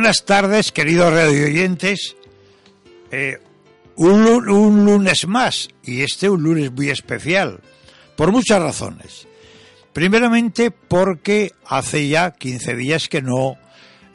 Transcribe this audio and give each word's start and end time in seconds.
Buenas 0.00 0.24
tardes, 0.24 0.72
queridos 0.72 1.12
radio 1.12 1.44
oyentes. 1.44 2.16
Eh, 3.10 3.36
un, 3.96 4.26
un 4.48 4.86
lunes 4.86 5.28
más, 5.28 5.68
y 5.84 6.00
este 6.00 6.30
un 6.30 6.42
lunes 6.42 6.72
muy 6.72 6.88
especial, 6.88 7.60
por 8.16 8.32
muchas 8.32 8.62
razones. 8.62 9.28
Primeramente 9.92 10.70
porque 10.70 11.52
hace 11.66 12.08
ya 12.08 12.30
15 12.30 12.76
días 12.76 13.10
que 13.10 13.20
no, 13.20 13.58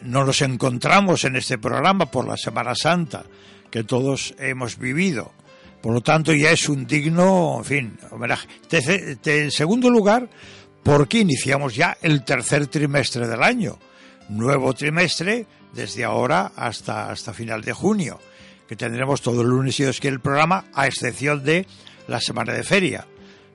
no 0.01 0.25
nos 0.25 0.41
encontramos 0.41 1.23
en 1.23 1.35
este 1.35 1.59
programa 1.59 2.09
por 2.09 2.27
la 2.27 2.35
Semana 2.35 2.73
Santa 2.73 3.23
que 3.69 3.83
todos 3.83 4.33
hemos 4.39 4.79
vivido. 4.79 5.33
Por 5.83 5.93
lo 5.93 6.01
tanto, 6.01 6.33
ya 6.33 6.49
es 6.49 6.67
un 6.67 6.87
digno, 6.87 7.57
en 7.59 7.63
fin, 7.63 7.99
homenaje. 8.09 8.47
En 9.23 9.51
segundo 9.51 9.91
lugar, 9.91 10.27
porque 10.81 11.19
iniciamos 11.19 11.75
ya 11.75 11.95
el 12.01 12.25
tercer 12.25 12.65
trimestre 12.65 13.27
del 13.27 13.43
año. 13.43 13.77
Nuevo 14.29 14.73
trimestre 14.73 15.45
desde 15.73 16.03
ahora 16.03 16.51
hasta, 16.55 17.11
hasta 17.11 17.33
final 17.33 17.61
de 17.61 17.73
junio, 17.73 18.19
que 18.67 18.75
tendremos 18.75 19.21
todo 19.21 19.41
el 19.41 19.49
lunes 19.49 19.79
y 19.79 19.83
Dios 19.83 19.99
quiere 19.99 20.15
el 20.15 20.21
programa, 20.21 20.65
a 20.73 20.87
excepción 20.87 21.43
de 21.43 21.67
la 22.07 22.19
semana 22.19 22.53
de 22.53 22.63
feria, 22.63 23.05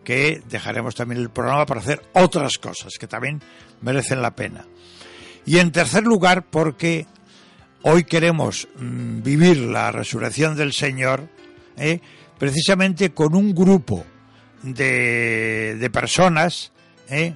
que 0.04 0.42
dejaremos 0.48 0.94
también 0.94 1.20
el 1.20 1.30
programa 1.30 1.66
para 1.66 1.80
hacer 1.80 2.02
otras 2.12 2.58
cosas 2.58 2.94
que 2.98 3.08
también 3.08 3.42
merecen 3.80 4.22
la 4.22 4.34
pena. 4.34 4.66
Y 5.46 5.58
en 5.58 5.72
tercer 5.72 6.04
lugar, 6.04 6.44
porque 6.50 7.06
hoy 7.82 8.04
queremos 8.04 8.68
mm, 8.78 9.22
vivir 9.22 9.58
la 9.58 9.90
resurrección 9.90 10.56
del 10.56 10.72
Señor 10.72 11.28
¿eh? 11.76 12.00
precisamente 12.38 13.10
con 13.10 13.34
un 13.34 13.54
grupo 13.54 14.04
de, 14.62 15.76
de 15.78 15.90
personas, 15.90 16.72
¿eh? 17.08 17.34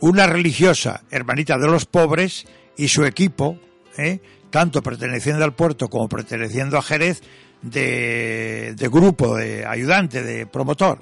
una 0.00 0.26
religiosa, 0.26 1.02
hermanita 1.10 1.58
de 1.58 1.66
los 1.66 1.84
pobres, 1.84 2.46
y 2.80 2.88
su 2.88 3.04
equipo, 3.04 3.58
¿eh? 3.98 4.20
tanto 4.48 4.82
perteneciendo 4.82 5.44
al 5.44 5.54
puerto 5.54 5.88
como 5.88 6.08
perteneciendo 6.08 6.78
a 6.78 6.82
Jerez, 6.82 7.22
de, 7.60 8.74
de 8.74 8.88
grupo, 8.88 9.36
de 9.36 9.66
ayudante, 9.66 10.22
de 10.22 10.46
promotor, 10.46 10.98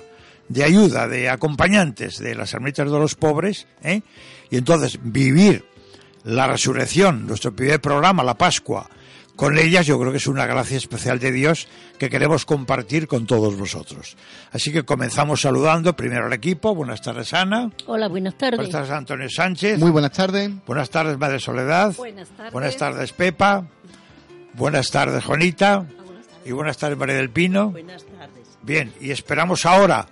de 0.49 0.65
ayuda, 0.65 1.07
de 1.07 1.29
acompañantes 1.29 2.19
de 2.19 2.35
las 2.35 2.53
hermanitas 2.53 2.91
de 2.91 2.99
los 2.99 3.15
pobres, 3.15 3.69
¿eh? 3.85 4.03
y 4.51 4.57
entonces 4.57 4.99
vivir 5.01 5.65
la 6.25 6.49
resurrección, 6.49 7.29
nuestro 7.29 7.55
primer 7.55 7.81
programa, 7.81 8.25
la 8.25 8.37
Pascua, 8.37 8.91
con 9.39 9.57
ellas 9.57 9.87
yo 9.87 10.01
creo 10.01 10.11
que 10.11 10.17
es 10.17 10.27
una 10.27 10.47
gracia 10.47 10.77
especial 10.77 11.21
de 11.21 11.31
Dios 11.31 11.69
que 11.97 12.11
queremos 12.11 12.45
compartir 12.45 13.07
con 13.07 13.25
todos 13.25 13.57
vosotros. 13.57 14.17
Así 14.51 14.73
que 14.73 14.83
comenzamos 14.83 15.43
saludando 15.43 15.95
primero 15.95 16.27
al 16.27 16.33
equipo. 16.33 16.75
Buenas 16.75 17.01
tardes, 17.03 17.33
Ana. 17.33 17.71
Hola, 17.87 18.09
buenas 18.09 18.37
tardes. 18.37 18.57
Buenas 18.57 18.73
tardes, 18.73 18.91
Antonio 18.91 19.31
Sánchez. 19.31 19.79
Muy 19.79 19.93
buenas 19.93 20.11
tardes. 20.11 20.51
Buenas 20.67 20.91
tardes, 20.91 21.17
Madre 21.19 21.39
Soledad. 21.39 21.95
Buenas 21.97 22.29
tardes. 22.31 22.53
Buenas 22.53 22.77
tardes, 22.77 23.13
Pepa. 23.13 23.65
Buenas 24.55 24.91
tardes, 24.91 25.25
Juanita. 25.25 25.87
Y 26.45 26.51
buenas 26.51 26.77
tardes, 26.77 26.99
María 26.99 27.15
del 27.15 27.31
Pino. 27.31 27.71
Buenas 27.71 28.05
tardes. 28.07 28.59
Bien, 28.63 28.93
y 29.01 29.13
esperamos 29.13 29.65
ahora 29.67 30.05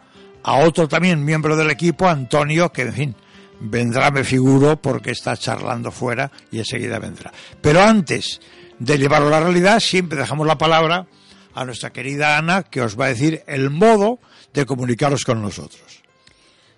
a 0.44 0.58
otro 0.58 0.86
también 0.86 1.24
miembro 1.24 1.56
del 1.56 1.72
equipo, 1.72 2.06
Antonio, 2.06 2.70
que 2.70 2.82
en 2.82 2.92
fin, 2.92 3.16
vendrá, 3.58 4.12
me 4.12 4.22
figuro, 4.22 4.80
porque 4.80 5.10
está 5.10 5.36
charlando 5.36 5.90
fuera 5.90 6.30
y 6.52 6.58
enseguida 6.58 7.00
vendrá. 7.00 7.32
Pero 7.60 7.82
antes 7.82 8.40
de 8.78 8.98
llevarlo 8.98 9.28
a 9.28 9.30
la 9.30 9.40
realidad, 9.40 9.80
siempre 9.80 10.18
dejamos 10.18 10.46
la 10.46 10.58
palabra 10.58 11.06
a 11.54 11.64
nuestra 11.64 11.90
querida 11.90 12.36
Ana, 12.36 12.62
que 12.62 12.82
os 12.82 12.98
va 12.98 13.06
a 13.06 13.08
decir 13.08 13.42
el 13.46 13.70
modo 13.70 14.18
de 14.52 14.66
comunicaros 14.66 15.24
con 15.24 15.40
nosotros. 15.40 16.02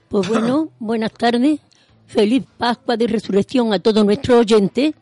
Pues 0.09 0.29
bueno, 0.29 0.71
buenas 0.79 1.13
tardes. 1.13 1.61
Feliz 2.07 2.45
Pascua 2.57 2.97
de 2.97 3.07
Resurrección 3.07 3.73
a 3.73 3.79
todos 3.79 4.05
nuestros 4.05 4.41
oyentes. 4.41 4.95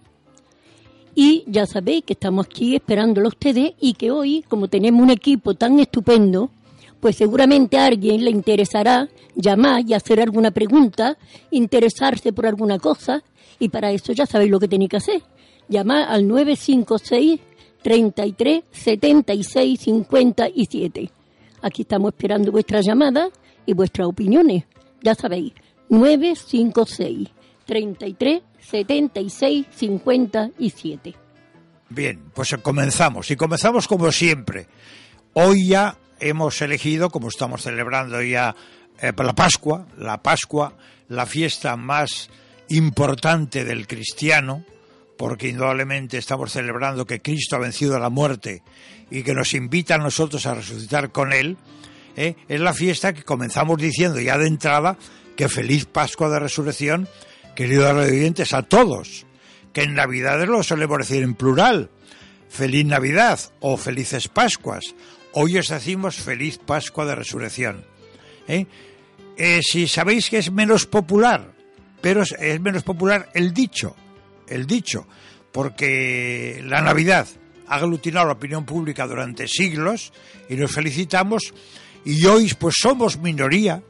Y 1.14 1.44
ya 1.46 1.66
sabéis 1.66 2.04
que 2.04 2.12
estamos 2.12 2.46
aquí 2.46 2.74
esperándolo 2.74 3.28
a 3.28 3.30
ustedes 3.30 3.72
y 3.80 3.94
que 3.94 4.10
hoy, 4.10 4.44
como 4.48 4.68
tenemos 4.68 5.02
un 5.02 5.10
equipo 5.10 5.54
tan 5.54 5.78
estupendo, 5.78 6.50
pues 7.00 7.16
seguramente 7.16 7.78
a 7.78 7.86
alguien 7.86 8.24
le 8.24 8.30
interesará 8.30 9.08
llamar 9.34 9.82
y 9.86 9.94
hacer 9.94 10.20
alguna 10.20 10.50
pregunta, 10.50 11.16
interesarse 11.50 12.32
por 12.32 12.46
alguna 12.46 12.78
cosa, 12.78 13.22
y 13.58 13.68
para 13.68 13.92
eso 13.92 14.12
ya 14.12 14.26
sabéis 14.26 14.50
lo 14.50 14.60
que 14.60 14.68
tenéis 14.68 14.90
que 14.90 14.96
hacer. 14.96 15.22
Llamar 15.68 16.08
al 16.08 16.26
956 16.26 17.40
33 17.82 18.64
76 18.70 19.80
57. 19.80 21.10
Aquí 21.62 21.82
estamos 21.82 22.12
esperando 22.12 22.52
vuestras 22.52 22.84
llamadas 22.84 23.30
y 23.64 23.72
vuestras 23.72 24.08
opiniones. 24.08 24.64
Ya 25.02 25.14
sabéis, 25.14 25.52
956 25.88 27.28
33 27.64 28.42
76 28.60 29.66
57. 29.70 31.14
Bien, 31.88 32.20
pues 32.34 32.54
comenzamos. 32.62 33.30
Y 33.30 33.36
comenzamos 33.36 33.86
como 33.86 34.10
siempre. 34.10 34.66
Hoy 35.34 35.68
ya 35.68 35.96
hemos 36.18 36.60
elegido, 36.62 37.10
como 37.10 37.28
estamos 37.28 37.62
celebrando 37.62 38.22
ya 38.22 38.54
eh, 39.00 39.12
la 39.16 39.34
Pascua, 39.34 39.86
la 39.98 40.22
Pascua, 40.22 40.74
la 41.08 41.26
fiesta 41.26 41.76
más 41.76 42.30
importante 42.68 43.64
del 43.64 43.86
cristiano, 43.86 44.64
porque 45.16 45.48
indudablemente 45.48 46.18
estamos 46.18 46.52
celebrando 46.52 47.06
que 47.06 47.20
Cristo 47.20 47.56
ha 47.56 47.60
vencido 47.60 47.96
a 47.96 48.00
la 48.00 48.10
muerte 48.10 48.62
y 49.10 49.22
que 49.22 49.34
nos 49.34 49.54
invita 49.54 49.94
a 49.94 49.98
nosotros 49.98 50.46
a 50.46 50.54
resucitar 50.54 51.10
con 51.10 51.32
Él, 51.32 51.56
¿eh? 52.16 52.36
es 52.48 52.60
la 52.60 52.74
fiesta 52.74 53.12
que 53.12 53.22
comenzamos 53.22 53.80
diciendo 53.80 54.20
ya 54.20 54.38
de 54.38 54.48
entrada 54.48 54.96
que 55.36 55.48
feliz 55.48 55.86
Pascua 55.86 56.28
de 56.28 56.40
Resurrección, 56.40 57.08
queridos 57.54 57.92
oyentes, 57.92 58.52
a 58.54 58.62
todos, 58.62 59.26
que 59.72 59.82
en 59.82 59.94
Navidades 59.94 60.48
lo 60.48 60.62
solemos 60.62 60.98
decir 60.98 61.22
en 61.22 61.34
plural, 61.34 61.90
feliz 62.48 62.86
Navidad 62.86 63.38
o 63.60 63.76
felices 63.76 64.28
Pascuas. 64.28 64.94
Hoy 65.32 65.58
os 65.58 65.68
decimos 65.68 66.16
feliz 66.16 66.58
Pascua 66.58 67.04
de 67.04 67.14
Resurrección. 67.14 67.84
¿eh? 68.48 68.66
Eh, 69.36 69.60
si 69.62 69.86
sabéis 69.86 70.30
que 70.30 70.38
es 70.38 70.50
menos 70.50 70.86
popular, 70.86 71.52
pero 72.00 72.22
es 72.22 72.60
menos 72.60 72.82
popular 72.82 73.28
el 73.34 73.52
dicho, 73.52 73.94
el 74.48 74.66
dicho, 74.66 75.06
porque 75.52 76.62
la 76.64 76.80
Navidad 76.80 77.26
ha 77.68 77.76
aglutinado 77.76 78.26
la 78.26 78.32
opinión 78.34 78.64
pública 78.64 79.06
durante 79.06 79.48
siglos 79.48 80.12
y 80.48 80.56
nos 80.56 80.72
felicitamos 80.72 81.52
y 82.04 82.24
hoy 82.26 82.54
pues 82.58 82.76
somos 82.80 83.18
minoría, 83.18 83.82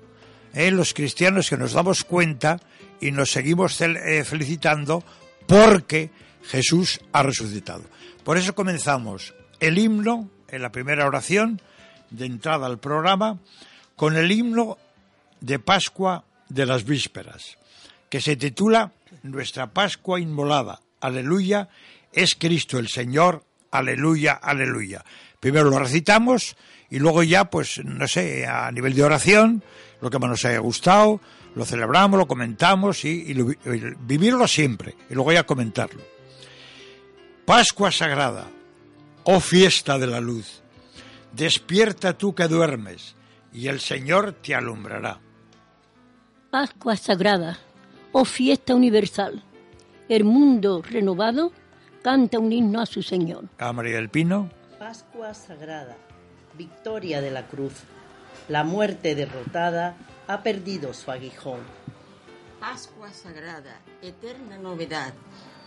¿eh? 0.54 0.70
los 0.70 0.94
cristianos 0.94 1.50
que 1.50 1.56
nos 1.56 1.72
damos 1.72 2.04
cuenta 2.04 2.60
y 3.00 3.10
nos 3.10 3.30
seguimos 3.30 3.78
eh, 3.80 4.24
felicitando 4.24 5.04
porque 5.46 6.10
Jesús 6.44 7.00
ha 7.12 7.22
resucitado. 7.22 7.84
Por 8.24 8.38
eso 8.38 8.54
comenzamos 8.54 9.34
el 9.60 9.78
himno 9.78 10.30
en 10.48 10.62
la 10.62 10.72
primera 10.72 11.06
oración 11.06 11.60
de 12.10 12.26
entrada 12.26 12.66
al 12.66 12.78
programa 12.78 13.38
con 13.96 14.16
el 14.16 14.30
himno 14.32 14.78
de 15.40 15.58
Pascua 15.58 16.24
de 16.48 16.66
las 16.66 16.84
Vísperas, 16.84 17.58
que 18.08 18.20
se 18.20 18.36
titula 18.36 18.92
Nuestra 19.30 19.72
Pascua 19.72 20.20
Inmolada, 20.20 20.80
aleluya, 21.00 21.68
es 22.12 22.34
Cristo 22.34 22.78
el 22.78 22.88
Señor, 22.88 23.44
aleluya, 23.70 24.32
aleluya. 24.32 25.04
Primero 25.40 25.70
lo 25.70 25.78
recitamos 25.78 26.56
y 26.90 26.98
luego 26.98 27.22
ya, 27.22 27.50
pues, 27.50 27.80
no 27.84 28.06
sé, 28.08 28.46
a 28.46 28.70
nivel 28.72 28.94
de 28.94 29.04
oración, 29.04 29.62
lo 30.00 30.10
que 30.10 30.18
más 30.18 30.30
nos 30.30 30.44
haya 30.44 30.58
gustado, 30.58 31.20
lo 31.54 31.64
celebramos, 31.64 32.18
lo 32.18 32.26
comentamos 32.28 33.04
y, 33.04 33.08
y 33.28 33.34
lo- 33.34 33.50
y 33.50 33.94
vivirlo 34.00 34.46
siempre 34.48 34.94
y 35.10 35.14
luego 35.14 35.32
ya 35.32 35.44
comentarlo. 35.44 36.02
Pascua 37.44 37.90
Sagrada, 37.92 38.46
oh 39.24 39.40
fiesta 39.40 39.98
de 39.98 40.06
la 40.06 40.20
luz, 40.20 40.62
despierta 41.32 42.16
tú 42.18 42.34
que 42.34 42.48
duermes 42.48 43.14
y 43.52 43.68
el 43.68 43.80
Señor 43.80 44.32
te 44.32 44.54
alumbrará. 44.54 45.20
Pascua 46.50 46.96
Sagrada, 46.96 47.58
oh 48.18 48.24
fiesta 48.24 48.74
universal. 48.74 49.42
El 50.08 50.24
mundo 50.24 50.80
renovado 50.80 51.52
canta 52.00 52.38
un 52.38 52.50
himno 52.50 52.80
a 52.80 52.86
su 52.86 53.02
Señor. 53.02 53.44
A 53.58 53.74
María 53.74 53.96
del 53.96 54.08
Pino. 54.08 54.48
Pascua 54.78 55.34
Sagrada, 55.34 55.98
victoria 56.56 57.20
de 57.20 57.30
la 57.30 57.46
cruz. 57.46 57.74
La 58.48 58.64
muerte 58.64 59.14
derrotada 59.14 59.98
ha 60.28 60.42
perdido 60.42 60.94
su 60.94 61.10
aguijón. 61.10 61.60
Pascua 62.58 63.12
sagrada, 63.12 63.82
eterna 64.00 64.56
novedad. 64.56 65.12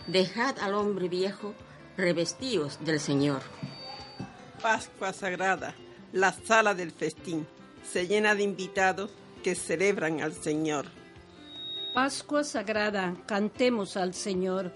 Dejad 0.08 0.58
al 0.58 0.74
hombre 0.74 1.08
viejo, 1.08 1.54
revestíos 1.96 2.84
del 2.84 2.98
Señor. 2.98 3.42
Pascua 4.60 5.12
Sagrada, 5.12 5.76
la 6.12 6.32
sala 6.32 6.74
del 6.74 6.90
festín, 6.90 7.46
se 7.88 8.08
llena 8.08 8.34
de 8.34 8.42
invitados 8.42 9.12
que 9.44 9.54
celebran 9.54 10.20
al 10.20 10.32
Señor. 10.32 10.99
Pascua 11.94 12.44
Sagrada, 12.44 13.14
cantemos 13.26 13.96
al 13.96 14.14
Señor. 14.14 14.72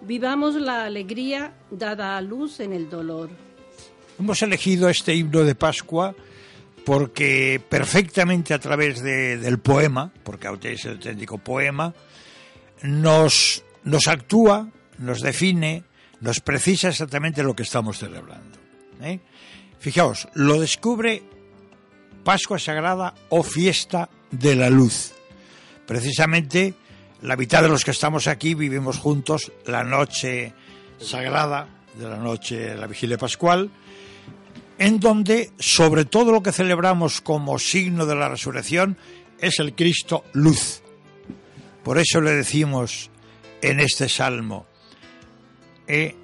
Vivamos 0.00 0.54
la 0.54 0.84
alegría 0.84 1.52
dada 1.70 2.16
a 2.16 2.20
luz 2.22 2.60
en 2.60 2.72
el 2.72 2.88
dolor. 2.88 3.30
Hemos 4.18 4.42
elegido 4.42 4.88
este 4.88 5.14
himno 5.14 5.44
de 5.44 5.54
Pascua 5.54 6.14
porque 6.84 7.60
perfectamente 7.68 8.54
a 8.54 8.58
través 8.58 9.02
de- 9.02 9.36
del 9.38 9.58
poema, 9.58 10.12
porque 10.22 10.48
es 10.72 10.84
el 10.84 10.92
auténtico 10.92 11.38
poema, 11.38 11.92
nos, 12.82 13.62
nos 13.84 14.06
actúa, 14.06 14.68
nos 14.98 15.20
define, 15.20 15.84
nos 16.20 16.40
precisa 16.40 16.88
exactamente 16.88 17.42
lo 17.42 17.54
que 17.56 17.64
estamos 17.64 17.98
celebrando. 17.98 18.56
¿eh? 19.02 19.20
Fijaos, 19.80 20.28
lo 20.34 20.60
descubre 20.60 21.22
Pascua 22.24 22.58
Sagrada 22.58 23.14
o 23.28 23.42
fiesta 23.42 24.08
de 24.30 24.54
la 24.56 24.70
luz. 24.70 25.12
Precisamente 25.86 26.74
la 27.22 27.36
mitad 27.36 27.62
de 27.62 27.68
los 27.68 27.84
que 27.84 27.92
estamos 27.92 28.26
aquí 28.26 28.54
vivimos 28.54 28.98
juntos 28.98 29.52
la 29.66 29.84
noche 29.84 30.52
sagrada 30.98 31.68
de 31.98 32.08
la 32.08 32.16
noche 32.16 32.56
de 32.56 32.76
la 32.76 32.86
vigilia 32.86 33.18
pascual, 33.18 33.70
en 34.78 35.00
donde 35.00 35.50
sobre 35.58 36.04
todo 36.04 36.32
lo 36.32 36.42
que 36.42 36.52
celebramos 36.52 37.20
como 37.20 37.58
signo 37.58 38.04
de 38.06 38.14
la 38.14 38.28
resurrección 38.28 38.98
es 39.38 39.58
el 39.58 39.74
Cristo 39.74 40.24
luz. 40.32 40.82
Por 41.82 41.98
eso 41.98 42.20
le 42.20 42.32
decimos 42.32 43.10
en 43.62 43.80
este 43.80 44.08
salmo, 44.08 44.66
eh, 45.86 46.14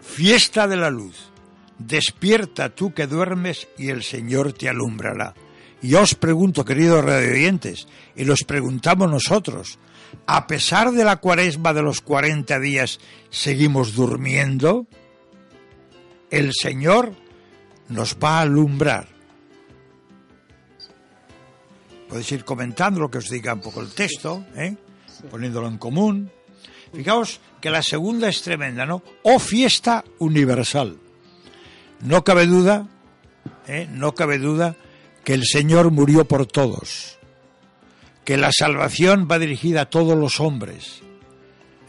fiesta 0.00 0.66
de 0.66 0.76
la 0.76 0.90
luz, 0.90 1.30
despierta 1.78 2.70
tú 2.70 2.92
que 2.92 3.06
duermes 3.06 3.68
y 3.78 3.88
el 3.88 4.02
Señor 4.02 4.52
te 4.52 4.68
alumbrará. 4.68 5.34
Y 5.82 5.88
yo 5.88 6.02
os 6.02 6.14
pregunto, 6.14 6.64
queridos 6.64 7.04
radioyentes, 7.04 7.88
y 8.14 8.24
los 8.24 8.44
preguntamos 8.44 9.10
nosotros, 9.10 9.80
a 10.26 10.46
pesar 10.46 10.92
de 10.92 11.04
la 11.04 11.16
cuaresma 11.16 11.74
de 11.74 11.82
los 11.82 12.00
40 12.00 12.60
días, 12.60 13.00
¿seguimos 13.30 13.94
durmiendo? 13.94 14.86
El 16.30 16.52
Señor 16.54 17.12
nos 17.88 18.16
va 18.16 18.38
a 18.38 18.42
alumbrar. 18.42 19.08
Podéis 22.08 22.30
ir 22.30 22.44
comentando 22.44 23.00
lo 23.00 23.10
que 23.10 23.18
os 23.18 23.28
diga 23.28 23.54
un 23.54 23.60
poco 23.60 23.80
el 23.80 23.92
texto, 23.92 24.44
¿eh? 24.54 24.76
poniéndolo 25.30 25.66
en 25.66 25.78
común. 25.78 26.30
Fijaos 26.94 27.40
que 27.60 27.70
la 27.70 27.82
segunda 27.82 28.28
es 28.28 28.42
tremenda, 28.42 28.86
¿no? 28.86 29.02
O 29.22 29.40
fiesta 29.40 30.04
universal. 30.18 30.98
No 32.00 32.22
cabe 32.22 32.46
duda, 32.46 32.86
¿eh? 33.66 33.88
no 33.90 34.14
cabe 34.14 34.38
duda 34.38 34.76
que 35.24 35.34
el 35.34 35.44
Señor 35.44 35.90
murió 35.90 36.24
por 36.24 36.46
todos, 36.46 37.18
que 38.24 38.36
la 38.36 38.50
salvación 38.52 39.28
va 39.30 39.38
dirigida 39.38 39.82
a 39.82 39.90
todos 39.90 40.16
los 40.16 40.40
hombres, 40.40 41.02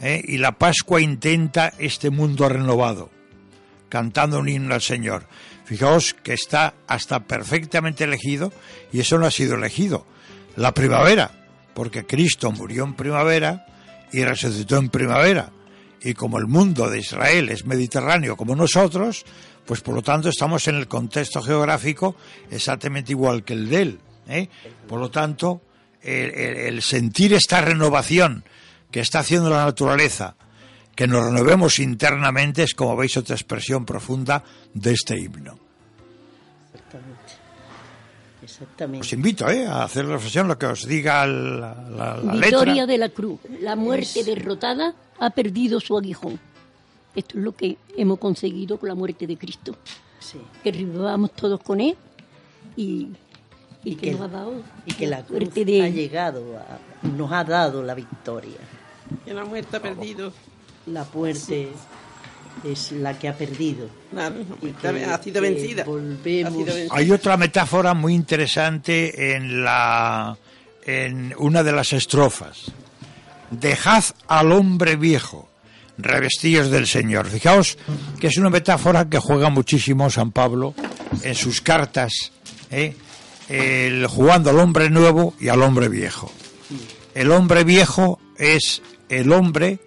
¿eh? 0.00 0.22
y 0.24 0.38
la 0.38 0.52
Pascua 0.58 1.00
intenta 1.00 1.72
este 1.78 2.10
mundo 2.10 2.48
renovado, 2.48 3.10
cantando 3.88 4.38
un 4.38 4.48
himno 4.48 4.74
al 4.74 4.82
Señor. 4.82 5.26
Fijaos 5.64 6.14
que 6.14 6.34
está 6.34 6.74
hasta 6.86 7.20
perfectamente 7.20 8.04
elegido, 8.04 8.52
y 8.92 9.00
eso 9.00 9.18
no 9.18 9.26
ha 9.26 9.30
sido 9.30 9.54
elegido, 9.54 10.06
la 10.56 10.74
primavera, 10.74 11.30
porque 11.74 12.06
Cristo 12.06 12.52
murió 12.52 12.84
en 12.84 12.94
primavera 12.94 13.66
y 14.12 14.22
resucitó 14.22 14.76
en 14.76 14.90
primavera. 14.90 15.50
Y 16.02 16.12
como 16.14 16.38
el 16.38 16.46
mundo 16.46 16.90
de 16.90 16.98
Israel 16.98 17.48
es 17.48 17.64
mediterráneo 17.64 18.36
como 18.36 18.54
nosotros, 18.54 19.24
pues 19.66 19.80
por 19.80 19.94
lo 19.94 20.02
tanto 20.02 20.28
estamos 20.28 20.66
en 20.68 20.74
el 20.76 20.88
contexto 20.88 21.40
geográfico 21.42 22.16
exactamente 22.50 23.12
igual 23.12 23.44
que 23.44 23.52
el 23.54 23.68
de 23.68 23.82
él. 23.82 23.98
¿eh? 24.28 24.48
Por 24.88 25.00
lo 25.00 25.10
tanto, 25.10 25.62
el, 26.02 26.30
el- 26.34 26.56
el 26.56 26.82
sentir 26.82 27.32
esta 27.34 27.60
renovación 27.60 28.44
que 28.90 29.00
está 29.00 29.20
haciendo 29.20 29.50
la 29.50 29.64
naturaleza, 29.64 30.36
que 30.94 31.06
nos 31.06 31.24
renovemos 31.24 31.78
internamente, 31.78 32.62
es 32.62 32.74
como 32.74 32.94
veis 32.96 33.16
otra 33.16 33.34
expresión 33.34 33.84
profunda 33.84 34.44
de 34.74 34.92
este 34.92 35.18
himno. 35.18 35.58
Exactamente. 36.72 37.32
Exactamente. 38.42 39.00
Os 39.00 39.12
invito 39.14 39.48
¿eh? 39.48 39.66
a 39.66 39.82
hacer 39.84 40.06
reflexión 40.06 40.46
lo 40.46 40.58
que 40.58 40.66
os 40.66 40.86
diga 40.86 41.26
la, 41.26 41.74
la- 41.90 42.16
la 42.18 42.32
Victoria 42.34 42.74
letra. 42.74 42.86
de 42.86 42.98
la 42.98 43.08
cruz. 43.08 43.40
La 43.60 43.74
muerte 43.74 44.22
derrotada 44.22 44.94
ha 45.18 45.30
perdido 45.30 45.80
su 45.80 45.96
aguijón. 45.96 46.38
Esto 47.14 47.38
es 47.38 47.44
lo 47.44 47.52
que 47.54 47.76
hemos 47.96 48.18
conseguido 48.18 48.78
con 48.78 48.88
la 48.88 48.94
muerte 48.94 49.26
de 49.26 49.36
Cristo. 49.36 49.76
Sí. 50.18 50.38
Que 50.62 50.72
revivamos 50.72 51.32
todos 51.32 51.60
con 51.60 51.80
Él 51.80 51.96
y, 52.76 53.08
y 53.84 53.92
Y 53.92 53.94
que, 53.96 54.06
que- 54.06 54.12
nos 54.12 54.22
ha 54.22 54.28
dado 54.28 54.62
Y 54.86 54.94
que 54.94 55.06
la 55.06 55.18
cruz 55.18 55.38
suerte 55.38 55.64
de 55.64 55.82
ha 55.82 55.88
llegado, 55.88 56.42
a- 56.58 57.06
nos 57.06 57.30
ha 57.32 57.44
dado 57.44 57.82
la 57.82 57.94
victoria. 57.94 58.56
Que 59.24 59.34
la 59.34 59.44
muerte 59.44 59.76
ha 59.76 59.82
perdido. 59.82 60.32
La 60.86 61.06
muerte 61.14 61.68
es 62.64 62.92
la 62.92 63.18
que 63.18 63.28
ha 63.28 63.36
perdido. 63.36 63.88
Claro, 64.10 64.36
la 64.36 64.42
Y 64.42 64.46
muerte 64.62 64.92
que- 64.94 65.04
ha 65.04 65.22
sido 65.22 65.42
vencida. 65.42 65.84
volvemos- 65.84 66.52
Ha 66.52 66.56
sido 66.56 66.74
vencida. 66.74 66.96
Hay 66.96 67.10
otra 67.10 67.36
metáfora 67.36 67.94
muy 67.94 68.14
interesante 68.14 69.34
en 69.36 69.62
la 69.64 70.36
en 70.86 71.34
una 71.38 71.62
de 71.62 71.72
las 71.72 71.92
estrofas. 71.94 72.70
Dejad 73.50 74.04
al 74.26 74.52
hombre 74.52 74.96
viejo, 74.96 75.48
revestidos 75.98 76.70
del 76.70 76.86
Señor. 76.86 77.26
Fijaos 77.28 77.78
que 78.20 78.26
es 78.28 78.36
una 78.36 78.50
metáfora 78.50 79.08
que 79.08 79.18
juega 79.18 79.48
muchísimo 79.50 80.10
San 80.10 80.32
Pablo 80.32 80.74
en 81.22 81.34
sus 81.34 81.60
cartas, 81.60 82.32
¿eh? 82.70 82.94
El- 83.48 84.06
jugando 84.06 84.50
al 84.50 84.58
hombre 84.58 84.90
nuevo 84.90 85.34
y 85.40 85.48
al 85.48 85.62
hombre 85.62 85.88
viejo. 85.88 86.32
El 87.14 87.30
hombre 87.30 87.62
viejo 87.64 88.18
es 88.38 88.82
el 89.08 89.32
hombre 89.32 89.78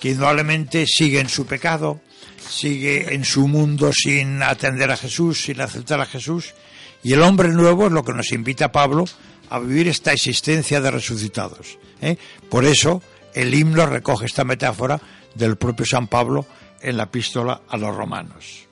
que 0.00 0.10
indudablemente 0.10 0.84
sigue 0.86 1.20
en 1.20 1.28
su 1.28 1.46
pecado, 1.46 2.00
sigue 2.46 3.14
en 3.14 3.24
su 3.24 3.46
mundo 3.48 3.92
sin 3.92 4.42
atender 4.42 4.90
a 4.90 4.96
Jesús, 4.96 5.42
sin 5.44 5.60
aceptar 5.60 6.00
a 6.00 6.06
Jesús. 6.06 6.54
Y 7.02 7.12
el 7.12 7.22
hombre 7.22 7.48
nuevo 7.48 7.86
es 7.86 7.92
lo 7.92 8.04
que 8.04 8.12
nos 8.12 8.32
invita 8.32 8.72
Pablo 8.72 9.04
a 9.48 9.58
vivir 9.60 9.88
esta 9.88 10.12
existencia 10.12 10.80
de 10.80 10.90
resucitados. 10.90 11.78
¿eh? 12.02 12.16
Por 12.50 12.64
eso 12.64 13.02
el 13.34 13.54
himno 13.54 13.86
recoge 13.86 14.26
esta 14.26 14.44
metáfora 14.44 15.00
del 15.34 15.56
propio 15.56 15.86
San 15.86 16.08
Pablo 16.08 16.46
en 16.80 16.96
la 16.96 17.04
epístola 17.04 17.62
a 17.68 17.76
los 17.76 17.94
romanos. 17.94 18.66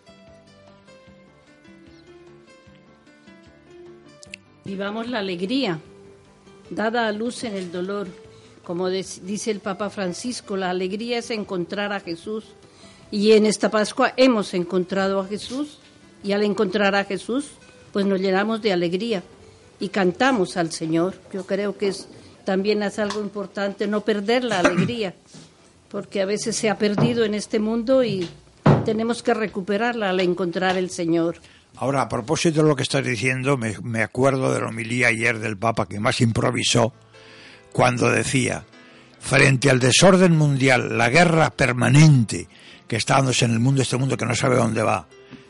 Vivamos 4.64 5.08
la 5.08 5.18
alegría, 5.18 5.80
dada 6.70 7.08
a 7.08 7.12
luz 7.12 7.44
en 7.44 7.56
el 7.56 7.72
dolor. 7.72 8.06
Como 8.62 8.88
dice 8.88 9.50
el 9.50 9.58
Papa 9.58 9.90
Francisco, 9.90 10.56
la 10.56 10.70
alegría 10.70 11.18
es 11.18 11.30
encontrar 11.30 11.92
a 11.92 12.00
Jesús. 12.00 12.44
Y 13.10 13.32
en 13.32 13.46
esta 13.46 13.70
Pascua 13.70 14.14
hemos 14.16 14.54
encontrado 14.54 15.18
a 15.18 15.26
Jesús. 15.26 15.78
Y 16.22 16.30
al 16.32 16.44
encontrar 16.44 16.94
a 16.94 17.04
Jesús, 17.04 17.50
pues 17.92 18.06
nos 18.06 18.20
llenamos 18.20 18.62
de 18.62 18.72
alegría 18.72 19.24
y 19.80 19.88
cantamos 19.88 20.56
al 20.56 20.70
Señor. 20.70 21.14
Yo 21.32 21.44
creo 21.44 21.76
que 21.76 21.88
es, 21.88 22.08
también 22.44 22.84
es 22.84 23.00
algo 23.00 23.20
importante 23.20 23.88
no 23.88 24.02
perder 24.02 24.44
la 24.44 24.60
alegría, 24.60 25.16
porque 25.92 26.22
a 26.22 26.26
veces 26.26 26.56
se 26.56 26.70
ha 26.70 26.78
perdido 26.78 27.22
en 27.24 27.34
este 27.34 27.60
mundo 27.60 28.02
y 28.02 28.26
tenemos 28.86 29.22
que 29.22 29.34
recuperarla 29.34 30.08
al 30.08 30.20
encontrar 30.20 30.78
el 30.78 30.88
Señor. 30.88 31.36
Ahora, 31.76 32.00
a 32.00 32.08
propósito 32.08 32.62
de 32.62 32.68
lo 32.68 32.74
que 32.74 32.82
estás 32.82 33.04
diciendo, 33.04 33.58
me, 33.58 34.02
acuerdo 34.02 34.52
de 34.54 34.60
la 34.60 34.68
homilía 34.68 35.08
ayer 35.08 35.38
del 35.38 35.58
Papa 35.58 35.86
que 35.86 36.00
más 36.00 36.22
improvisó 36.22 36.94
cuando 37.72 38.10
decía, 38.10 38.64
frente 39.20 39.68
al 39.68 39.80
desorden 39.80 40.34
mundial, 40.34 40.96
la 40.96 41.10
guerra 41.10 41.50
permanente 41.50 42.48
que 42.88 42.96
está 42.96 43.16
dándose 43.16 43.44
en 43.44 43.52
el 43.52 43.60
mundo, 43.60 43.82
este 43.82 43.98
mundo 43.98 44.16
que 44.16 44.26
no 44.26 44.34
sabe 44.34 44.56
dónde 44.56 44.82
va, 44.82 45.06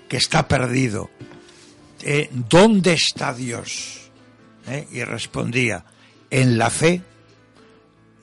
que 0.08 0.16
está 0.16 0.48
perdido, 0.48 1.10
eh, 2.02 2.28
¿dónde 2.50 2.94
está 2.94 3.32
Dios? 3.32 4.10
Eh, 4.66 4.88
y 4.90 5.04
respondía, 5.04 5.84
en 6.30 6.58
la 6.58 6.68
fe 6.68 7.00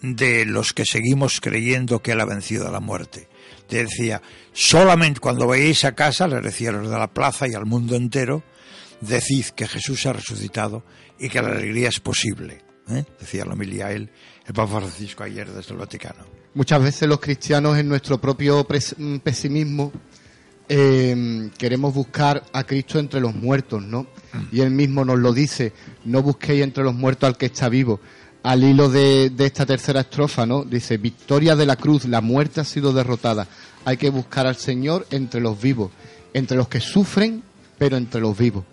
de 0.01 0.45
los 0.45 0.73
que 0.73 0.85
seguimos 0.85 1.41
creyendo 1.41 2.01
que 2.01 2.11
Él 2.11 2.21
ha 2.21 2.25
vencido 2.25 2.67
a 2.67 2.71
la 2.71 2.79
muerte. 2.79 3.27
Te 3.67 3.83
decía, 3.83 4.21
solamente 4.53 5.19
cuando 5.19 5.47
vayáis 5.47 5.85
a 5.85 5.93
casa, 5.93 6.27
le 6.27 6.41
decía 6.41 6.69
a 6.69 6.73
los 6.73 6.89
de 6.89 6.97
la 6.97 7.13
plaza 7.13 7.47
y 7.47 7.53
al 7.53 7.65
mundo 7.65 7.95
entero, 7.95 8.43
decid 9.01 9.45
que 9.55 9.67
Jesús 9.67 10.05
ha 10.05 10.13
resucitado 10.13 10.83
y 11.19 11.29
que 11.29 11.41
la 11.41 11.49
alegría 11.49 11.89
es 11.89 11.99
posible. 11.99 12.61
¿eh? 12.89 13.05
Decía 13.19 13.45
la 13.45 13.53
homilia 13.53 13.91
él, 13.91 14.09
el 14.45 14.53
Papa 14.53 14.79
Francisco 14.79 15.23
ayer 15.23 15.49
desde 15.51 15.73
el 15.73 15.79
Vaticano. 15.79 16.25
Muchas 16.53 16.81
veces 16.81 17.07
los 17.07 17.19
cristianos 17.19 17.77
en 17.77 17.87
nuestro 17.87 18.19
propio 18.19 18.65
mm, 18.97 19.17
pesimismo 19.17 19.91
eh, 20.71 21.49
queremos 21.57 21.93
buscar 21.93 22.43
a 22.53 22.63
Cristo 22.63 22.99
entre 22.99 23.19
los 23.19 23.33
muertos, 23.33 23.83
¿no? 23.83 24.05
Y 24.51 24.61
él 24.61 24.69
mismo 24.69 25.03
nos 25.03 25.17
lo 25.17 25.33
dice, 25.33 25.73
no 26.05 26.21
busquéis 26.21 26.61
entre 26.61 26.83
los 26.83 26.93
muertos 26.93 27.27
al 27.27 27.37
que 27.37 27.47
está 27.47 27.69
vivo. 27.69 27.99
Al 28.41 28.63
hilo 28.63 28.89
de, 28.89 29.31
esta 29.37 29.65
tercera 29.65 30.01
estrofa, 30.01 30.45
¿no? 30.45 30.63
Dice, 30.63 30.97
victoria 30.97 31.55
de 31.55 31.65
la 31.65 31.75
cruz, 31.75 32.05
la 32.05 32.21
muerte 32.21 32.61
ha 32.61 32.65
sido 32.65 32.93
derrotada. 32.93 33.47
Hay 33.85 33.97
que 33.97 34.09
buscar 34.09 34.47
al 34.47 34.55
Señor 34.55 35.05
entre 35.11 35.41
los 35.41 35.61
vivos, 35.61 35.91
entre 36.33 36.55
los 36.55 36.67
que 36.69 36.79
sufren, 36.79 37.43
pero 37.77 37.97
entre 37.97 38.21
los 38.21 38.37
vivos. 38.37 38.63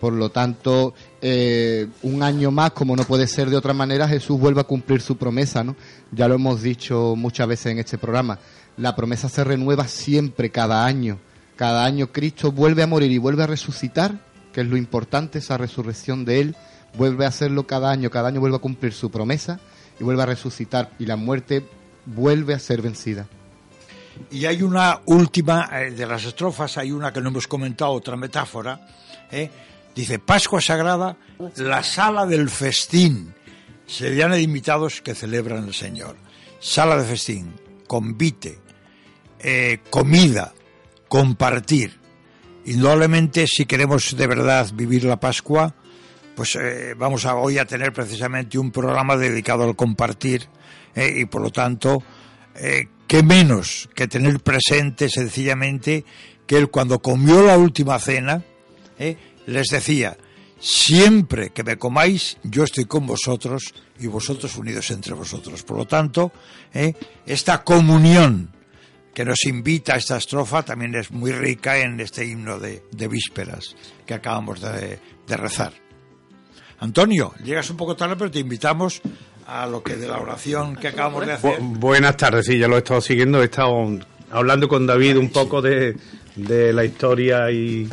Por 0.00 0.14
lo 0.14 0.30
tanto, 0.30 0.94
eh, 1.20 1.86
un 2.02 2.24
año 2.24 2.50
más, 2.50 2.72
como 2.72 2.96
no 2.96 3.04
puede 3.04 3.28
ser 3.28 3.48
de 3.48 3.56
otra 3.56 3.72
manera, 3.72 4.08
Jesús 4.08 4.40
vuelve 4.40 4.60
a 4.60 4.64
cumplir 4.64 5.00
su 5.00 5.16
promesa, 5.16 5.62
¿no? 5.62 5.76
Ya 6.10 6.26
lo 6.26 6.34
hemos 6.34 6.60
dicho 6.60 7.14
muchas 7.16 7.46
veces 7.46 7.66
en 7.66 7.78
este 7.78 7.98
programa. 7.98 8.40
La 8.76 8.96
promesa 8.96 9.28
se 9.28 9.44
renueva 9.44 9.86
siempre, 9.86 10.50
cada 10.50 10.84
año. 10.84 11.20
Cada 11.54 11.84
año 11.84 12.10
Cristo 12.10 12.50
vuelve 12.50 12.82
a 12.82 12.88
morir 12.88 13.12
y 13.12 13.18
vuelve 13.18 13.44
a 13.44 13.46
resucitar, 13.46 14.18
que 14.52 14.62
es 14.62 14.66
lo 14.66 14.76
importante, 14.76 15.38
esa 15.38 15.56
resurrección 15.56 16.24
de 16.24 16.40
Él. 16.40 16.56
Vuelve 16.94 17.24
a 17.24 17.28
hacerlo 17.28 17.66
cada 17.66 17.90
año, 17.90 18.10
cada 18.10 18.28
año 18.28 18.40
vuelve 18.40 18.56
a 18.56 18.60
cumplir 18.60 18.92
su 18.92 19.10
promesa 19.10 19.60
y 19.98 20.04
vuelve 20.04 20.22
a 20.22 20.26
resucitar. 20.26 20.90
Y 20.98 21.06
la 21.06 21.16
muerte 21.16 21.64
vuelve 22.06 22.54
a 22.54 22.58
ser 22.58 22.82
vencida. 22.82 23.26
Y 24.30 24.44
hay 24.44 24.62
una 24.62 25.00
última 25.06 25.68
eh, 25.72 25.90
de 25.90 26.06
las 26.06 26.24
estrofas, 26.24 26.76
hay 26.78 26.92
una 26.92 27.12
que 27.12 27.20
no 27.20 27.28
hemos 27.28 27.46
comentado, 27.46 27.92
otra 27.92 28.16
metáfora. 28.16 28.86
¿eh? 29.30 29.50
Dice, 29.94 30.18
Pascua 30.18 30.60
Sagrada, 30.60 31.16
la 31.56 31.82
sala 31.82 32.26
del 32.26 32.48
festín. 32.48 33.34
Se 33.86 34.10
llena 34.14 34.36
de 34.36 34.42
invitados 34.42 35.02
que 35.02 35.14
celebran 35.14 35.66
el 35.66 35.74
Señor. 35.74 36.16
Sala 36.60 36.96
de 36.96 37.04
festín, 37.04 37.52
convite, 37.86 38.58
eh, 39.38 39.80
comida, 39.90 40.54
compartir. 41.08 42.00
Indudablemente, 42.64 43.46
si 43.46 43.66
queremos 43.66 44.16
de 44.16 44.26
verdad 44.26 44.70
vivir 44.72 45.04
la 45.04 45.18
Pascua, 45.18 45.74
pues 46.34 46.56
eh, 46.56 46.94
vamos 46.96 47.26
a, 47.26 47.36
hoy 47.36 47.58
a 47.58 47.66
tener 47.66 47.92
precisamente 47.92 48.58
un 48.58 48.70
programa 48.70 49.16
dedicado 49.16 49.64
al 49.64 49.76
compartir 49.76 50.48
eh, 50.94 51.12
y 51.18 51.24
por 51.26 51.42
lo 51.42 51.50
tanto, 51.50 52.02
eh, 52.56 52.88
qué 53.06 53.22
menos 53.22 53.88
que 53.94 54.08
tener 54.08 54.40
presente 54.40 55.08
sencillamente 55.08 56.04
que 56.46 56.56
él 56.56 56.70
cuando 56.70 57.00
comió 57.00 57.42
la 57.42 57.56
última 57.56 57.98
cena, 57.98 58.42
les 59.46 59.66
decía, 59.68 60.16
siempre 60.60 61.50
que 61.50 61.64
me 61.64 61.76
comáis, 61.76 62.38
yo 62.44 62.62
estoy 62.62 62.84
con 62.84 63.06
vosotros 63.06 63.74
y 63.98 64.06
vosotros 64.06 64.56
unidos 64.56 64.90
entre 64.92 65.14
vosotros. 65.14 65.62
Por 65.64 65.78
lo 65.78 65.86
tanto, 65.86 66.30
esta 67.26 67.64
comunión 67.64 68.54
que 69.12 69.24
nos 69.24 69.44
invita 69.46 69.94
a 69.94 69.96
esta 69.96 70.18
estrofa 70.18 70.62
también 70.62 70.94
es 70.94 71.10
muy 71.10 71.32
rica 71.32 71.78
en 71.78 71.98
este 71.98 72.24
himno 72.24 72.60
de, 72.60 72.82
vísperas 73.08 73.74
que 74.06 74.14
acabamos 74.14 74.60
de 74.60 75.00
rezar. 75.28 75.81
Antonio, 76.82 77.32
llegas 77.44 77.70
un 77.70 77.76
poco 77.76 77.94
tarde, 77.96 78.16
pero 78.16 78.30
te 78.30 78.40
invitamos 78.40 79.00
a 79.46 79.66
lo 79.66 79.82
que 79.82 79.96
de 79.96 80.08
la 80.08 80.18
oración 80.18 80.74
que 80.76 80.88
acabamos 80.88 81.24
de 81.26 81.32
hacer. 81.32 81.60
Bu- 81.60 81.78
buenas 81.78 82.16
tardes, 82.16 82.46
sí, 82.46 82.58
ya 82.58 82.66
lo 82.68 82.74
he 82.76 82.78
estado 82.78 83.00
siguiendo, 83.00 83.40
he 83.40 83.44
estado 83.44 83.72
hablando 84.30 84.66
con 84.68 84.86
David 84.86 85.16
un 85.16 85.30
poco 85.30 85.62
de, 85.62 85.96
de 86.34 86.72
la 86.72 86.84
historia 86.84 87.50
y 87.52 87.88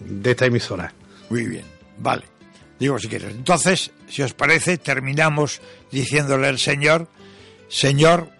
de 0.00 0.30
esta 0.30 0.46
emisora. 0.46 0.92
Muy 1.30 1.46
bien, 1.46 1.64
vale. 1.98 2.24
Digo 2.78 2.96
si 3.00 3.08
quieres. 3.08 3.32
Entonces, 3.34 3.90
si 4.08 4.22
os 4.22 4.34
parece, 4.34 4.78
terminamos 4.78 5.60
diciéndole 5.90 6.46
al 6.46 6.60
Señor, 6.60 7.08
Señor, 7.68 8.30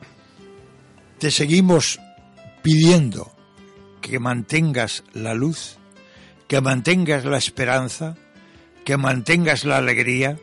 te 1.18 1.32
seguimos 1.32 1.98
pidiendo 2.62 3.32
que 4.00 4.20
mantengas 4.20 5.02
la 5.12 5.34
luz, 5.34 5.76
que 6.46 6.60
mantengas 6.60 7.24
la 7.24 7.36
esperanza, 7.38 8.14
que 8.88 8.96
mantengas 8.96 9.66
la 9.66 9.76
alegría, 9.76 10.38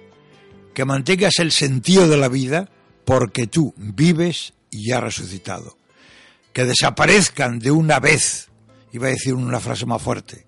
que 0.75 0.85
mantengas 0.85 1.39
el 1.39 1.51
sentido 1.51 2.07
de 2.07 2.15
la 2.15 2.27
vida, 2.27 2.69
porque 3.03 3.47
tú 3.47 3.73
vives 3.75 4.53
y 4.69 4.91
has 4.91 5.01
resucitado. 5.01 5.79
Que 6.53 6.63
desaparezcan 6.63 7.57
de 7.57 7.71
una 7.71 7.99
vez, 7.99 8.49
iba 8.91 9.07
a 9.07 9.09
decir 9.09 9.33
una 9.33 9.59
frase 9.59 9.87
más 9.87 9.99
fuerte, 9.99 10.45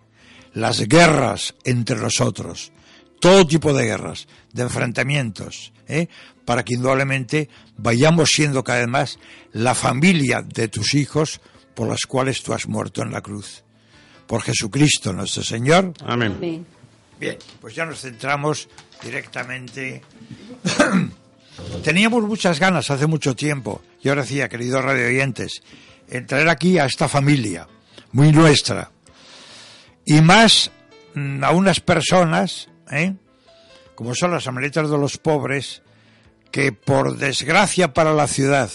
las 0.54 0.88
guerras 0.88 1.56
entre 1.64 1.96
nosotros, 1.96 2.72
todo 3.20 3.48
tipo 3.48 3.74
de 3.74 3.86
guerras, 3.86 4.28
de 4.54 4.62
enfrentamientos, 4.62 5.74
¿eh? 5.88 6.08
para 6.46 6.64
que 6.64 6.76
indudablemente 6.76 7.50
vayamos 7.78 8.32
siendo 8.32 8.64
cada 8.64 8.82
vez 8.82 8.90
más 8.90 9.20
la 9.54 9.74
familia 9.74 10.44
de 10.44 10.68
tus 10.68 10.94
hijos 10.94 11.42
por 11.74 11.88
las 11.88 12.02
cuales 12.02 12.44
tú 12.44 12.54
has 12.54 12.68
muerto 12.68 13.02
en 13.02 13.12
la 13.12 13.22
cruz. 13.22 13.64
Por 14.28 14.44
Jesucristo 14.44 15.14
nuestro 15.14 15.42
Señor. 15.42 15.94
Amén. 16.06 16.34
Amén. 16.38 16.77
Bien, 17.20 17.38
pues 17.60 17.76
ya 17.76 17.86
nos 17.86 18.02
centramos 18.02 18.70
directamente. 19.04 20.02
Teníamos 21.84 22.24
muchas 22.24 22.60
ganas 22.60 22.92
hace 22.92 23.08
mucho 23.08 23.36
tiempo, 23.36 23.82
y 24.02 24.10
ahora 24.10 24.22
decía, 24.22 24.48
queridos 24.48 24.84
radio 24.84 25.08
oyentes, 25.08 25.62
en 26.08 26.28
traer 26.28 26.50
aquí 26.50 26.78
a 26.78 26.86
esta 26.86 27.08
familia, 27.08 27.68
muy 28.12 28.32
nuestra, 28.32 28.92
y 30.06 30.22
más 30.22 30.72
mm, 31.16 31.44
a 31.44 31.52
unas 31.52 31.80
personas, 31.80 32.70
¿eh? 32.92 33.16
como 33.96 34.14
son 34.14 34.32
las 34.32 34.46
amaletas 34.48 34.90
de 34.90 34.98
los 34.98 35.18
pobres, 35.18 35.82
que 36.52 36.72
por 36.72 37.18
desgracia 37.18 37.94
para 37.94 38.14
la 38.14 38.28
ciudad, 38.28 38.70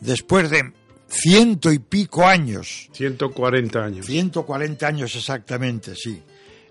después 0.00 0.48
de 0.48 0.72
ciento 1.08 1.70
y 1.70 1.78
pico 1.78 2.26
años, 2.26 2.88
140 2.92 3.84
años. 3.84 4.06
140 4.06 4.86
años 4.86 5.14
exactamente, 5.14 5.94
sí. 5.94 6.22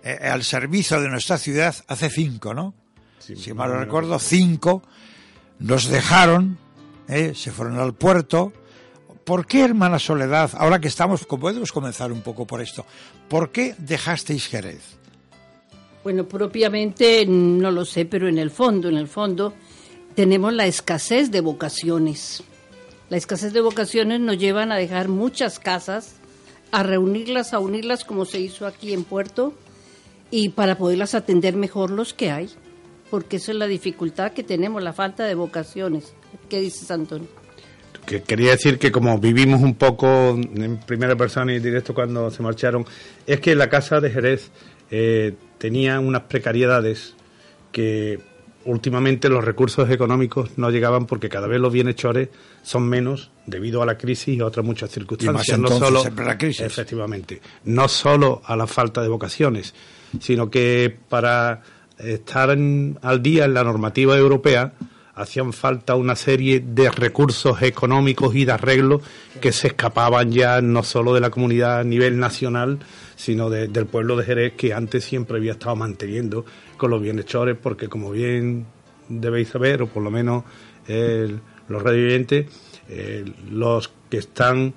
Eh, 0.06 0.18
al 0.28 0.44
servicio 0.44 1.00
de 1.00 1.08
nuestra 1.08 1.38
ciudad 1.38 1.74
hace 1.88 2.10
cinco, 2.10 2.52
¿no? 2.52 2.74
si 3.18 3.54
mal 3.54 3.70
no 3.70 3.78
recuerdo, 3.78 4.18
cinco 4.18 4.82
nos 5.58 5.88
dejaron, 5.88 6.58
eh, 7.08 7.32
se 7.34 7.50
fueron 7.50 7.78
al 7.78 7.94
puerto. 7.94 8.52
¿Por 9.24 9.46
qué, 9.46 9.64
hermana 9.64 9.98
Soledad, 9.98 10.50
ahora 10.58 10.78
que 10.78 10.88
estamos, 10.88 11.24
podemos 11.24 11.72
comenzar 11.72 12.12
un 12.12 12.20
poco 12.20 12.46
por 12.46 12.60
esto, 12.60 12.84
¿por 13.30 13.50
qué 13.50 13.74
dejasteis 13.78 14.46
Jerez? 14.46 14.82
Bueno, 16.02 16.28
propiamente 16.28 17.24
no 17.24 17.70
lo 17.70 17.86
sé, 17.86 18.04
pero 18.04 18.28
en 18.28 18.36
el 18.36 18.50
fondo, 18.50 18.90
en 18.90 18.98
el 18.98 19.08
fondo, 19.08 19.54
tenemos 20.14 20.52
la 20.52 20.66
escasez 20.66 21.30
de 21.30 21.40
vocaciones. 21.40 22.42
La 23.08 23.16
escasez 23.16 23.54
de 23.54 23.62
vocaciones 23.62 24.20
nos 24.20 24.36
llevan 24.36 24.70
a 24.70 24.76
dejar 24.76 25.08
muchas 25.08 25.58
casas, 25.58 26.16
a 26.72 26.82
reunirlas, 26.82 27.54
a 27.54 27.58
unirlas 27.58 28.04
como 28.04 28.26
se 28.26 28.40
hizo 28.40 28.66
aquí 28.66 28.92
en 28.92 29.04
Puerto, 29.04 29.54
y 30.30 30.50
para 30.50 30.76
poderlas 30.76 31.14
atender 31.14 31.56
mejor 31.56 31.90
los 31.90 32.14
que 32.14 32.30
hay, 32.30 32.50
porque 33.10 33.36
esa 33.36 33.52
es 33.52 33.58
la 33.58 33.66
dificultad 33.66 34.32
que 34.32 34.42
tenemos, 34.42 34.82
la 34.82 34.92
falta 34.92 35.24
de 35.24 35.34
vocaciones. 35.34 36.14
¿Qué 36.48 36.60
dices, 36.60 36.90
Antonio? 36.90 37.28
Que 38.06 38.22
quería 38.22 38.50
decir 38.50 38.78
que 38.78 38.92
como 38.92 39.18
vivimos 39.18 39.62
un 39.62 39.74
poco 39.76 40.30
en 40.30 40.78
primera 40.80 41.16
persona 41.16 41.54
y 41.54 41.60
directo 41.60 41.94
cuando 41.94 42.30
se 42.30 42.42
marcharon, 42.42 42.84
es 43.26 43.40
que 43.40 43.54
la 43.54 43.70
casa 43.70 44.00
de 44.00 44.10
Jerez 44.10 44.50
eh, 44.90 45.34
tenía 45.58 46.00
unas 46.00 46.22
precariedades 46.22 47.14
que 47.72 48.20
últimamente 48.64 49.28
los 49.28 49.44
recursos 49.44 49.90
económicos 49.90 50.56
no 50.56 50.70
llegaban 50.70 51.06
porque 51.06 51.28
cada 51.28 51.46
vez 51.46 51.60
los 51.60 51.72
bienhechores 51.72 52.28
son 52.62 52.88
menos 52.88 53.30
debido 53.46 53.82
a 53.82 53.86
la 53.86 53.98
crisis 53.98 54.36
y 54.36 54.40
a 54.40 54.46
otras 54.46 54.64
muchas 54.64 54.90
circunstancias. 54.90 55.58
no 55.58 55.68
entonces, 55.68 56.02
solo, 56.02 56.24
la 56.24 56.38
crisis. 56.38 56.60
Efectivamente. 56.62 57.40
No 57.64 57.88
solo 57.88 58.42
a 58.44 58.56
la 58.56 58.66
falta 58.66 59.02
de 59.02 59.08
vocaciones, 59.08 59.74
sino 60.20 60.50
que 60.50 60.96
para 61.08 61.62
estar 61.98 62.50
al 62.50 63.22
día 63.22 63.44
en 63.44 63.54
la 63.54 63.64
normativa 63.64 64.16
europea 64.16 64.72
hacían 65.16 65.52
falta 65.52 65.94
una 65.94 66.16
serie 66.16 66.58
de 66.60 66.90
recursos 66.90 67.62
económicos 67.62 68.34
y 68.34 68.44
de 68.44 68.50
arreglos 68.52 69.00
que 69.40 69.52
se 69.52 69.68
escapaban 69.68 70.32
ya 70.32 70.60
no 70.60 70.82
solo 70.82 71.14
de 71.14 71.20
la 71.20 71.30
comunidad 71.30 71.78
a 71.78 71.84
nivel 71.84 72.18
nacional, 72.18 72.80
sino 73.14 73.48
de- 73.48 73.68
del 73.68 73.86
pueblo 73.86 74.16
de 74.16 74.24
Jerez 74.24 74.52
que 74.54 74.74
antes 74.74 75.04
siempre 75.04 75.36
había 75.38 75.52
estado 75.52 75.76
manteniendo 75.76 76.44
con 76.76 76.90
los 76.90 77.00
bienhechores, 77.00 77.56
porque 77.62 77.86
como 77.88 78.10
bien 78.10 78.66
debéis 79.08 79.48
saber, 79.50 79.82
o 79.82 79.86
por 79.86 80.02
lo 80.02 80.10
menos 80.10 80.42
el- 80.88 81.38
los 81.68 81.80
radioyentes, 81.80 82.46
eh, 82.88 83.24
los 83.50 83.92
que 84.10 84.16
están 84.18 84.74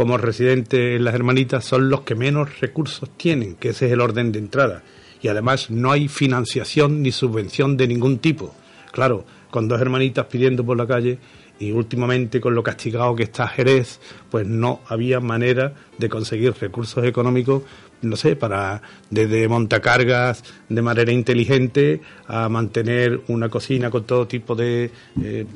como 0.00 0.16
residentes 0.16 0.96
en 0.96 1.04
las 1.04 1.14
hermanitas 1.14 1.62
son 1.62 1.90
los 1.90 2.00
que 2.00 2.14
menos 2.14 2.58
recursos 2.60 3.10
tienen, 3.18 3.54
que 3.56 3.68
ese 3.68 3.84
es 3.84 3.92
el 3.92 4.00
orden 4.00 4.32
de 4.32 4.38
entrada. 4.38 4.82
Y 5.20 5.28
además 5.28 5.68
no 5.68 5.92
hay 5.92 6.08
financiación 6.08 7.02
ni 7.02 7.12
subvención 7.12 7.76
de 7.76 7.86
ningún 7.86 8.16
tipo. 8.16 8.54
Claro, 8.92 9.26
con 9.50 9.68
dos 9.68 9.78
hermanitas 9.78 10.24
pidiendo 10.24 10.64
por 10.64 10.78
la 10.78 10.86
calle 10.86 11.18
y 11.58 11.72
últimamente 11.72 12.40
con 12.40 12.54
lo 12.54 12.62
castigado 12.62 13.14
que 13.14 13.24
está 13.24 13.46
Jerez, 13.46 14.00
pues 14.30 14.46
no 14.46 14.80
había 14.88 15.20
manera 15.20 15.74
de 15.98 16.08
conseguir 16.08 16.54
recursos 16.58 17.04
económicos 17.04 17.64
no 18.02 18.16
sé, 18.16 18.36
para 18.36 18.80
desde 19.10 19.46
montacargas 19.48 20.42
de 20.68 20.82
manera 20.82 21.12
inteligente 21.12 22.00
a 22.26 22.48
mantener 22.48 23.20
una 23.28 23.48
cocina 23.48 23.90
con 23.90 24.04
todo 24.04 24.26
tipo 24.26 24.54
de 24.54 24.90
eh, 25.22 25.46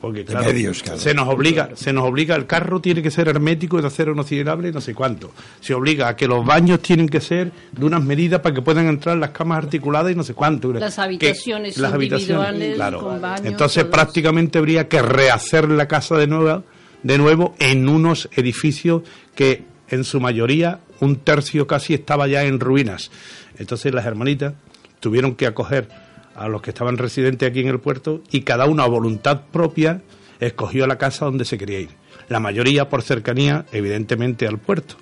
porque 0.00 0.24
claro, 0.24 0.46
medios, 0.46 0.82
claro. 0.82 0.98
se 0.98 1.14
nos 1.14 1.28
obliga, 1.28 1.70
se 1.74 1.92
nos 1.92 2.04
obliga 2.04 2.34
el 2.36 2.46
carro 2.46 2.80
tiene 2.80 3.02
que 3.02 3.10
ser 3.10 3.28
hermético 3.28 3.80
de 3.80 3.86
acero 3.88 4.12
inoxidable, 4.12 4.72
no 4.72 4.80
sé 4.80 4.94
cuánto. 4.94 5.32
Se 5.60 5.74
obliga 5.74 6.08
a 6.08 6.16
que 6.16 6.26
los 6.26 6.44
baños 6.44 6.80
tienen 6.80 7.08
que 7.08 7.20
ser 7.20 7.52
de 7.72 7.84
unas 7.84 8.02
medidas 8.02 8.40
para 8.40 8.54
que 8.54 8.62
puedan 8.62 8.86
entrar 8.86 9.16
las 9.18 9.30
camas 9.30 9.58
articuladas 9.58 10.12
y 10.12 10.14
no 10.14 10.22
sé 10.22 10.34
cuánto. 10.34 10.72
Las 10.72 10.94
Que- 10.94 11.00
habitaciones 11.00 11.76
las 11.78 11.92
individuales 11.92 12.28
habitaciones, 12.28 12.74
claro. 12.76 13.00
con 13.00 13.20
baños. 13.20 13.46
Entonces 13.46 13.84
prácticamente 13.84 14.58
habría 14.58 14.88
que 14.88 15.02
rehacer 15.02 15.68
la 15.68 15.88
casa 15.88 16.16
de 16.16 16.26
nuevo, 16.26 16.64
de 17.02 17.18
nuevo 17.18 17.54
en 17.58 17.88
unos 17.88 18.28
edificios 18.34 19.02
que 19.34 19.64
en 19.88 20.04
su 20.04 20.20
mayoría 20.20 20.80
un 21.02 21.16
tercio 21.16 21.66
casi 21.66 21.94
estaba 21.94 22.28
ya 22.28 22.44
en 22.44 22.60
ruinas. 22.60 23.10
Entonces 23.58 23.92
las 23.92 24.06
hermanitas 24.06 24.54
tuvieron 25.00 25.34
que 25.34 25.46
acoger 25.46 25.88
a 26.34 26.48
los 26.48 26.62
que 26.62 26.70
estaban 26.70 26.96
residentes 26.96 27.50
aquí 27.50 27.60
en 27.60 27.68
el 27.68 27.80
puerto 27.80 28.22
y 28.30 28.42
cada 28.42 28.66
uno 28.66 28.82
a 28.82 28.86
voluntad 28.86 29.42
propia 29.52 30.00
escogió 30.40 30.86
la 30.86 30.98
casa 30.98 31.24
donde 31.24 31.44
se 31.44 31.58
quería 31.58 31.80
ir. 31.80 31.90
La 32.28 32.38
mayoría 32.40 32.88
por 32.88 33.02
cercanía, 33.02 33.66
evidentemente, 33.72 34.46
al 34.46 34.58
puerto, 34.58 34.94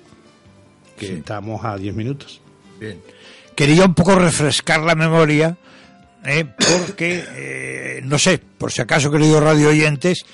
que 0.97 1.17
estamos 1.17 1.63
a 1.63 1.77
10 1.77 1.95
minutos. 1.95 2.41
Bien. 2.79 2.99
Quería 3.55 3.85
un 3.85 3.93
poco 3.93 4.15
refrescar 4.15 4.81
la 4.81 4.95
memoria, 4.95 5.55
eh, 6.25 6.45
porque, 6.45 7.23
eh, 7.35 8.01
no 8.03 8.17
sé, 8.17 8.39
por 8.57 8.71
si 8.71 8.81
acaso, 8.81 9.11
queridos 9.11 9.43
radio 9.43 9.69
oyentes, 9.69 10.25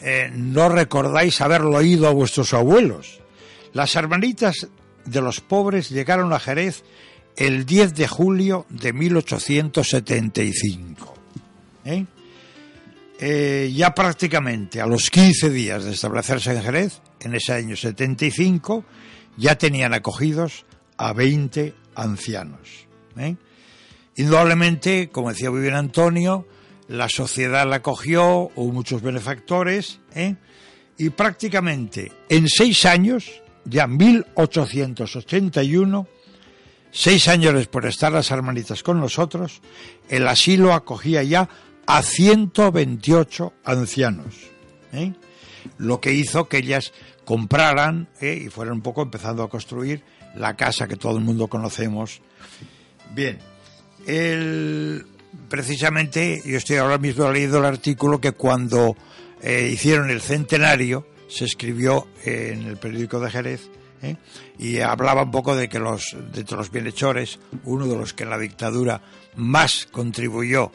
eh, 0.00 0.30
no 0.34 0.70
recordáis 0.70 1.40
haberlo 1.42 1.76
oído 1.76 2.08
a 2.08 2.12
vuestros 2.12 2.54
abuelos. 2.54 3.20
Las 3.72 3.94
hermanitas 3.96 4.68
de 5.10 5.20
los 5.20 5.40
pobres 5.40 5.90
llegaron 5.90 6.32
a 6.32 6.40
Jerez 6.40 6.82
el 7.36 7.66
10 7.66 7.94
de 7.94 8.08
julio 8.08 8.66
de 8.68 8.92
1875. 8.92 11.14
¿eh? 11.84 12.04
Eh, 13.18 13.72
ya 13.74 13.92
prácticamente 13.94 14.80
a 14.80 14.86
los 14.86 15.10
15 15.10 15.50
días 15.50 15.82
de 15.84 15.92
establecerse 15.92 16.52
en 16.52 16.62
Jerez, 16.62 17.02
en 17.20 17.34
ese 17.34 17.52
año 17.52 17.76
75, 17.76 18.84
ya 19.36 19.58
tenían 19.58 19.92
acogidos 19.94 20.64
a 20.96 21.12
20 21.12 21.74
ancianos. 21.94 22.86
¿eh? 23.16 23.36
Indudablemente, 24.16 25.10
como 25.10 25.28
decía 25.30 25.50
muy 25.50 25.60
bien 25.60 25.74
Antonio, 25.74 26.46
la 26.88 27.08
sociedad 27.08 27.68
la 27.68 27.76
acogió, 27.76 28.50
hubo 28.54 28.72
muchos 28.72 29.02
benefactores, 29.02 30.00
y 30.98 31.10
prácticamente 31.10 32.10
en 32.28 32.48
seis 32.48 32.84
años, 32.84 33.40
ya 33.64 33.86
1881, 33.86 36.06
seis 36.90 37.28
años 37.28 37.54
después 37.54 37.84
de 37.84 37.90
estar 37.90 38.12
las 38.12 38.30
hermanitas 38.30 38.82
con 38.82 39.00
nosotros, 39.00 39.60
el 40.08 40.26
asilo 40.26 40.72
acogía 40.72 41.22
ya 41.22 41.48
a 41.86 42.02
128 42.02 43.52
ancianos. 43.64 44.34
¿eh? 44.92 45.12
Lo 45.78 46.00
que 46.00 46.12
hizo 46.12 46.48
que 46.48 46.58
ellas 46.58 46.92
compraran 47.24 48.08
¿eh? 48.20 48.42
y 48.46 48.48
fueran 48.48 48.74
un 48.74 48.82
poco 48.82 49.02
empezando 49.02 49.42
a 49.42 49.48
construir 49.48 50.02
la 50.34 50.56
casa 50.56 50.88
que 50.88 50.96
todo 50.96 51.16
el 51.16 51.24
mundo 51.24 51.48
conocemos. 51.48 52.20
Bien, 53.12 53.38
el, 54.06 55.06
precisamente 55.48 56.42
yo 56.44 56.56
estoy 56.56 56.76
ahora 56.76 56.98
mismo 56.98 57.30
leyendo 57.30 57.58
el 57.58 57.64
artículo 57.64 58.20
que 58.20 58.32
cuando 58.32 58.96
eh, 59.42 59.70
hicieron 59.72 60.10
el 60.10 60.20
centenario 60.20 61.06
se 61.30 61.44
escribió 61.44 62.08
eh, 62.24 62.50
en 62.52 62.66
el 62.66 62.76
periódico 62.76 63.20
de 63.20 63.30
Jerez 63.30 63.70
¿eh? 64.02 64.16
y 64.58 64.80
hablaba 64.80 65.22
un 65.22 65.30
poco 65.30 65.54
de 65.54 65.68
que 65.68 65.78
los 65.78 66.16
de 66.32 66.44
los 66.56 66.70
bienhechores, 66.70 67.38
uno 67.64 67.86
de 67.86 67.96
los 67.96 68.12
que 68.12 68.24
en 68.24 68.30
la 68.30 68.38
dictadura 68.38 69.00
más 69.36 69.86
contribuyó 69.90 70.70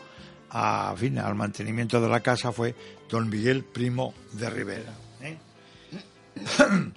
a, 0.49 0.95
fin, 0.97 1.19
al 1.19 1.35
mantenimiento 1.35 1.99
de 1.99 2.07
la 2.07 2.21
casa 2.21 2.51
fue 2.51 2.73
don 3.09 3.29
Miguel 3.29 3.63
Primo 3.63 4.13
de 4.33 4.49
Rivera. 4.49 4.93
¿eh? 5.21 5.37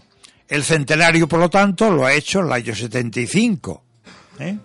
El 0.49 0.64
centenario, 0.64 1.29
por 1.29 1.40
lo 1.40 1.51
tanto, 1.51 1.90
lo 1.90 2.07
ha 2.07 2.14
hecho 2.14 2.38
en 2.38 2.47
el 2.47 2.53
año 2.53 2.75
75. 2.75 3.83
¿eh? 4.38 4.59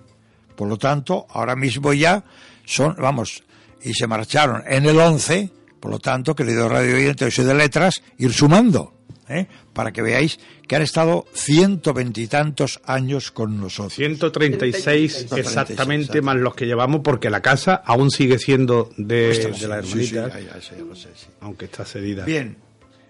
Por 0.56 0.70
lo 0.70 0.78
tanto, 0.78 1.26
ahora 1.30 1.56
mismo 1.56 1.92
ya 1.92 2.24
son, 2.64 2.96
vamos, 2.98 3.44
y 3.82 3.94
se 3.94 4.08
marcharon 4.08 4.64
en 4.66 4.86
el 4.86 4.98
11, 4.98 5.52
por 5.84 5.92
lo 5.92 6.00
tanto, 6.00 6.34
querido 6.34 6.70
radio 6.70 6.96
oyente, 6.96 7.30
soy 7.30 7.44
de 7.44 7.54
letras, 7.54 8.02
ir 8.18 8.32
sumando, 8.32 8.94
¿eh? 9.28 9.48
para 9.74 9.92
que 9.92 10.02
veáis 10.02 10.40
que 10.66 10.78
han 10.78 10.82
estado 10.82 11.26
ciento 11.34 11.94
veintitantos 11.94 12.80
años 12.86 13.32
con 13.32 13.60
nosotros. 13.60 13.96
136 13.96 15.28
exactamente 15.36 16.22
más 16.22 16.38
los 16.38 16.56
que 16.56 16.68
llevamos 16.68 17.02
porque 17.04 17.30
la 17.30 17.42
casa 17.42 17.84
aún 17.86 18.12
sigue 18.12 18.40
siendo 18.40 18.92
de, 18.96 19.28
de 19.28 19.84
sí, 19.84 20.06
sé, 20.06 21.10
sí. 21.16 21.26
aunque 21.42 21.66
está 21.66 21.84
cedida. 21.84 22.24
Bien, 22.24 22.56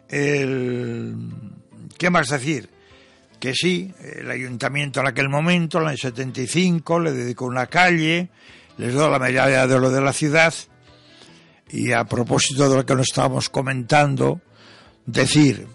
el... 0.10 1.16
¿qué 2.00 2.10
más 2.10 2.30
decir? 2.30 2.70
Que 3.40 3.54
sí, 3.54 3.94
el 4.20 4.32
ayuntamiento 4.32 5.00
en 5.00 5.06
aquel 5.06 5.30
momento, 5.30 5.80
en 5.80 5.90
el 5.90 5.98
75, 6.00 7.00
le 7.02 7.12
dedicó 7.12 7.46
una 7.46 7.68
calle, 7.68 8.30
les 8.80 8.94
dio 8.94 9.12
la 9.12 9.20
medalla 9.20 9.68
de 9.68 9.76
oro 9.76 9.92
de 9.92 10.02
la 10.02 10.12
ciudad, 10.12 10.52
y 11.70 11.92
a 11.92 12.06
propósito 12.06 12.70
de 12.70 12.78
lo 12.78 12.86
que 12.86 12.96
nos 12.96 13.08
estábamos 13.08 13.50
comentando, 13.50 14.42
decir 15.06 15.68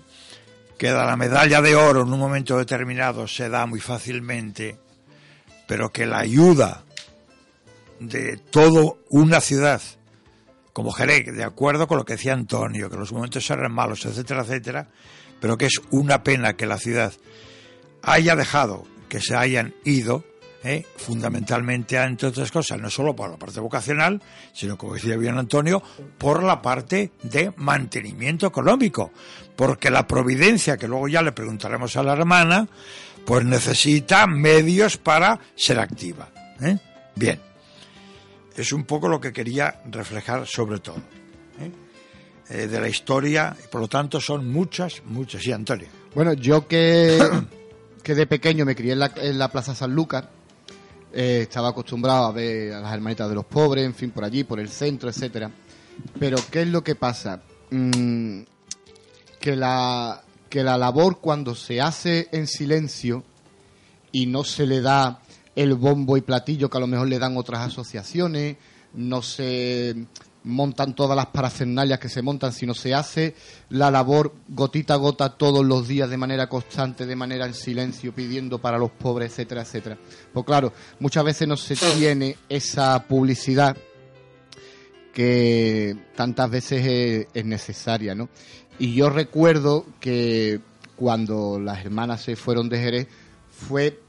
que 0.77 0.91
la 0.91 1.17
medalla 1.17 1.61
de 1.61 1.75
oro 1.75 2.03
en 2.03 2.13
un 2.13 2.19
momento 2.19 2.57
determinado 2.57 3.27
se 3.27 3.49
da 3.49 3.67
muy 3.67 3.81
fácilmente, 3.81 4.79
pero 5.67 5.91
que 5.91 6.07
la 6.07 6.19
ayuda 6.19 6.85
de 8.01 8.37
toda 8.37 8.95
una 9.11 9.41
ciudad 9.41 9.83
como 10.79 10.93
Jerez, 10.93 11.35
de 11.35 11.43
acuerdo 11.43 11.89
con 11.89 11.99
lo 11.99 12.05
que 12.05 12.13
decía 12.13 12.35
Antonio, 12.35 12.89
que 12.89 12.97
los 12.97 13.13
momentos 13.13 13.51
eran 13.51 13.73
malos, 13.73 14.07
etcétera, 14.07 14.43
etcétera, 14.43 14.87
pero 15.41 15.59
que 15.59 15.67
es 15.67 15.81
una 15.91 16.23
pena 16.23 16.53
que 16.53 16.67
la 16.67 16.79
ciudad 16.79 17.13
haya 18.01 18.37
dejado 18.37 18.87
que 19.09 19.21
se 19.21 19.35
hayan 19.35 19.75
ido, 19.85 20.23
¿eh? 20.65 20.85
fundamentalmente, 20.97 21.97
entre 21.97 22.29
otras 22.29 22.51
cosas, 22.51 22.81
no 22.81 22.91
solo 22.91 23.15
por 23.15 23.31
la 23.31 23.37
parte 23.37 23.61
vocacional, 23.61 24.23
sino, 24.53 24.77
como 24.77 24.95
decía 24.95 25.17
bien 25.17 25.39
Antonio, 25.39 25.83
por 26.19 26.43
la 26.43 26.63
parte 26.63 27.13
de 27.23 27.53
mantenimiento 27.57 28.47
económico, 28.47 29.13
porque 29.57 29.91
la 29.91 30.07
providencia, 30.07 30.77
que 30.77 30.89
luego 30.89 31.09
ya 31.09 31.23
le 31.23 31.33
preguntaremos 31.33 31.97
a 31.97 32.03
la 32.03 32.13
hermana, 32.13 32.69
pues 33.25 33.45
necesita 33.45 34.27
medios 34.27 34.97
para 34.97 35.39
ser 35.55 35.81
activa. 35.81 36.29
¿eh? 36.61 36.79
Bien 37.15 37.49
es 38.59 38.73
un 38.73 38.85
poco 38.85 39.09
lo 39.09 39.21
que 39.21 39.33
quería 39.33 39.81
reflejar 39.91 40.47
sobre 40.47 40.81
todo 40.81 41.01
¿eh? 42.51 42.67
De 42.67 42.81
la 42.81 42.89
historia 42.89 43.57
por 43.71 43.81
lo 43.81 43.89
tanto 43.89 44.21
son 44.21 44.51
muchas 44.51 45.03
muchas 45.05 45.43
sí 45.43 45.53
Antonio 45.53 45.87
Bueno, 46.15 46.33
yo 46.33 46.67
que, 46.67 47.19
que 48.03 48.15
de 48.15 48.27
pequeño 48.27 48.65
me 48.65 48.75
crié 48.75 48.93
en 48.93 48.99
la, 49.01 49.13
en 49.17 49.39
la 49.39 49.51
Plaza 49.51 49.75
eh, 51.13 51.41
estaba 51.43 51.69
acostumbrado 51.69 52.27
a 52.27 52.33
ver 52.33 52.75
a 52.75 52.81
las 52.81 52.93
hermanitas 52.93 53.29
de 53.29 53.35
los 53.35 53.45
pobres, 53.45 53.85
en 53.85 53.95
fin, 53.95 54.11
por 54.11 54.25
allí, 54.25 54.45
por 54.45 54.61
el 54.61 54.69
centro, 54.69 55.09
etcétera. 55.09 55.51
Pero 56.19 56.39
¿qué 56.51 56.63
es 56.63 56.69
lo 56.69 56.83
que 56.83 56.95
pasa? 56.95 57.43
Mm, 57.71 58.43
que 59.41 59.57
la 59.57 60.23
que 60.49 60.63
la 60.63 60.79
labor 60.79 61.21
cuando 61.21 61.55
se 61.55 61.81
hace 61.81 62.29
en 62.33 62.47
silencio 62.47 63.23
y 64.13 64.27
no 64.27 64.45
se 64.45 64.67
le 64.67 64.81
da 64.81 65.21
el 65.55 65.75
bombo 65.75 66.17
y 66.17 66.23
platillo 66.23 66.71
que 66.71 66.79
a 66.79 66.81
lo 66.81 66.87
mejor 66.87 67.09
le 67.09 67.19
dan 67.19 67.37
otras 67.37 67.67
asociaciones, 67.67 68.57
no 68.95 69.23
se 69.23 70.07
montan 70.45 70.95
todas 70.95 71.17
las 71.17 71.27
parafernalias 71.27 71.99
que 71.99 72.09
se 72.09 72.23
montan, 72.23 72.53
sino 72.53 72.75
se 72.75 72.95
hace 72.95 73.35
la 73.71 73.91
labor 73.91 74.35
gotita 74.49 74.95
a 74.95 74.97
gota 74.97 75.37
todos 75.37 75.65
los 75.65 75.89
días 75.89 76.09
de 76.09 76.17
manera 76.17 76.49
constante, 76.49 77.07
de 77.07 77.17
manera 77.17 77.47
en 77.47 77.55
silencio, 77.55 78.15
pidiendo 78.15 78.59
para 78.59 78.79
los 78.79 78.91
pobres, 78.91 79.33
etcétera, 79.33 79.63
etcétera. 79.63 79.99
Pues 80.33 80.47
claro, 80.47 80.73
muchas 81.01 81.25
veces 81.25 81.49
no 81.49 81.57
se 81.57 81.77
tiene 81.77 82.37
esa 82.49 83.05
publicidad 83.07 83.77
que 85.13 85.97
tantas 86.15 86.51
veces 86.51 86.87
es, 86.87 87.27
es 87.35 87.45
necesaria, 87.45 88.15
¿no? 88.15 88.29
Y 88.79 88.95
yo 88.95 89.11
recuerdo 89.11 89.85
que 90.01 90.61
cuando 90.95 91.59
las 91.59 91.85
hermanas 91.85 92.23
se 92.23 92.37
fueron 92.37 92.69
de 92.69 92.79
Jerez 92.79 93.09
fue 93.51 94.01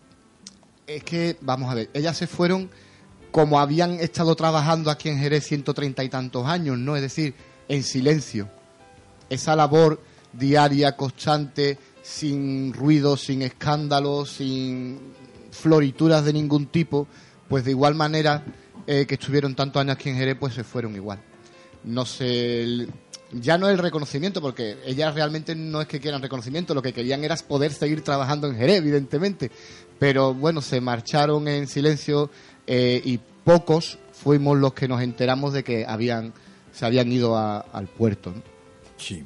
es 0.89 1.04
que 1.04 1.38
vamos 1.42 1.72
a 1.72 1.76
ver, 1.76 1.89
ellas 1.94 2.18
se 2.18 2.28
fueron 2.28 2.70
como 3.32 3.60
habían 3.60 4.00
estado 4.00 4.36
trabajando 4.36 4.89
aquí 4.89 5.10
en 5.10 5.20
Jerez 5.20 5.46
130 5.46 6.04
y 6.04 6.10
tantos 6.10 6.46
años, 6.46 6.78
¿no? 6.78 6.96
Es 6.96 7.02
decir, 7.02 7.34
en 7.68 7.84
silencio. 7.84 8.50
esa 9.30 9.56
labor 9.56 10.02
diaria, 10.34 10.96
constante, 10.96 11.78
sin 12.02 12.74
ruido, 12.74 13.18
sin 13.18 13.42
escándalos, 13.42 14.32
sin 14.32 15.00
florituras 15.52 16.26
de 16.26 16.34
ningún 16.34 16.68
tipo, 16.68 17.08
pues 17.48 17.65
de 17.65 17.72
igual 17.72 17.96
manera 17.96 18.44
eh, 18.88 19.06
que 19.06 19.15
estuvieron 19.15 19.56
tantos 19.56 19.80
años 19.82 19.96
aquí 19.96 20.10
en 20.10 20.18
Jerez, 20.18 20.38
pues 20.39 20.54
se 20.54 20.63
fueron 20.63 20.96
igual. 20.96 21.20
No 21.84 22.06
sé, 22.06 22.88
ya 23.32 23.58
no 23.58 23.70
el 23.70 23.78
reconocimiento, 23.78 24.42
porque 24.42 24.78
ellas 24.86 25.13
realmente 25.13 25.56
no 25.56 25.82
es 25.82 25.88
que 25.88 26.00
quieran 26.00 26.22
reconocimiento, 26.22 26.74
lo 26.74 26.82
que 26.82 26.94
querían 26.94 27.24
era 27.24 27.36
poder 27.36 27.74
seguir 27.74 28.02
trabajando 28.02 28.48
en 28.48 28.56
Jerez, 28.56 28.78
evidentemente. 28.78 29.52
Pero 30.00 30.34
bueno, 30.34 30.62
se 30.62 30.82
marcharon 30.82 31.48
en 31.48 31.68
silencio 31.68 32.32
eh, 32.72 33.02
y 33.04 33.20
pocos 33.44 33.98
fuimos 34.14 34.58
los 34.60 34.74
que 34.74 34.88
nos 34.88 35.02
enteramos 35.02 35.52
de 35.54 35.64
que 35.64 35.86
habían 35.88 36.34
se 36.72 36.86
habían 36.86 37.12
ido 37.12 37.36
al 37.38 37.88
puerto. 37.88 38.34
Sí. 38.98 39.24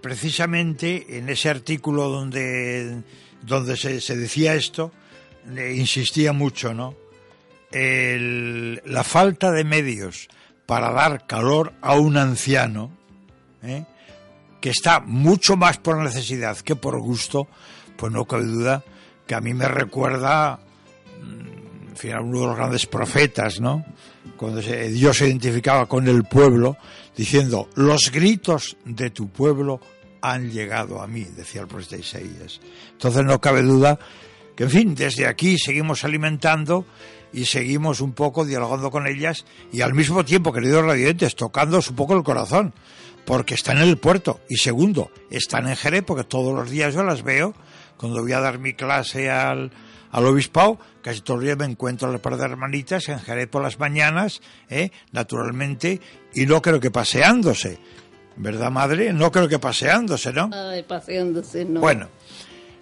Precisamente 0.00 1.18
en 1.18 1.28
ese 1.28 1.50
artículo 1.50 2.08
donde, 2.08 3.02
donde 3.42 3.76
se, 3.76 4.00
se 4.00 4.16
decía 4.16 4.54
esto, 4.54 4.92
insistía 5.76 6.32
mucho, 6.32 6.72
¿no? 6.72 6.94
El- 7.70 8.80
la 8.86 9.04
falta 9.04 9.50
de 9.50 9.64
medios 9.64 10.28
para 10.64 10.90
dar 10.92 11.26
calor 11.26 11.74
a 11.82 11.96
un 11.96 12.16
anciano, 12.16 12.90
¿eh? 13.62 13.84
que 14.62 14.70
está 14.70 15.00
mucho 15.00 15.56
más 15.56 15.76
por 15.78 15.98
necesidad 15.98 16.56
que 16.58 16.74
por 16.76 16.98
gusto, 17.00 17.46
pues 17.98 18.10
no 18.12 18.24
cabe 18.26 18.44
duda 18.44 18.82
que 19.26 19.34
a 19.34 19.40
mí 19.42 19.52
me 19.52 19.68
recuerda 19.68 20.60
uno 21.22 22.40
de 22.40 22.46
los 22.46 22.56
grandes 22.56 22.86
profetas, 22.86 23.60
¿no? 23.60 23.84
Cuando 24.36 24.62
se- 24.62 24.88
Dios 24.88 25.16
se 25.18 25.26
identificaba 25.26 25.86
con 25.86 26.06
el 26.08 26.24
pueblo, 26.24 26.76
diciendo, 27.16 27.68
los 27.74 28.10
gritos 28.12 28.76
de 28.84 29.10
tu 29.10 29.28
pueblo 29.28 29.80
han 30.20 30.50
llegado 30.50 31.02
a 31.02 31.06
mí, 31.06 31.24
decía 31.36 31.62
el 31.62 31.66
profeta 31.68 31.96
Isaías. 31.96 32.60
Entonces 32.92 33.24
no 33.24 33.40
cabe 33.40 33.62
duda 33.62 33.98
que, 34.56 34.64
en 34.64 34.70
fin, 34.70 34.94
desde 34.94 35.26
aquí 35.26 35.58
seguimos 35.58 36.04
alimentando 36.04 36.84
y 37.32 37.44
seguimos 37.44 38.00
un 38.00 38.12
poco 38.12 38.44
dialogando 38.44 38.90
con 38.90 39.06
ellas 39.06 39.44
y 39.72 39.80
al 39.80 39.94
mismo 39.94 40.24
tiempo, 40.24 40.52
queridos 40.52 40.84
radiantes, 40.84 41.34
tocándoos 41.36 41.90
un 41.90 41.96
poco 41.96 42.16
el 42.16 42.22
corazón, 42.22 42.72
porque 43.24 43.54
están 43.54 43.78
en 43.78 43.88
el 43.88 43.98
puerto. 43.98 44.40
Y 44.48 44.56
segundo, 44.56 45.10
están 45.30 45.68
en 45.68 45.76
Jerez, 45.76 46.04
porque 46.06 46.24
todos 46.24 46.54
los 46.54 46.70
días 46.70 46.94
yo 46.94 47.02
las 47.02 47.22
veo, 47.22 47.54
cuando 47.96 48.22
voy 48.22 48.32
a 48.32 48.40
dar 48.40 48.58
mi 48.58 48.74
clase 48.74 49.30
al, 49.30 49.70
al 50.10 50.26
obispado, 50.26 50.78
casi 51.02 51.20
todos 51.20 51.38
los 51.40 51.44
días 51.46 51.58
me 51.58 51.64
encuentro 51.66 52.08
a 52.08 52.12
la 52.12 52.18
par 52.18 52.36
de 52.36 52.44
hermanitas 52.44 53.08
en 53.08 53.18
Jerez 53.20 53.48
por 53.48 53.62
las 53.62 53.78
mañanas, 53.78 54.40
¿eh? 54.70 54.90
naturalmente, 55.12 56.00
y 56.34 56.46
no 56.46 56.60
creo 56.62 56.80
que 56.80 56.90
paseándose. 56.90 57.78
¿Verdad, 58.36 58.70
madre? 58.70 59.12
No 59.12 59.32
creo 59.32 59.48
que 59.48 59.58
paseándose, 59.58 60.32
¿no? 60.32 60.48
Ay, 60.52 60.82
paseándose, 60.84 61.64
no. 61.64 61.80
Bueno, 61.80 62.08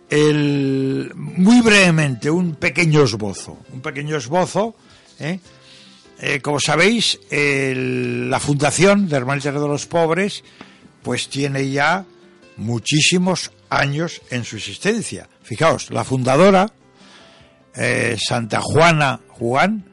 el, 0.09 1.11
muy 1.15 1.61
brevemente, 1.63 2.31
un 2.31 2.55
pequeño 2.57 3.03
esbozo. 3.05 3.59
Un 3.73 3.81
pequeño 3.81 4.17
esbozo. 4.17 4.77
¿eh? 5.19 5.41
Eh, 6.21 6.41
como 6.41 6.61
sabéis, 6.61 7.19
el- 7.31 8.31
la 8.31 8.39
Fundación 8.41 9.09
de 9.09 9.17
Hermanitas 9.17 9.55
de 9.55 9.61
los 9.61 9.87
Pobres, 9.87 10.45
pues 11.03 11.29
tiene 11.29 11.71
ya 11.71 12.05
muchísimos 12.57 13.51
años 13.69 14.21
en 14.31 14.45
su 14.45 14.57
existencia. 14.57 15.29
Fijaos, 15.43 15.91
la 15.91 16.05
fundadora, 16.05 16.71
eh, 17.77 18.17
Santa 18.19 18.61
Juana 18.61 19.21
Juan, 19.29 19.85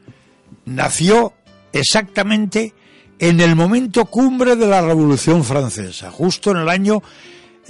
nació 0.66 1.34
exactamente 1.72 2.74
en 3.20 3.40
el 3.40 3.56
momento 3.56 4.06
cumbre 4.06 4.56
de 4.56 4.66
la 4.68 4.82
Revolución 4.82 5.44
Francesa, 5.44 6.10
justo 6.12 6.52
en 6.52 6.58
el 6.58 6.70
año 6.70 7.02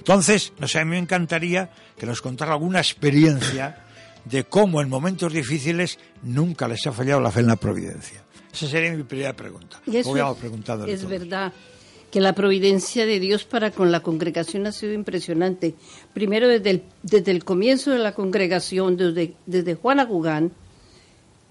Entonces, 0.00 0.52
no 0.58 0.66
sé, 0.66 0.78
a 0.80 0.84
mí 0.84 0.90
me 0.92 0.98
encantaría 0.98 1.70
que 1.96 2.06
nos 2.06 2.20
contara 2.22 2.52
alguna 2.52 2.78
experiencia 2.80 3.84
de 4.24 4.44
cómo 4.44 4.80
en 4.80 4.88
momentos 4.88 5.32
difíciles 5.32 5.98
nunca 6.22 6.66
les 6.68 6.86
ha 6.86 6.92
fallado 6.92 7.20
la 7.20 7.30
fe 7.30 7.40
en 7.40 7.46
la 7.46 7.56
providencia. 7.56 8.22
Esa 8.52 8.66
sería 8.66 8.92
mi 8.92 9.02
primera 9.04 9.34
pregunta. 9.34 9.80
Y 9.86 9.98
eso 9.98 11.04
es- 11.04 11.20
verdad 11.20 11.52
que 12.10 12.20
la 12.20 12.32
providencia 12.34 13.06
de 13.06 13.20
Dios 13.20 13.44
para 13.44 13.70
con 13.70 13.92
la 13.92 14.00
congregación 14.00 14.66
ha 14.66 14.72
sido 14.72 14.92
impresionante. 14.94 15.74
Primero 16.12 16.48
desde 16.48 16.70
el, 16.70 16.82
desde 17.04 17.30
el 17.30 17.44
comienzo 17.44 17.92
de 17.92 17.98
la 18.00 18.14
congregación, 18.14 18.96
desde, 18.96 19.34
desde 19.46 19.74
Juana 19.76 20.04
Gugán, 20.06 20.50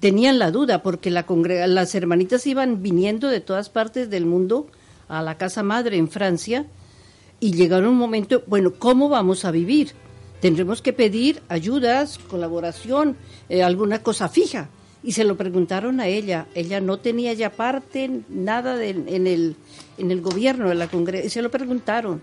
tenían 0.01 0.37
la 0.39 0.51
duda 0.51 0.81
porque 0.83 1.11
la 1.11 1.25
las 1.67 1.95
hermanitas 1.95 2.45
iban 2.47 2.81
viniendo 2.81 3.29
de 3.29 3.39
todas 3.41 3.69
partes 3.69 4.09
del 4.09 4.25
mundo 4.25 4.67
a 5.07 5.21
la 5.21 5.37
casa 5.37 5.63
madre 5.63 5.97
en 5.97 6.09
Francia 6.09 6.65
y 7.39 7.53
llegaron 7.53 7.89
un 7.89 7.97
momento, 7.97 8.43
bueno, 8.47 8.73
¿cómo 8.77 9.09
vamos 9.09 9.45
a 9.45 9.51
vivir? 9.51 9.91
Tendremos 10.41 10.81
que 10.81 10.93
pedir 10.93 11.41
ayudas, 11.49 12.17
colaboración, 12.17 13.17
eh, 13.49 13.63
alguna 13.63 14.01
cosa 14.03 14.29
fija. 14.29 14.69
Y 15.03 15.13
se 15.13 15.23
lo 15.23 15.37
preguntaron 15.37 15.99
a 16.01 16.07
ella. 16.07 16.47
Ella 16.55 16.81
no 16.81 16.97
tenía 16.99 17.31
ya 17.33 17.49
parte, 17.51 18.21
nada 18.29 18.75
de- 18.75 18.89
en, 18.89 19.27
el, 19.27 19.55
en 19.97 20.11
el 20.11 20.21
gobierno 20.21 20.67
de 20.69 20.75
la 20.75 20.87
congregación. 20.87 21.27
Y 21.27 21.29
se 21.29 21.41
lo 21.41 21.49
preguntaron. 21.51 22.21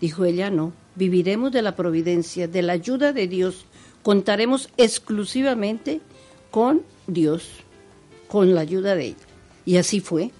Dijo 0.00 0.24
ella, 0.26 0.50
no, 0.50 0.72
viviremos 0.96 1.50
de 1.52 1.62
la 1.62 1.76
providencia, 1.76 2.46
de 2.48 2.60
la 2.62 2.74
ayuda 2.74 3.12
de 3.14 3.26
Dios. 3.28 3.64
Contaremos 4.02 4.68
exclusivamente 4.76 6.00
con 6.50 6.82
Dios, 7.06 7.48
con 8.28 8.54
la 8.54 8.60
ayuda 8.60 8.94
de 8.96 9.06
ella. 9.06 9.16
Y 9.64 9.76
así 9.78 10.00
fue. 10.00 10.30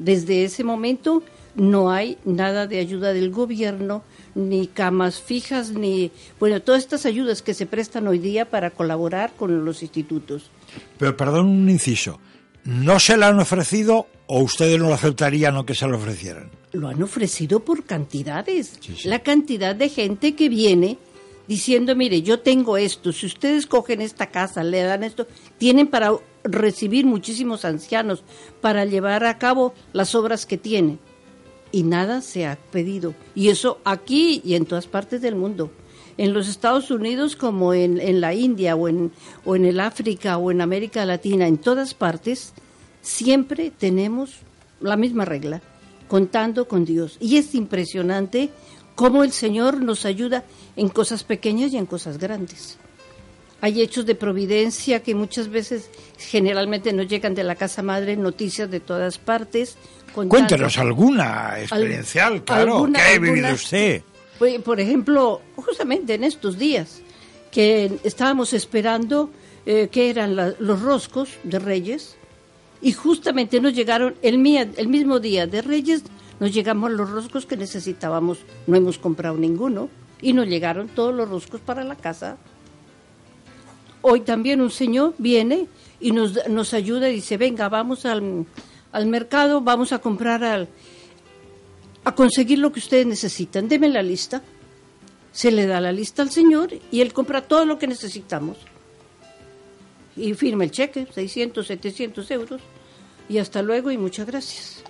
Desde 0.00 0.44
ese 0.44 0.64
momento 0.64 1.22
no 1.54 1.90
hay 1.90 2.18
nada 2.24 2.66
de 2.66 2.78
ayuda 2.78 3.12
del 3.12 3.30
gobierno, 3.30 4.02
ni 4.34 4.66
camas 4.66 5.20
fijas, 5.20 5.70
ni, 5.70 6.10
bueno, 6.40 6.60
todas 6.62 6.82
estas 6.82 7.06
ayudas 7.06 7.42
que 7.42 7.54
se 7.54 7.66
prestan 7.66 8.06
hoy 8.08 8.18
día 8.18 8.50
para 8.50 8.70
colaborar 8.70 9.32
con 9.36 9.64
los 9.64 9.82
institutos. 9.82 10.50
Pero 10.98 11.16
perdón 11.16 11.46
un 11.46 11.70
inciso. 11.70 12.18
¿No 12.64 12.98
se 12.98 13.16
le 13.16 13.26
han 13.26 13.38
ofrecido 13.38 14.06
¿O 14.26 14.40
ustedes 14.40 14.78
no 14.78 14.88
lo 14.88 14.94
aceptarían 14.94 15.56
o 15.56 15.66
que 15.66 15.74
se 15.74 15.86
lo 15.86 15.96
ofrecieran? 15.96 16.50
Lo 16.72 16.88
han 16.88 17.02
ofrecido 17.02 17.60
por 17.60 17.84
cantidades. 17.84 18.78
La 19.04 19.18
cantidad 19.18 19.76
de 19.76 19.90
gente 19.90 20.34
que 20.34 20.48
viene 20.48 20.98
diciendo, 21.46 21.94
mire, 21.94 22.22
yo 22.22 22.40
tengo 22.40 22.78
esto, 22.78 23.12
si 23.12 23.26
ustedes 23.26 23.66
cogen 23.66 24.00
esta 24.00 24.28
casa, 24.28 24.64
le 24.64 24.82
dan 24.82 25.04
esto, 25.04 25.26
tienen 25.58 25.88
para 25.88 26.12
recibir 26.42 27.04
muchísimos 27.04 27.66
ancianos, 27.66 28.24
para 28.62 28.86
llevar 28.86 29.24
a 29.24 29.38
cabo 29.38 29.74
las 29.92 30.14
obras 30.14 30.46
que 30.46 30.56
tienen. 30.56 30.98
Y 31.74 31.82
nada 31.82 32.20
se 32.20 32.46
ha 32.46 32.54
pedido. 32.70 33.16
Y 33.34 33.48
eso 33.48 33.80
aquí 33.82 34.40
y 34.44 34.54
en 34.54 34.64
todas 34.64 34.86
partes 34.86 35.20
del 35.20 35.34
mundo. 35.34 35.72
En 36.16 36.32
los 36.32 36.46
Estados 36.46 36.92
Unidos 36.92 37.34
como 37.34 37.74
en, 37.74 38.00
en 38.00 38.20
la 38.20 38.32
India 38.32 38.76
o 38.76 38.86
en, 38.86 39.10
o 39.44 39.56
en 39.56 39.64
el 39.64 39.80
África 39.80 40.38
o 40.38 40.52
en 40.52 40.60
América 40.60 41.04
Latina, 41.04 41.48
en 41.48 41.58
todas 41.58 41.92
partes, 41.92 42.52
siempre 43.02 43.72
tenemos 43.76 44.36
la 44.80 44.96
misma 44.96 45.24
regla, 45.24 45.62
contando 46.06 46.68
con 46.68 46.84
Dios. 46.84 47.16
Y 47.18 47.38
es 47.38 47.56
impresionante 47.56 48.50
cómo 48.94 49.24
el 49.24 49.32
Señor 49.32 49.82
nos 49.82 50.04
ayuda 50.04 50.44
en 50.76 50.88
cosas 50.88 51.24
pequeñas 51.24 51.72
y 51.72 51.76
en 51.76 51.86
cosas 51.86 52.18
grandes. 52.18 52.78
Hay 53.60 53.80
hechos 53.80 54.06
de 54.06 54.14
providencia 54.14 55.02
que 55.02 55.14
muchas 55.16 55.48
veces, 55.48 55.90
generalmente 56.18 56.92
nos 56.92 57.08
llegan 57.08 57.34
de 57.34 57.42
la 57.44 57.56
casa 57.56 57.82
madre, 57.82 58.14
noticias 58.14 58.70
de 58.70 58.78
todas 58.78 59.18
partes. 59.18 59.76
Cuéntenos 60.14 60.78
alguna 60.78 61.60
experiencial, 61.60 62.42
claro. 62.44 62.74
alguna- 62.76 62.98
¿Qué 63.00 63.14
ha 63.14 63.18
vivido 63.18 63.52
usted? 63.54 64.02
Pues, 64.38 64.60
Por 64.62 64.80
ejemplo, 64.80 65.40
justamente 65.56 66.14
en 66.14 66.24
estos 66.24 66.58
días, 66.58 67.00
que 67.50 67.98
estábamos 68.04 68.52
esperando 68.52 69.30
eh, 69.66 69.88
que 69.90 70.10
eran 70.10 70.36
la- 70.36 70.54
los 70.58 70.82
roscos 70.82 71.30
de 71.42 71.58
Reyes, 71.58 72.16
y 72.82 72.92
justamente 72.92 73.60
nos 73.60 73.72
llegaron, 73.74 74.14
el, 74.22 74.36
mía- 74.38 74.68
el 74.76 74.88
mismo 74.88 75.18
día 75.20 75.46
de 75.46 75.62
Reyes, 75.62 76.02
nos 76.38 76.52
llegamos 76.52 76.90
los 76.90 77.08
roscos 77.10 77.46
que 77.46 77.56
necesitábamos. 77.56 78.38
No 78.66 78.76
hemos 78.76 78.98
comprado 78.98 79.36
ninguno, 79.36 79.88
y 80.20 80.32
nos 80.34 80.46
llegaron 80.48 80.88
todos 80.88 81.14
los 81.14 81.28
roscos 81.28 81.60
para 81.62 81.82
la 81.84 81.96
casa. 81.96 82.36
Hoy 84.02 84.20
también 84.20 84.60
un 84.60 84.70
señor 84.70 85.14
viene 85.16 85.66
y 86.00 86.10
nos, 86.12 86.46
nos 86.48 86.74
ayuda 86.74 87.08
y 87.08 87.14
dice, 87.14 87.38
venga, 87.38 87.68
vamos 87.70 88.04
al, 88.04 88.44
al 88.94 89.06
mercado, 89.06 89.60
vamos 89.60 89.92
a 89.92 89.98
comprar 89.98 90.44
al, 90.44 90.68
a 92.04 92.14
conseguir 92.14 92.60
lo 92.60 92.70
que 92.70 92.78
ustedes 92.78 93.04
necesitan. 93.04 93.68
Deme 93.68 93.88
la 93.88 94.04
lista. 94.04 94.40
Se 95.32 95.50
le 95.50 95.66
da 95.66 95.80
la 95.80 95.90
lista 95.90 96.22
al 96.22 96.30
señor 96.30 96.70
y 96.92 97.00
él 97.00 97.12
compra 97.12 97.42
todo 97.42 97.66
lo 97.66 97.76
que 97.76 97.88
necesitamos. 97.88 98.56
Y 100.16 100.32
firma 100.34 100.62
el 100.62 100.70
cheque, 100.70 101.08
600, 101.12 101.66
700 101.66 102.30
euros. 102.30 102.60
Y 103.28 103.38
hasta 103.38 103.62
luego 103.62 103.90
y 103.90 103.98
muchas 103.98 104.28
gracias. 104.28 104.84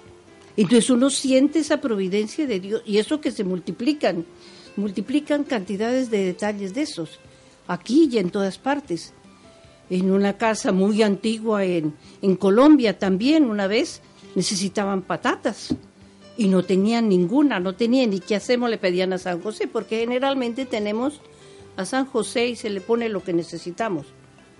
Entonces 0.54 0.90
uno 0.90 1.08
siente 1.08 1.60
esa 1.60 1.80
providencia 1.80 2.46
de 2.46 2.60
Dios 2.60 2.82
y 2.84 2.98
eso 2.98 3.22
que 3.22 3.30
se 3.30 3.42
multiplican, 3.42 4.26
multiplican 4.76 5.44
cantidades 5.44 6.10
de 6.10 6.26
detalles 6.26 6.74
de 6.74 6.82
esos, 6.82 7.20
aquí 7.66 8.10
y 8.12 8.18
en 8.18 8.28
todas 8.28 8.58
partes. 8.58 9.14
En 9.90 10.10
una 10.10 10.38
casa 10.38 10.72
muy 10.72 11.02
antigua 11.02 11.64
en, 11.64 11.94
en 12.22 12.36
Colombia 12.36 12.98
también 12.98 13.44
una 13.44 13.66
vez 13.66 14.00
necesitaban 14.34 15.02
patatas 15.02 15.74
y 16.36 16.48
no 16.48 16.62
tenían 16.64 17.08
ninguna, 17.08 17.60
no 17.60 17.74
tenían 17.74 18.10
ni 18.10 18.20
qué 18.20 18.36
hacemos, 18.36 18.70
le 18.70 18.78
pedían 18.78 19.12
a 19.12 19.18
San 19.18 19.40
José, 19.40 19.68
porque 19.68 20.00
generalmente 20.00 20.66
tenemos 20.66 21.20
a 21.76 21.84
San 21.84 22.06
José 22.06 22.48
y 22.48 22.56
se 22.56 22.70
le 22.70 22.80
pone 22.80 23.08
lo 23.08 23.22
que 23.22 23.32
necesitamos. 23.32 24.06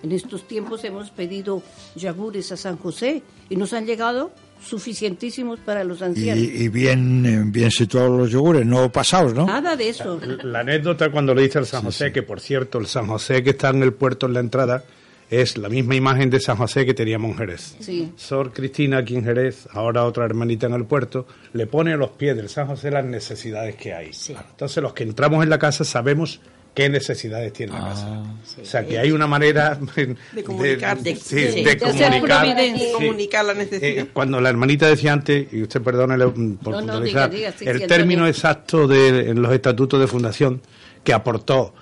En 0.03 0.13
estos 0.13 0.47
tiempos 0.47 0.85
hemos 0.85 1.11
pedido 1.11 1.63
yagures 1.97 2.53
a 2.53 2.57
San 2.57 2.77
José 2.77 3.23
y 3.49 3.57
nos 3.57 3.73
han 3.73 3.87
llegado 3.87 4.33
suficientísimos 4.63 5.59
para 5.61 5.83
los 5.83 6.03
ancianos. 6.03 6.45
y 6.45 6.69
bien, 6.69 7.51
bien 7.51 7.71
situados 7.71 8.19
los 8.19 8.31
yogures, 8.31 8.67
no 8.67 8.93
pasados, 8.93 9.35
¿no? 9.35 9.47
Nada 9.47 9.77
de 9.77 9.89
eso. 9.89 10.21
La 10.43 10.61
anécdota 10.61 11.11
cuando 11.11 11.35
le 11.35 11.43
dice 11.43 11.59
al 11.59 11.67
San 11.67 11.83
José, 11.85 12.13
que 12.13 12.23
por 12.23 12.41
cierto, 12.41 12.79
el 12.79 12.87
San 12.87 13.07
José 13.07 13.43
que 13.43 13.51
está 13.51 13.71
en 13.71 13.83
el 13.83 13.95
puerto 13.95 14.27
en 14.27 14.35
la 14.35 14.41
entrada 14.41 14.85
es 15.31 15.57
la 15.59 15.69
misma 15.69 15.95
imagen 15.95 16.31
de 16.31 16.39
San 16.41 16.57
José 16.57 16.85
que 16.87 16.95
teníamos 16.95 17.33
en 17.33 17.39
Jerez. 17.39 17.77
Sí. 17.81 18.13
Sor 18.17 18.53
Cristina 18.53 18.99
aquí 18.99 19.17
en 19.17 19.25
Jerez, 19.25 19.67
ahora 19.73 20.05
otra 20.05 20.25
hermanita 20.25 20.67
en 20.67 20.75
el 20.75 20.85
puerto, 20.85 21.27
le 21.53 21.67
pone 21.67 21.93
a 21.93 21.97
los 21.97 22.11
pies 22.11 22.37
del 22.37 22.49
San 22.49 22.67
José 22.67 22.91
las 22.91 23.05
necesidades 23.05 23.75
que 23.77 23.95
hay. 23.95 24.11
Entonces 24.29 24.83
los 24.83 24.93
que 24.93 25.03
entramos 25.05 25.43
en 25.43 25.51
la 25.51 25.59
casa 25.59 25.85
sabemos 25.85 26.41
qué 26.75 26.89
necesidades 26.89 27.53
tiene 27.53 27.73
la 27.73 27.81
casa. 27.81 28.23
O 28.61 28.65
sea 28.65 28.85
que 28.85 28.99
hay 28.99 29.13
una 29.13 29.27
manera 29.29 29.79
de, 29.97 30.43
comunicar. 30.45 30.99
de, 30.99 31.15
De- 31.15 31.17
sí, 31.17 31.65
comunicar. 31.79 32.41
providencia. 32.43 32.87
Sí. 32.89 32.93
Comunicar 32.95 33.45
la 33.45 33.55
necesidad. 33.55 33.83
Eh, 34.05 34.07
cuando 34.13 34.41
la 34.41 34.51
hermanita 34.51 34.89
decía 34.89 35.13
antes, 35.13 35.53
y 35.53 35.63
usted 35.63 35.81
perdone 35.83 36.19
por 36.19 36.37
No, 36.37 36.59
no, 36.73 36.79
puntualizar, 36.79 37.31
diga, 37.31 37.49
diga, 37.51 37.53
sí, 37.59 37.65
el 37.69 37.81
sí, 37.81 37.87
término 37.87 38.27
exacto 38.27 38.89
de, 38.89 39.31
en 39.31 39.41
los 39.41 39.53
estatutos 39.53 40.01
de 40.01 40.07
fundación 40.09 40.61
que 41.05 41.13
aportó 41.13 41.75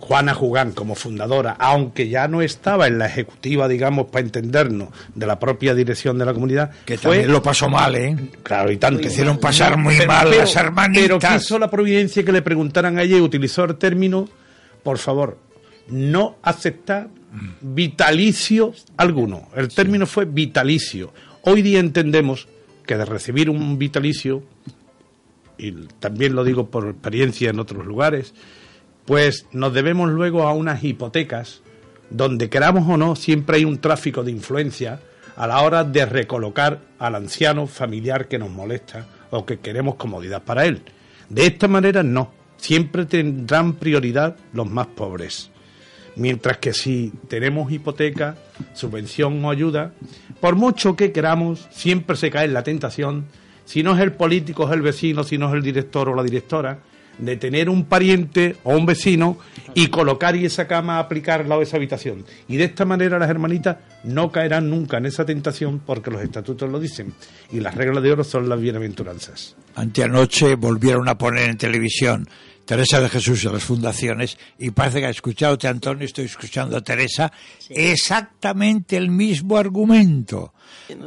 Juana 0.00 0.32
Jugán 0.34 0.72
como 0.72 0.94
fundadora, 0.94 1.56
aunque 1.58 2.08
ya 2.08 2.28
no 2.28 2.40
estaba 2.40 2.86
en 2.86 2.98
la 2.98 3.06
ejecutiva, 3.06 3.68
digamos, 3.68 4.06
para 4.10 4.24
entendernos, 4.24 4.88
de 5.14 5.26
la 5.26 5.38
propia 5.38 5.74
dirección 5.74 6.16
de 6.18 6.24
la 6.24 6.32
comunidad, 6.32 6.70
Que 6.86 6.96
fue- 6.96 7.16
también 7.16 7.32
lo 7.32 7.42
pasó 7.42 7.68
mal, 7.68 7.94
¿eh? 7.96 8.16
Claro, 8.42 8.70
y 8.70 8.76
tanto. 8.78 9.00
Te 9.00 9.08
hicieron 9.08 9.38
pasar 9.38 9.76
muy 9.76 9.96
Pero- 9.96 10.08
mal 10.08 10.28
pero- 10.30 10.40
las 10.42 10.56
hermanitas. 10.56 11.02
Pero 11.02 11.18
quiso 11.38 11.58
la 11.58 11.70
providencia 11.70 12.24
que 12.24 12.32
le 12.32 12.42
preguntaran 12.42 12.96
a 12.98 13.02
ella 13.02 13.18
y 13.18 13.20
utilizó 13.20 13.64
el 13.64 13.76
término, 13.76 14.28
por 14.82 14.98
favor, 14.98 15.38
no 15.88 16.36
aceptar 16.42 17.08
vitalicio 17.60 18.72
alguno. 18.96 19.48
El 19.56 19.68
término 19.68 20.06
fue 20.06 20.24
vitalicio. 20.24 21.12
Hoy 21.42 21.62
día 21.62 21.80
entendemos 21.80 22.48
que 22.86 22.96
de 22.96 23.04
recibir 23.04 23.50
un 23.50 23.78
vitalicio, 23.78 24.42
y 25.58 25.72
también 26.00 26.34
lo 26.34 26.44
digo 26.44 26.70
por 26.70 26.88
experiencia 26.88 27.50
en 27.50 27.58
otros 27.60 27.84
lugares, 27.86 28.32
pues 29.08 29.46
nos 29.52 29.72
debemos 29.72 30.10
luego 30.10 30.46
a 30.46 30.52
unas 30.52 30.84
hipotecas 30.84 31.62
donde 32.10 32.50
queramos 32.50 32.86
o 32.86 32.98
no, 32.98 33.16
siempre 33.16 33.56
hay 33.56 33.64
un 33.64 33.78
tráfico 33.78 34.22
de 34.22 34.32
influencia 34.32 35.00
a 35.34 35.46
la 35.46 35.62
hora 35.62 35.82
de 35.82 36.04
recolocar 36.04 36.80
al 36.98 37.14
anciano 37.14 37.66
familiar 37.66 38.28
que 38.28 38.38
nos 38.38 38.50
molesta 38.50 39.06
o 39.30 39.46
que 39.46 39.60
queremos 39.60 39.94
comodidad 39.94 40.42
para 40.42 40.66
él. 40.66 40.82
De 41.30 41.46
esta 41.46 41.68
manera 41.68 42.02
no, 42.02 42.32
siempre 42.58 43.06
tendrán 43.06 43.76
prioridad 43.76 44.36
los 44.52 44.70
más 44.70 44.88
pobres. 44.88 45.50
Mientras 46.14 46.58
que 46.58 46.74
si 46.74 47.10
tenemos 47.28 47.72
hipoteca, 47.72 48.36
subvención 48.74 49.42
o 49.42 49.50
ayuda, 49.50 49.92
por 50.38 50.54
mucho 50.54 50.96
que 50.96 51.12
queramos, 51.12 51.66
siempre 51.70 52.14
se 52.14 52.30
cae 52.30 52.44
en 52.44 52.52
la 52.52 52.62
tentación, 52.62 53.24
si 53.64 53.82
no 53.82 53.96
es 53.96 54.02
el 54.02 54.12
político, 54.12 54.66
es 54.66 54.74
el 54.74 54.82
vecino, 54.82 55.24
si 55.24 55.38
no 55.38 55.48
es 55.48 55.54
el 55.54 55.62
director 55.62 56.10
o 56.10 56.14
la 56.14 56.22
directora, 56.22 56.80
de 57.18 57.36
tener 57.36 57.68
un 57.68 57.84
pariente 57.84 58.56
o 58.64 58.76
un 58.76 58.86
vecino 58.86 59.38
y 59.74 59.88
colocar 59.88 60.36
y 60.36 60.44
esa 60.44 60.66
cama 60.66 60.98
aplicar 60.98 61.42
al 61.42 61.48
lado 61.48 61.60
de 61.60 61.66
esa 61.66 61.76
habitación. 61.76 62.24
Y 62.48 62.56
de 62.56 62.64
esta 62.64 62.84
manera 62.84 63.18
las 63.18 63.30
hermanitas 63.30 63.76
no 64.04 64.30
caerán 64.32 64.70
nunca 64.70 64.98
en 64.98 65.06
esa 65.06 65.24
tentación 65.24 65.80
porque 65.84 66.10
los 66.10 66.22
estatutos 66.22 66.70
lo 66.70 66.80
dicen. 66.80 67.12
Y 67.52 67.60
las 67.60 67.74
reglas 67.74 68.02
de 68.02 68.12
oro 68.12 68.24
son 68.24 68.48
las 68.48 68.60
bienaventuranzas. 68.60 69.56
Anteanoche 69.74 70.54
volvieron 70.54 71.08
a 71.08 71.18
poner 71.18 71.50
en 71.50 71.56
televisión 71.56 72.28
Teresa 72.68 73.00
de 73.00 73.08
Jesús 73.08 73.44
y 73.44 73.48
las 73.48 73.64
fundaciones 73.64 74.36
y 74.58 74.72
parece 74.72 75.00
que 75.00 75.06
ha 75.06 75.10
escuchado 75.10 75.56
a 75.62 75.68
Antonio, 75.70 76.04
estoy 76.04 76.26
escuchando 76.26 76.76
a 76.76 76.82
Teresa, 76.82 77.32
exactamente 77.70 78.98
el 78.98 79.08
mismo 79.10 79.56
argumento 79.56 80.52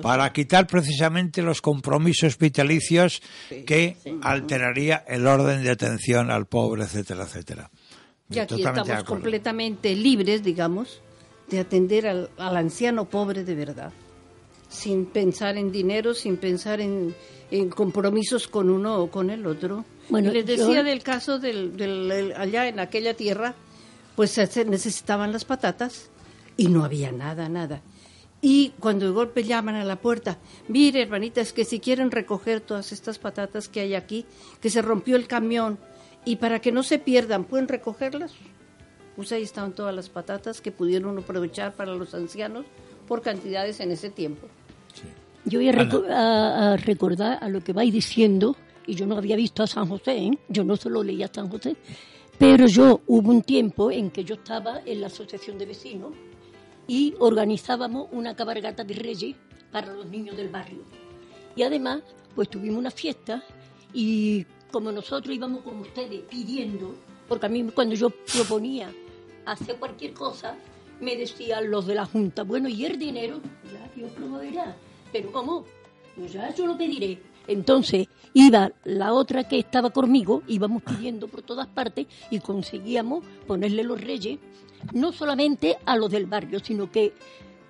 para 0.02 0.32
quitar 0.34 0.67
precisamente 0.67 1.41
los 1.41 1.62
compromisos 1.62 2.38
vitalicios 2.38 3.21
que 3.65 3.97
alteraría 4.21 5.04
el 5.08 5.26
orden 5.28 5.63
de 5.63 5.71
atención 5.71 6.30
al 6.32 6.45
pobre, 6.45 6.84
etcétera, 6.84 7.24
etcétera. 7.24 7.69
Y 8.30 8.39
aquí 8.39 8.58
Totalmente 8.58 8.91
estamos 8.91 9.04
completamente 9.10 9.95
libres, 9.95 10.43
digamos, 10.43 11.02
de 11.50 11.60
atender 11.60 12.08
al, 12.08 12.30
al 12.38 12.56
anciano 12.58 13.06
pobre 13.10 13.43
de 13.43 13.56
verdad, 13.56 13.91
sin 14.69 15.06
pensar 15.06 15.58
en 15.58 15.71
dinero, 15.71 16.13
sin 16.13 16.38
pensar 16.38 16.80
en, 16.80 17.13
en 17.52 17.69
compromisos 17.69 18.47
con 18.47 18.69
uno 18.69 18.97
o 19.00 19.12
con 19.12 19.30
el 19.30 19.45
otro. 19.45 19.84
Bueno, 20.10 20.30
y 20.32 20.36
les 20.36 20.45
decía 20.45 20.76
yo- 20.76 20.84
del 20.84 21.04
caso 21.04 21.39
del, 21.39 21.76
del- 21.76 22.10
el- 22.12 22.34
allá 22.38 22.67
en 22.69 22.80
aquella 22.80 23.15
tierra, 23.15 23.54
pues 24.15 24.32
se 24.32 24.65
necesitaban 24.65 25.32
las 25.34 25.43
patatas 25.43 26.10
y 26.56 26.67
no 26.67 26.86
había 26.86 27.12
nada, 27.12 27.50
nada. 27.50 27.82
Y 28.41 28.73
cuando 28.80 29.06
de 29.06 29.12
golpe 29.12 29.43
llaman 29.43 29.75
a 29.75 29.86
la 29.86 29.97
puerta, 29.97 30.39
mire 30.67 31.01
hermanita, 31.04 31.41
es 31.41 31.54
que 31.54 31.63
si 31.63 31.80
quieren 31.80 32.10
recoger 32.10 32.60
todas 32.62 32.91
estas 32.91 33.19
patatas 33.19 33.69
que 33.69 33.82
hay 33.82 33.93
aquí, 33.93 34.25
que 34.60 34.69
se 34.71 34.82
rompió 34.82 35.15
el 35.15 35.27
camión, 35.27 35.77
y 36.25 36.38
para 36.38 36.60
que 36.60 36.71
no 36.71 36.82
se 36.84 36.97
pierdan, 36.97 37.43
¿pueden 37.43 37.67
recogerlas? 37.67 38.34
Pues 39.15 39.32
ahí 39.32 39.43
estaban 39.43 39.73
todas 39.73 39.93
las 39.93 40.10
patatas 40.10 40.60
que 40.62 40.71
pudieron 40.71 41.17
aprovechar 41.19 41.73
para 41.75 41.93
los 41.93 42.13
ancianos 42.15 42.65
por 43.08 43.21
cantidades 43.21 43.80
en 43.80 43.91
ese 43.91 44.10
tiempo. 44.10 44.47
Yo 45.45 45.60
voy 45.60 45.69
a, 45.69 45.73
a- 46.15 46.73
a 46.73 46.77
recordar 46.77 47.38
a 47.43 47.49
lo 47.49 47.62
que 47.63 47.73
vais 47.73 47.91
diciendo, 47.93 48.56
y 48.88 48.95
yo 48.95 49.06
no 49.06 49.17
había 49.17 49.36
visto 49.36 49.62
a 49.62 49.67
San 49.67 49.88
José, 49.88 50.17
¿eh? 50.17 50.32
yo 50.49 50.63
no 50.63 50.75
solo 50.77 51.04
leía 51.04 51.27
a 51.27 51.34
San 51.34 51.47
José, 51.49 51.75
pero 52.39 52.65
yo 52.65 53.01
hubo 53.06 53.30
un 53.30 53.43
tiempo 53.43 53.91
en 53.91 54.10
que 54.10 54.23
yo 54.23 54.34
estaba 54.36 54.82
en 54.86 55.01
la 55.01 55.08
asociación 55.08 55.60
de 55.60 55.65
vecinos 55.67 56.13
y 56.91 57.15
organizábamos 57.19 58.10
una 58.12 58.36
cabalgata 58.36 58.84
de 58.84 58.93
reyes 58.95 59.38
para 59.71 59.93
los 59.93 60.08
niños 60.08 60.36
del 60.36 60.49
barrio. 60.49 60.84
Y 61.56 61.63
además, 61.63 62.01
pues 62.36 62.49
tuvimos 62.49 62.80
una 62.80 62.91
fiesta 62.91 63.41
y 63.93 64.45
como 64.73 64.91
nosotros 64.91 65.34
íbamos 65.34 65.62
con 65.62 65.80
ustedes 65.80 66.19
pidiendo, 66.30 66.93
porque 67.30 67.45
a 67.45 67.49
mí 67.49 67.63
cuando 67.73 67.95
yo 67.95 68.10
proponía 68.10 68.91
hacer 69.45 69.77
cualquier 69.77 70.12
cosa, 70.12 70.58
me 70.99 71.15
decían 71.15 71.71
los 71.71 71.88
de 71.88 71.95
la 71.95 72.06
Junta, 72.06 72.43
bueno, 72.43 72.67
y 72.67 72.84
el 72.84 72.99
dinero, 72.99 73.39
ya 73.71 73.89
Dios 73.95 74.12
proveerá. 74.12 74.75
Pero 75.13 75.32
¿cómo? 75.32 75.63
Pues 76.17 76.34
ya 76.34 76.54
yo 76.54 76.67
lo 76.67 76.77
pediré. 76.77 77.21
Entonces 77.47 78.08
iba 78.34 78.71
la 78.84 79.13
otra 79.13 79.47
que 79.47 79.60
estaba 79.60 79.89
conmigo, 79.89 80.43
íbamos 80.47 80.84
pidiendo 80.84 81.27
por 81.27 81.41
todas 81.41 81.67
partes 81.67 82.08
y 82.30 82.39
conseguíamos 82.39 83.25
ponerle 83.47 83.84
los 83.84 83.99
reyes, 83.99 84.39
no 84.93 85.12
solamente 85.12 85.77
a 85.86 85.97
los 85.97 86.12
del 86.12 86.25
barrio, 86.25 86.60
sino 86.60 86.91
que 86.91 87.13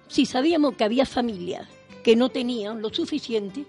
si 0.07 0.25
sabíamos 0.25 0.75
que 0.75 0.83
había 0.83 1.05
familias 1.05 1.67
que 2.03 2.15
no 2.15 2.29
tenían 2.29 2.81
lo 2.81 2.93
suficiente, 2.93 3.65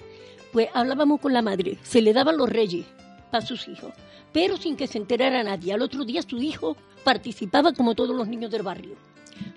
pues 0.52 0.68
hablábamos 0.74 1.20
con 1.20 1.32
la 1.32 1.42
madre, 1.42 1.78
se 1.82 2.02
le 2.02 2.12
daban 2.12 2.36
los 2.36 2.48
reyes 2.48 2.86
para 3.30 3.44
sus 3.44 3.68
hijos, 3.68 3.92
pero 4.32 4.56
sin 4.56 4.76
que 4.76 4.86
se 4.86 4.98
enterara 4.98 5.42
nadie. 5.42 5.72
Al 5.72 5.82
otro 5.82 6.04
día 6.04 6.22
su 6.22 6.38
hijo 6.38 6.76
participaba 7.04 7.72
como 7.72 7.94
todos 7.94 8.14
los 8.14 8.28
niños 8.28 8.50
del 8.50 8.62
barrio. 8.62 8.96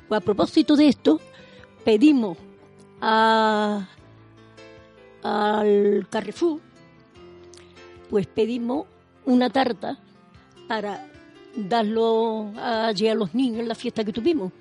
Pues 0.07 0.21
a 0.21 0.23
propósito 0.23 0.75
de 0.75 0.87
esto, 0.87 1.19
pedimos 1.83 2.37
a, 3.01 3.87
al 5.25 6.07
Carrefour, 6.07 6.61
pues 8.11 8.27
pedimos 8.27 8.85
una 9.25 9.49
tarta 9.49 9.97
para 10.67 11.09
darlo 11.55 12.51
allí 12.57 13.07
a 13.07 13.15
los 13.15 13.33
niños 13.33 13.61
en 13.61 13.67
la 13.67 13.73
fiesta 13.73 14.03
que 14.03 14.13
tuvimos. 14.13 14.51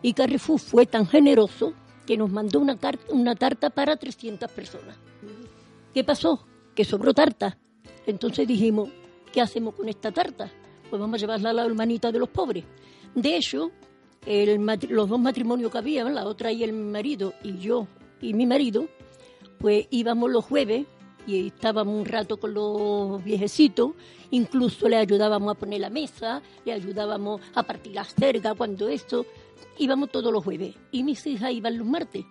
Y 0.00 0.14
Carrefour 0.14 0.58
fue 0.58 0.86
tan 0.86 1.06
generoso 1.06 1.74
que 2.06 2.16
nos 2.16 2.30
mandó 2.30 2.60
una, 2.60 2.78
una 3.10 3.34
tarta 3.34 3.68
para 3.68 3.94
300 3.96 4.50
personas. 4.50 4.96
¿Qué 5.92 6.02
pasó? 6.02 6.46
Que 6.74 6.84
sobró 6.84 7.12
tarta. 7.12 7.58
Entonces 8.06 8.48
dijimos, 8.48 8.88
¿qué 9.30 9.42
hacemos 9.42 9.74
con 9.74 9.86
esta 9.90 10.10
tarta? 10.10 10.50
Pues 10.88 10.98
vamos 10.98 11.16
a 11.16 11.20
llevarla 11.20 11.50
a 11.50 11.52
la 11.52 11.66
hermanita 11.66 12.10
de 12.10 12.18
los 12.18 12.30
pobres. 12.30 12.64
De 13.14 13.36
hecho, 13.36 13.70
el 14.24 14.64
los 14.88 15.08
dos 15.10 15.20
matrimonios 15.20 15.70
que 15.70 15.76
había, 15.76 16.04
la 16.04 16.24
otra 16.24 16.50
y 16.52 16.64
el 16.64 16.72
marido, 16.72 17.34
y 17.42 17.58
yo 17.58 17.86
y 18.22 18.32
mi 18.32 18.46
marido, 18.46 18.88
pues 19.60 19.86
íbamos 19.90 20.30
los 20.30 20.44
jueves 20.44 20.86
y 21.26 21.48
estábamos 21.48 21.94
un 21.94 22.06
rato 22.06 22.38
con 22.38 22.54
los 22.54 23.22
viejecitos, 23.22 23.92
incluso 24.30 24.88
le 24.88 24.96
ayudábamos 24.96 25.54
a 25.54 25.58
poner 25.58 25.82
la 25.82 25.90
mesa, 25.90 26.42
le 26.64 26.72
ayudábamos 26.72 27.42
a 27.54 27.62
partir 27.62 27.94
las 27.94 28.14
cercas 28.14 28.54
cuando 28.56 28.88
esto, 28.88 29.26
íbamos 29.78 30.10
todos 30.10 30.32
los 30.32 30.42
jueves 30.42 30.74
y 30.90 31.04
mis 31.04 31.26
hijas 31.26 31.52
iban 31.52 31.76
los 31.76 31.86
martes. 31.86 32.24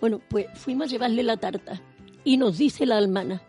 Bueno, 0.00 0.20
pues 0.28 0.46
fuimos 0.54 0.86
a 0.86 0.90
llevarle 0.90 1.22
la 1.22 1.36
tarta 1.36 1.80
y 2.24 2.38
nos 2.38 2.56
dice 2.56 2.86
la 2.86 2.96
almana, 2.96 3.42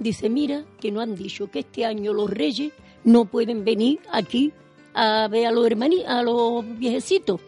dice, 0.00 0.28
mira 0.28 0.64
que 0.80 0.90
no 0.90 1.00
han 1.00 1.14
dicho 1.14 1.48
que 1.50 1.60
este 1.60 1.84
año 1.84 2.12
los 2.12 2.28
reyes 2.28 2.72
no 3.04 3.26
pueden 3.26 3.64
venir 3.64 4.00
aquí 4.10 4.52
a 4.92 5.28
ver 5.28 5.46
a 5.46 5.52
los 5.52 5.66
hermani, 5.66 6.02
a 6.04 6.22
los 6.22 6.64
viejecitos. 6.78 7.40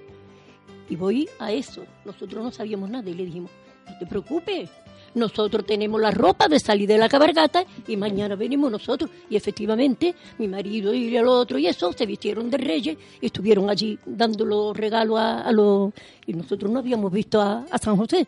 Y 0.88 0.96
voy 0.96 1.28
a 1.38 1.52
eso. 1.52 1.84
Nosotros 2.04 2.42
no 2.42 2.50
sabíamos 2.50 2.88
nada 2.88 3.10
y 3.10 3.14
le 3.14 3.26
dijimos, 3.26 3.50
no 3.86 3.98
te 3.98 4.06
preocupes, 4.06 4.70
nosotros 5.18 5.66
tenemos 5.66 6.00
la 6.00 6.10
ropa 6.10 6.48
de 6.48 6.58
salir 6.58 6.88
de 6.88 6.98
la 6.98 7.08
cabalgata 7.08 7.64
y 7.86 7.96
mañana 7.96 8.36
venimos 8.36 8.70
nosotros. 8.70 9.10
Y 9.28 9.36
efectivamente, 9.36 10.14
mi 10.38 10.48
marido 10.48 10.94
y 10.94 11.16
el 11.16 11.26
otro 11.26 11.58
y 11.58 11.66
eso 11.66 11.92
se 11.92 12.06
vistieron 12.06 12.48
de 12.50 12.58
reyes 12.58 12.96
y 13.20 13.26
estuvieron 13.26 13.68
allí 13.68 13.98
dando 14.06 14.44
los 14.44 14.76
regalos 14.76 15.18
a, 15.18 15.42
a 15.42 15.52
los... 15.52 15.92
Y 16.26 16.32
nosotros 16.32 16.70
no 16.70 16.78
habíamos 16.78 17.12
visto 17.12 17.40
a, 17.40 17.66
a 17.70 17.78
San 17.78 17.96
José. 17.96 18.26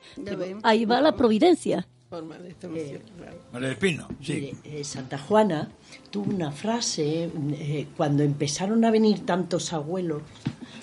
Ahí 0.63 0.85
va 0.85 1.01
la 1.01 1.13
providencia. 1.13 1.87
Forma 2.09 2.37
de 2.39 2.49
esta 2.49 2.67
emoción, 2.67 3.03
claro. 3.17 3.37
María 3.53 3.69
del 3.69 3.77
Pino, 3.77 4.09
sí. 4.21 4.33
Mire, 4.33 4.81
eh, 4.81 4.83
Santa 4.83 5.17
Juana 5.17 5.69
tuvo 6.11 6.35
una 6.35 6.51
frase 6.51 7.31
eh, 7.53 7.87
cuando 7.97 8.25
empezaron 8.25 8.85
a 8.85 8.91
venir 8.91 9.25
tantos 9.25 9.73
abuelos, 9.73 10.23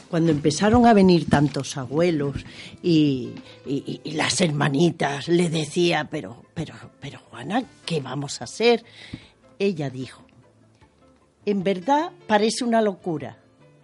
cuando 0.10 0.32
empezaron 0.32 0.86
a 0.86 0.94
venir 0.94 1.30
tantos 1.30 1.78
abuelos 1.78 2.38
y, 2.82 3.32
y- 3.66 4.02
y 4.04 4.12
las 4.12 4.40
hermanitas 4.42 5.28
le 5.28 5.50
decía, 5.50 6.08
pero, 6.10 6.44
pero, 6.54 6.74
pero 7.00 7.20
Juana, 7.30 7.64
¿qué 7.86 8.00
vamos 8.02 8.40
a 8.42 8.46
hacer? 8.46 8.84
Ella 9.60 9.90
dijo, 9.90 10.24
en 11.46 11.64
verdad 11.64 12.12
parece 12.28 12.64
una 12.64 12.82
locura, 12.82 13.38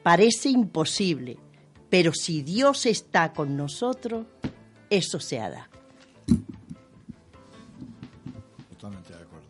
parece 0.04 0.50
imposible, 0.50 1.38
pero 1.90 2.12
si 2.14 2.42
Dios 2.42 2.86
está 2.86 3.34
con 3.34 3.56
nosotros, 3.58 4.26
eso 4.90 5.20
se 5.20 5.40
hará. 5.40 5.70
Totalmente 8.70 9.14
de 9.14 9.22
acuerdo. 9.24 9.48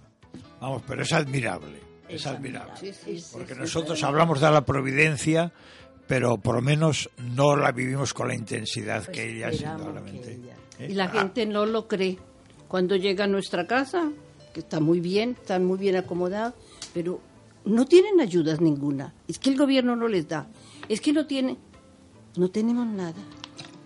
Vamos, 0.60 0.84
pero 0.88 1.02
es 1.04 1.14
admirable. 1.14 1.80
Es, 2.08 2.16
Es 2.22 2.28
admirable. 2.28 2.72
admirable. 2.74 2.94
Sí, 3.06 3.20
sí, 3.22 3.26
Porque 3.32 3.54
sí, 3.54 3.60
nosotros 3.60 4.04
hablamos 4.04 4.40
de 4.42 4.52
la 4.52 4.66
providencia, 4.66 5.52
pero 6.08 6.38
por 6.38 6.56
lo 6.56 6.62
menos 6.62 7.10
no 7.36 7.56
la 7.56 7.72
vivimos 7.72 8.14
con 8.14 8.28
la 8.28 8.36
intensidad 8.36 9.06
Pues 9.06 9.16
que 9.18 9.38
ella, 9.38 9.52
indudablemente. 9.52 10.40
¿Eh? 10.80 10.88
Y 10.90 10.94
la 10.94 11.06
Ah, 11.06 11.10
gente 11.10 11.46
no 11.46 11.66
lo 11.66 11.88
cree. 11.88 12.18
Cuando 12.68 12.96
llega 12.96 13.26
a 13.26 13.28
nuestra 13.28 13.68
casa, 13.68 14.12
que 14.54 14.60
está 14.62 14.80
muy 14.80 15.00
bien, 15.00 15.38
están 15.40 15.66
muy 15.66 15.78
bien 15.78 15.96
acomodados, 15.96 16.54
pero 16.94 17.22
no 17.66 17.86
tienen 17.86 18.20
ayudas 18.20 18.60
ninguna. 18.62 19.14
Es 19.28 19.40
que 19.40 19.50
el 19.50 19.58
gobierno 19.58 19.96
no 19.96 20.08
les 20.08 20.28
da. 20.28 20.48
Es 20.90 21.00
que 21.00 21.14
no 21.14 21.26
tienen, 21.26 21.58
no 22.36 22.50
tenemos 22.50 22.86
nada. 22.88 23.14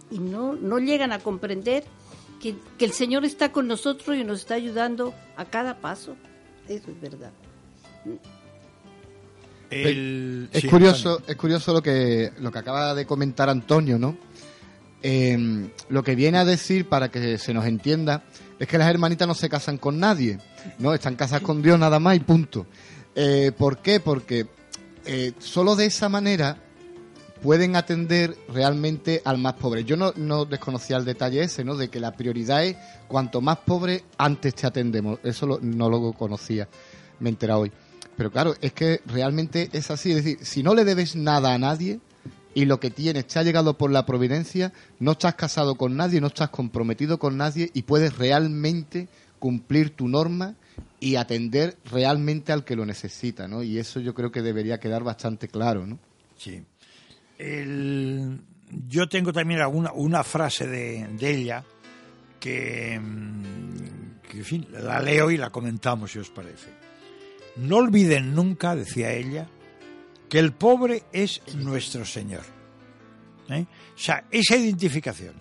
Y 0.10 0.20
no, 0.20 0.54
no 0.56 0.80
llegan 0.80 1.12
a 1.12 1.20
comprender 1.20 1.84
que, 2.42 2.56
que 2.78 2.86
el 2.86 2.92
Señor 2.94 3.26
está 3.26 3.52
con 3.52 3.68
nosotros 3.68 4.16
y 4.16 4.24
nos 4.24 4.40
está 4.40 4.56
ayudando 4.56 5.14
a 5.36 5.46
cada 5.46 5.80
paso. 5.80 6.16
Eso 6.68 6.92
es 6.92 7.02
verdad. 7.02 7.32
El- 9.70 10.50
Es 10.52 10.62
sí, 10.62 10.68
curioso, 10.68 11.22
es 11.28 11.36
curioso 11.36 11.74
lo 11.74 11.82
que 11.82 12.32
lo 12.40 12.52
que 12.52 12.60
acaba 12.60 12.94
de 12.96 13.06
comentar 13.06 13.50
Antonio, 13.50 13.98
¿no? 14.00 14.18
Eh, 15.04 15.70
lo 15.90 16.04
que 16.04 16.16
viene 16.16 16.38
a 16.40 16.46
decir 16.46 16.88
para 16.90 17.10
que 17.10 17.38
se 17.38 17.54
nos 17.54 17.66
entienda 17.66 18.24
es 18.60 18.68
que 18.68 18.78
las 18.78 18.90
hermanitas 18.90 19.28
no 19.28 19.36
se 19.36 19.48
casan 19.50 19.78
con 19.78 20.00
nadie, 20.00 20.40
¿no? 20.80 20.94
Están 20.94 21.16
casadas 21.16 21.44
con 21.44 21.62
Dios 21.62 21.78
nada 21.80 22.00
más 22.00 22.16
y 22.16 22.20
punto. 22.20 22.66
Eh, 23.16 23.52
¿Por 23.56 23.78
qué? 23.80 24.00
Porque 24.00 24.48
eh, 25.06 25.34
solo 25.40 25.76
de 25.76 25.86
esa 25.86 26.10
manera 26.10 26.58
pueden 27.42 27.76
atender 27.76 28.36
realmente 28.52 29.22
al 29.24 29.38
más 29.38 29.54
pobre. 29.54 29.84
Yo 29.84 29.96
no, 29.96 30.12
no 30.16 30.46
desconocía 30.46 30.98
el 30.98 31.06
detalle 31.06 31.44
ese, 31.44 31.64
¿no? 31.64 31.76
De 31.76 31.90
que 31.90 32.00
la 32.00 32.14
prioridad 32.14 32.66
es 32.66 32.76
cuanto 33.08 33.40
más 33.42 33.58
pobre, 33.60 34.04
antes 34.18 34.56
te 34.56 34.66
atendemos. 34.66 35.20
Eso 35.24 35.46
lo- 35.46 35.60
no 35.62 35.90
lo 35.90 36.14
conocía, 36.14 36.68
me 37.20 37.30
he 37.30 37.32
enterado 37.34 37.62
hoy. 37.62 37.72
Pero 38.18 38.32
claro, 38.32 38.56
es 38.62 38.74
que 38.74 39.00
realmente 39.06 39.70
es 39.74 39.92
así. 39.92 40.10
Es 40.12 40.18
decir, 40.18 40.40
si 40.42 40.64
no 40.64 40.74
le 40.76 40.84
debes 40.84 41.16
nada 41.16 41.54
a 41.54 41.58
nadie 41.58 42.00
y 42.56 42.66
lo 42.66 42.80
que 42.80 42.90
tienes 42.90 43.28
te 43.28 43.38
ha 43.40 43.44
llegado 43.44 43.78
por 43.78 43.92
la 43.92 44.06
providencia, 44.06 44.74
no 45.00 45.12
estás 45.12 45.36
casado 45.36 45.76
con 45.76 45.96
nadie, 45.96 46.20
no 46.20 46.28
estás 46.28 46.50
comprometido 46.50 47.20
con 47.20 47.38
nadie 47.38 47.70
y 47.74 47.84
puedes 47.84 48.18
realmente 48.18 49.08
cumplir 49.40 49.92
tu 49.92 50.08
norma 50.08 50.56
y 51.00 51.16
atender 51.16 51.78
realmente 51.86 52.52
al 52.52 52.66
que 52.66 52.76
lo 52.76 52.86
necesita, 52.88 53.48
¿no? 53.48 53.62
Y 53.62 53.78
eso 53.78 54.00
yo 54.00 54.16
creo 54.16 54.32
que 54.32 54.42
debería 54.42 54.80
quedar 54.80 55.04
bastante 55.04 55.48
claro, 55.48 55.86
¿no? 55.86 56.00
Sí. 56.38 56.64
El- 57.38 58.42
yo 58.88 59.08
tengo 59.08 59.32
también 59.32 59.62
alguna 59.62 59.92
una 59.94 60.24
frase 60.24 60.66
de, 60.68 61.08
ella 61.22 61.64
que, 62.40 63.00
mm, 63.00 64.22
que, 64.30 64.38
en 64.40 64.46
fin, 64.46 64.68
la 64.72 65.00
leo 65.02 65.30
y 65.30 65.38
la 65.38 65.52
comentamos, 65.52 66.12
si 66.12 66.20
os 66.20 66.30
parece. 66.32 66.70
No 67.60 67.78
olviden 67.78 68.36
nunca, 68.36 68.76
decía 68.76 69.14
ella, 69.14 69.48
que 70.30 70.40
el 70.40 70.54
pobre 70.54 71.04
es 71.12 71.42
nuestro 71.56 72.06
Señor. 72.06 72.44
¿Eh? 73.50 73.66
O 73.96 73.98
sea, 73.98 74.26
esa 74.30 74.58
identificación 74.58 75.36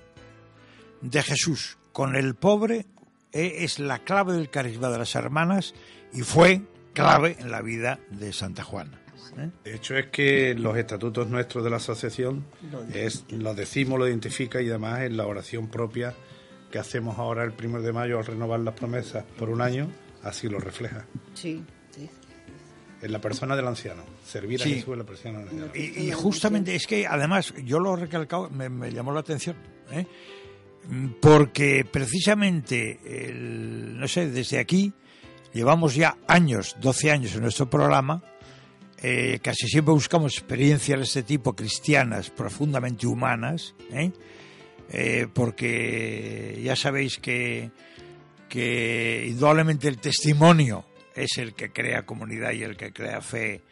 de 1.00 1.22
Jesús 1.22 1.76
con 1.93 2.14
el 2.14 2.34
pobre 2.34 2.86
eh, 3.32 3.64
es 3.64 3.78
la 3.78 3.99
clave 3.99 4.34
del 4.34 4.49
carisma 4.49 4.88
de 4.91 4.99
las 4.99 5.14
hermanas 5.14 5.74
y 6.12 6.22
fue 6.22 6.62
clave 6.93 7.36
en 7.41 7.51
la 7.51 7.62
vida 7.62 7.99
de 8.11 8.32
Santa 8.32 8.62
Juana. 8.62 9.01
¿eh? 9.38 9.51
De 9.64 9.74
hecho 9.74 9.97
es 9.97 10.07
que 10.07 10.55
los 10.55 10.76
estatutos 10.76 11.28
nuestros 11.28 11.64
de 11.64 11.70
la 11.70 11.76
asociación 11.76 12.45
Lo 12.70 12.82
es 12.84 13.24
lo 13.30 13.55
decimos, 13.55 13.99
lo 13.99 14.09
identifica 14.09 14.62
y 14.62 14.68
además 14.68 15.03
en 15.03 15.16
la 15.16 15.26
oración 15.26 15.68
propia 15.68 16.14
que 16.70 16.78
hacemos 16.78 17.18
ahora 17.18 17.45
el 17.45 17.53
primero 17.53 17.82
de 17.82 17.93
mayo 17.93 18.18
al 18.18 18.26
renovar 18.26 18.61
las 18.61 18.74
promesas 18.74 19.24
por 19.38 19.51
un 19.51 19.61
año, 19.61 19.88
así 20.22 20.49
lo 20.49 20.59
refleja. 20.59 21.07
Sí. 21.34 21.62
En 23.07 23.12
la 23.12 23.20
persona 23.20 23.54
del 23.57 23.66
anciano, 23.66 24.02
servir 24.26 24.61
Sí. 24.61 24.72
a 24.72 24.74
Jesús 24.74 24.92
en 24.92 24.98
la 24.98 25.04
persona 25.04 25.38
del 25.38 25.48
anciano. 25.48 25.72
Y, 25.74 26.09
y 26.09 26.12
justamente 26.12 26.74
es 26.74 26.86
que 26.86 27.07
además 27.07 27.54
yo 27.64 27.78
lo 27.80 27.96
he 27.96 28.00
recalcado, 28.00 28.50
me, 28.50 28.68
me 28.68 28.90
llamó 28.92 29.12
la 29.12 29.20
atención, 29.20 29.57
¿eh? 29.90 30.07
Porque 31.20 31.84
precisamente, 31.84 33.00
el- 33.04 33.98
no 33.98 34.07
sé, 34.07 34.30
desde 34.30 34.59
aquí 34.59 34.92
llevamos 35.52 35.94
ya 35.94 36.16
años, 36.28 36.76
12 36.80 37.11
años 37.11 37.34
en 37.34 37.42
nuestro 37.42 37.68
programa, 37.68 38.22
eh, 39.02 39.40
casi 39.42 39.68
siempre 39.68 39.92
buscamos 39.92 40.34
experiencias 40.36 40.98
de 40.98 41.04
este 41.04 41.22
tipo 41.22 41.54
cristianas, 41.54 42.30
profundamente 42.30 43.07
humanas, 43.07 43.74
¿eh? 43.90 44.12
Eh, 44.90 45.26
porque 45.32 46.61
ya 46.64 46.76
sabéis 46.76 47.18
que 47.18 47.70
que 48.48 49.26
indudablemente 49.28 49.88
el 49.88 49.98
testimonio 49.98 50.84
es 51.17 51.39
el 51.39 51.55
que 51.55 51.73
crea 51.73 52.07
comunidad 52.07 52.53
y 52.53 52.62
el 52.62 52.77
que 52.77 52.93
crea 52.93 53.21
fe. 53.21 53.62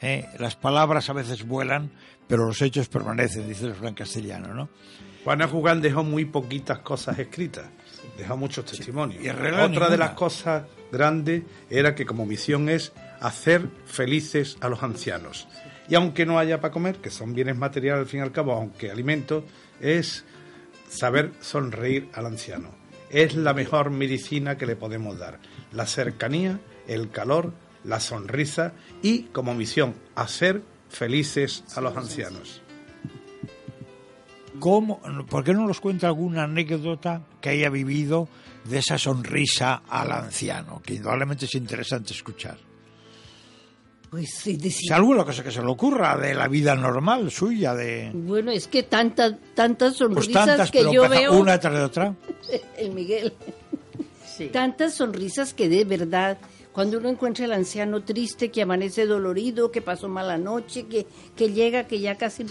¿eh? 0.00 0.26
Las 0.38 0.56
palabras 0.56 1.10
a 1.10 1.12
veces 1.12 1.46
vuelan, 1.46 1.90
pero 2.26 2.46
los 2.46 2.62
hechos 2.62 2.88
permanecen, 2.88 3.48
dice 3.48 3.66
el 3.66 3.74
Fran 3.74 3.94
Castellano, 3.94 4.54
¿no? 4.54 4.68
Juana 5.24 5.46
Jugán 5.46 5.80
dejó 5.80 6.02
muy 6.02 6.24
poquitas 6.24 6.80
cosas 6.80 7.18
escritas, 7.18 7.66
dejó 8.18 8.36
muchos 8.36 8.64
testimonios. 8.64 9.22
y 9.24 9.28
Otra 9.28 9.88
de 9.88 9.96
las 9.96 10.10
cosas 10.10 10.64
grandes 10.90 11.42
era 11.70 11.94
que 11.94 12.04
como 12.04 12.26
misión 12.26 12.68
es 12.68 12.92
hacer 13.20 13.68
felices 13.86 14.56
a 14.60 14.68
los 14.68 14.82
ancianos. 14.82 15.46
Y 15.88 15.94
aunque 15.94 16.26
no 16.26 16.38
haya 16.38 16.60
para 16.60 16.72
comer, 16.72 16.96
que 16.96 17.10
son 17.10 17.34
bienes 17.34 17.56
materiales 17.56 18.00
al 18.00 18.08
fin 18.08 18.20
y 18.20 18.22
al 18.22 18.32
cabo, 18.32 18.52
aunque 18.52 18.90
alimentos, 18.90 19.44
es 19.80 20.24
saber 20.88 21.32
sonreír 21.40 22.08
al 22.14 22.26
anciano. 22.26 22.70
Es 23.10 23.34
la 23.34 23.54
mejor 23.54 23.90
medicina 23.90 24.56
que 24.56 24.66
le 24.66 24.74
podemos 24.74 25.18
dar. 25.18 25.38
La 25.72 25.86
cercanía, 25.86 26.58
el 26.88 27.10
calor, 27.10 27.52
la 27.84 28.00
sonrisa 28.00 28.72
y 29.02 29.24
como 29.24 29.54
misión 29.54 29.94
hacer 30.14 30.62
felices 30.88 31.64
a 31.76 31.80
los 31.80 31.96
ancianos. 31.96 32.60
¿Cómo, 34.60 35.00
¿Por 35.28 35.42
qué 35.44 35.54
no 35.54 35.66
nos 35.66 35.80
cuenta 35.80 36.06
alguna 36.06 36.44
anécdota 36.44 37.22
que 37.40 37.48
haya 37.50 37.70
vivido 37.70 38.28
de 38.64 38.78
esa 38.78 38.98
sonrisa 38.98 39.82
al 39.88 40.12
anciano? 40.12 40.80
Que 40.84 40.94
indudablemente 40.94 41.46
es 41.46 41.54
interesante 41.54 42.12
escuchar. 42.12 42.58
Pues 44.10 44.28
sí, 44.34 44.56
decir- 44.58 44.88
Si 44.88 44.92
alguna 44.92 45.24
cosa 45.24 45.42
que 45.42 45.50
se 45.50 45.60
le 45.62 45.68
ocurra 45.68 46.18
de 46.18 46.34
la 46.34 46.46
vida 46.46 46.76
normal 46.76 47.30
suya, 47.30 47.74
de 47.74 48.10
Bueno, 48.12 48.50
es 48.52 48.68
que 48.68 48.82
tantas 48.82 49.34
tantas 49.54 49.92
pues 49.96 49.98
sonrisas 49.98 50.46
tantas, 50.46 50.70
que 50.70 50.80
pero 50.80 50.92
yo 50.92 51.04
empezó 51.06 51.20
veo. 51.32 51.40
una 51.40 51.58
tras 51.58 51.74
de 51.74 51.80
otra. 51.82 52.14
El 52.76 52.90
Miguel. 52.92 53.32
Sí. 54.26 54.48
Tantas 54.48 54.94
sonrisas 54.94 55.54
que 55.54 55.70
de 55.70 55.84
verdad, 55.86 56.36
cuando 56.72 56.98
uno 56.98 57.10
encuentra 57.10 57.44
al 57.44 57.52
anciano 57.52 58.02
triste, 58.02 58.50
que 58.50 58.62
amanece 58.62 59.04
dolorido, 59.04 59.70
que 59.70 59.82
pasó 59.82 60.08
mala 60.08 60.38
noche, 60.38 60.86
que, 60.86 61.06
que 61.36 61.52
llega, 61.52 61.86
que 61.86 62.00
ya 62.00 62.16
casi... 62.16 62.46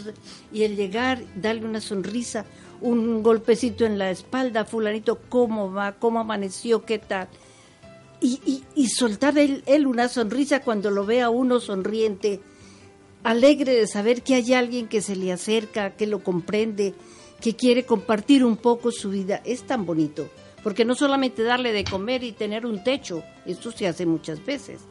Y 0.54 0.64
el 0.64 0.76
llegar, 0.76 1.24
darle 1.36 1.66
una 1.66 1.82
sonrisa, 1.82 2.46
un 2.82 3.24
golpecito 3.24 3.84
en 3.84 3.98
la 3.98 4.12
espalda, 4.12 4.66
fulanito, 4.66 5.20
¿cómo 5.28 5.74
va? 5.74 5.94
¿Cómo 5.94 6.20
amaneció? 6.20 6.86
¿Qué 6.86 7.00
tal? 7.00 7.30
Y, 8.20 8.40
y, 8.46 8.64
y 8.76 8.90
soltar 8.90 9.40
él, 9.40 9.64
él 9.66 9.88
una 9.88 10.08
sonrisa 10.08 10.62
cuando 10.62 10.92
lo 10.92 11.04
ve 11.04 11.22
a 11.22 11.32
uno 11.32 11.60
sonriente, 11.60 12.42
alegre 13.24 13.74
de 13.74 13.88
saber 13.88 14.22
que 14.22 14.36
hay 14.36 14.54
alguien 14.54 14.88
que 14.88 15.02
se 15.02 15.16
le 15.16 15.32
acerca, 15.32 15.96
que 15.96 16.06
lo 16.06 16.24
comprende, 16.24 16.94
que 17.42 17.56
quiere 17.56 17.86
compartir 17.86 18.44
un 18.46 18.58
poco 18.58 18.92
su 18.92 19.10
vida. 19.10 19.42
Es 19.46 19.64
tan 19.64 19.88
bonito, 19.88 20.30
porque 20.64 20.86
no 20.86 20.96
solamente 20.96 21.44
darle 21.44 21.72
de 21.72 21.84
comer 21.84 22.24
y 22.24 22.32
tener 22.32 22.66
un 22.66 22.84
techo, 22.84 23.24
esto 23.46 23.72
se 23.72 23.88
hace 23.88 24.06
muchas 24.06 24.44
veces, 24.46 24.82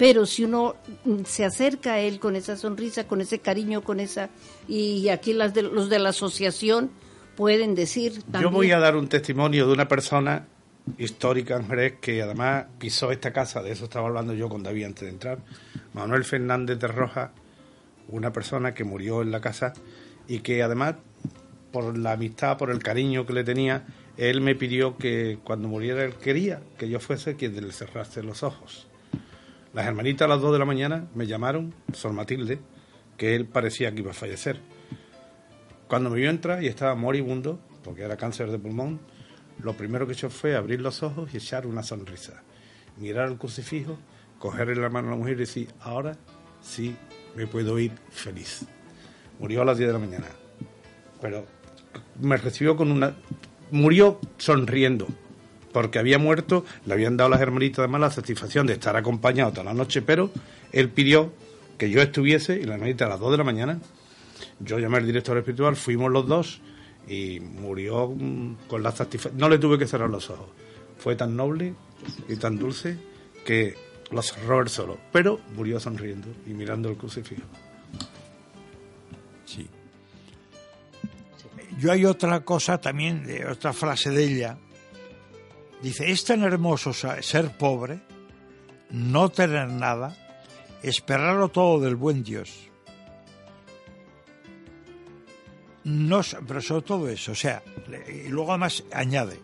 pero 0.00 0.24
si 0.24 0.44
uno 0.44 0.76
mm, 1.04 1.24
se 1.24 1.44
acerca 1.44 1.94
a 1.94 2.00
él 2.00 2.20
con 2.20 2.34
esa 2.34 2.56
sonrisa, 2.56 3.06
con 3.06 3.20
ese 3.20 3.40
cariño, 3.40 3.82
con 3.82 4.00
esa... 4.00 4.30
Y 4.66 5.10
aquí 5.10 5.34
las 5.34 5.52
de, 5.52 5.62
los 5.62 5.90
de 5.90 5.98
la 5.98 6.08
asociación 6.08 6.90
pueden 7.36 7.74
decir 7.74 8.22
también... 8.22 8.44
Yo 8.44 8.50
voy 8.50 8.70
a 8.72 8.78
dar 8.78 8.96
un 8.96 9.08
testimonio 9.08 9.66
de 9.66 9.74
una 9.74 9.88
persona 9.88 10.46
histórica 10.96 11.56
en 11.56 11.68
Jerez 11.68 11.94
que 12.00 12.22
además 12.22 12.64
pisó 12.78 13.12
esta 13.12 13.32
casa, 13.32 13.62
de 13.62 13.72
eso 13.72 13.84
estaba 13.84 14.08
hablando 14.08 14.32
yo 14.32 14.48
con 14.48 14.62
David 14.62 14.84
antes 14.84 15.02
de 15.02 15.10
entrar, 15.10 15.38
Manuel 15.92 16.24
Fernández 16.24 16.78
de 16.78 16.88
Rojas, 16.88 17.30
una 18.08 18.32
persona 18.32 18.72
que 18.72 18.84
murió 18.84 19.20
en 19.20 19.30
la 19.30 19.42
casa 19.42 19.74
y 20.26 20.40
que 20.40 20.62
además 20.62 20.94
por 21.70 21.96
la 21.96 22.12
amistad, 22.12 22.56
por 22.56 22.70
el 22.70 22.82
cariño 22.82 23.26
que 23.26 23.32
le 23.32 23.44
tenía, 23.44 23.84
él 24.16 24.40
me 24.40 24.54
pidió 24.54 24.96
que 24.96 25.38
cuando 25.42 25.68
muriera 25.68 26.04
él 26.04 26.14
quería 26.14 26.62
que 26.78 26.88
yo 26.88 27.00
fuese 27.00 27.36
quien 27.36 27.54
le 27.54 27.72
cerrase 27.72 28.22
los 28.22 28.42
ojos. 28.42 28.88
Las 29.72 29.86
hermanitas 29.86 30.26
a 30.26 30.28
las 30.28 30.40
2 30.40 30.52
de 30.52 30.58
la 30.58 30.64
mañana 30.64 31.08
me 31.14 31.26
llamaron, 31.26 31.74
Sor 31.92 32.12
Matilde, 32.12 32.58
que 33.16 33.36
él 33.36 33.46
parecía 33.46 33.92
que 33.92 34.00
iba 34.00 34.10
a 34.10 34.14
fallecer. 34.14 34.60
Cuando 35.88 36.10
me 36.10 36.16
vio 36.16 36.30
entrar 36.30 36.62
y 36.62 36.66
estaba 36.66 36.94
moribundo, 36.94 37.60
porque 37.84 38.02
era 38.02 38.16
cáncer 38.16 38.50
de 38.50 38.58
pulmón, 38.58 39.00
lo 39.62 39.74
primero 39.74 40.06
que 40.06 40.12
hizo 40.12 40.30
fue 40.30 40.56
abrir 40.56 40.80
los 40.80 41.02
ojos 41.02 41.32
y 41.32 41.36
echar 41.36 41.66
una 41.66 41.82
sonrisa. 41.82 42.42
Mirar 42.96 43.28
al 43.28 43.38
crucifijo, 43.38 43.98
cogerle 44.38 44.74
la 44.76 44.88
mano 44.88 45.08
a 45.08 45.10
la 45.12 45.16
mujer 45.16 45.34
y 45.34 45.40
decir, 45.40 45.68
ahora 45.80 46.16
sí 46.60 46.96
me 47.36 47.46
puedo 47.46 47.78
ir 47.78 47.92
feliz. 48.10 48.66
Murió 49.38 49.62
a 49.62 49.64
las 49.64 49.78
10 49.78 49.88
de 49.88 49.92
la 49.92 49.98
mañana. 49.98 50.26
Pero 51.20 51.46
me 52.20 52.36
recibió 52.36 52.76
con 52.76 52.90
una... 52.90 53.16
Murió 53.70 54.20
sonriendo, 54.38 55.06
porque 55.72 55.98
había 55.98 56.18
muerto, 56.18 56.64
le 56.86 56.94
habían 56.94 57.16
dado 57.16 57.30
las 57.30 57.40
hermanitas 57.40 57.80
además 57.80 58.00
la 58.00 58.10
satisfacción 58.10 58.66
de 58.66 58.74
estar 58.74 58.96
acompañado 58.96 59.52
toda 59.52 59.64
la 59.64 59.74
noche, 59.74 60.02
pero 60.02 60.30
él 60.72 60.88
pidió 60.88 61.32
que 61.78 61.90
yo 61.90 62.02
estuviese 62.02 62.60
y 62.60 62.64
la 62.64 62.74
hermanita 62.74 63.06
a 63.06 63.08
las 63.08 63.20
2 63.20 63.32
de 63.32 63.38
la 63.38 63.44
mañana 63.44 63.80
yo 64.60 64.78
llamé 64.78 64.98
al 64.98 65.06
director 65.06 65.36
espiritual, 65.38 65.76
fuimos 65.76 66.10
los 66.10 66.26
dos 66.26 66.60
y 67.08 67.40
murió 67.40 68.08
mm, 68.08 68.68
con 68.68 68.82
la 68.82 68.92
satisfacción. 68.92 69.40
No 69.40 69.48
le 69.48 69.58
tuve 69.58 69.78
que 69.78 69.86
cerrar 69.86 70.10
los 70.10 70.30
ojos. 70.30 70.48
Fue 70.98 71.16
tan 71.16 71.36
noble 71.36 71.74
y 72.28 72.36
tan 72.36 72.58
dulce 72.58 72.98
que 73.44 73.74
lo 74.10 74.22
cerró 74.22 74.60
él 74.60 74.68
solo. 74.68 74.98
Pero 75.12 75.40
murió 75.56 75.80
sonriendo 75.80 76.28
y 76.46 76.50
mirando 76.50 76.90
el 76.90 76.96
crucifijo. 76.96 77.42
Yo 81.80 81.90
hay 81.90 82.04
otra 82.04 82.40
cosa 82.40 82.78
también, 82.78 83.24
de 83.24 83.46
otra 83.46 83.72
frase 83.72 84.10
de 84.10 84.22
ella. 84.22 84.58
Dice, 85.80 86.10
es 86.10 86.22
tan 86.24 86.42
hermoso 86.42 86.92
ser 86.92 87.56
pobre, 87.56 88.00
no 88.90 89.30
tener 89.30 89.66
nada, 89.68 90.14
esperarlo 90.82 91.48
todo 91.48 91.80
del 91.80 91.96
buen 91.96 92.22
Dios. 92.22 92.68
No, 95.84 96.20
pero 96.46 96.60
sobre 96.60 96.82
todo 96.82 97.08
eso, 97.08 97.32
o 97.32 97.34
sea, 97.34 97.62
y 98.06 98.28
luego 98.28 98.50
además 98.50 98.84
añade, 98.92 99.40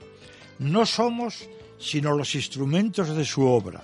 no 0.59 0.85
somos 0.85 1.49
sino 1.79 2.13
los 2.13 2.35
instrumentos 2.35 3.17
de 3.17 3.25
su 3.25 3.47
obra 3.47 3.83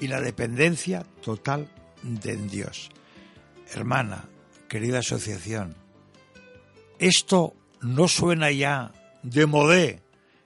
y 0.00 0.06
la 0.06 0.20
dependencia 0.20 1.04
total 1.24 1.68
de 2.04 2.36
Dios. 2.36 2.90
Hermana, 3.72 4.26
querida 4.68 5.00
asociación, 5.00 5.74
esto 7.00 7.56
no 7.84 8.08
suena 8.08 8.50
ya 8.50 8.90
de 9.22 9.46
modé, 9.46 10.00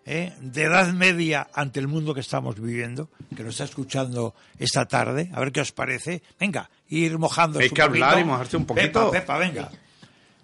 ¿eh? 0.04 0.32
de 0.40 0.62
edad 0.64 0.92
media 0.92 1.48
ante 1.54 1.80
el 1.80 1.88
mundo 1.88 2.12
que 2.14 2.20
estamos 2.20 2.60
viviendo, 2.60 3.08
que 3.36 3.42
nos 3.42 3.54
está 3.54 3.64
escuchando 3.64 4.34
esta 4.58 4.86
tarde, 4.86 5.30
a 5.32 5.40
ver 5.40 5.52
qué 5.52 5.60
os 5.60 5.72
parece. 5.72 6.22
Venga, 6.38 6.68
ir 6.88 7.16
mojando. 7.18 7.58
Hay 7.60 7.70
que 7.70 7.82
hablar 7.82 8.18
y 8.18 8.24
mojarse 8.24 8.56
un 8.56 8.66
poquito. 8.66 9.10
Pepa, 9.10 9.36
Pepa, 9.36 9.38
venga. 9.38 9.70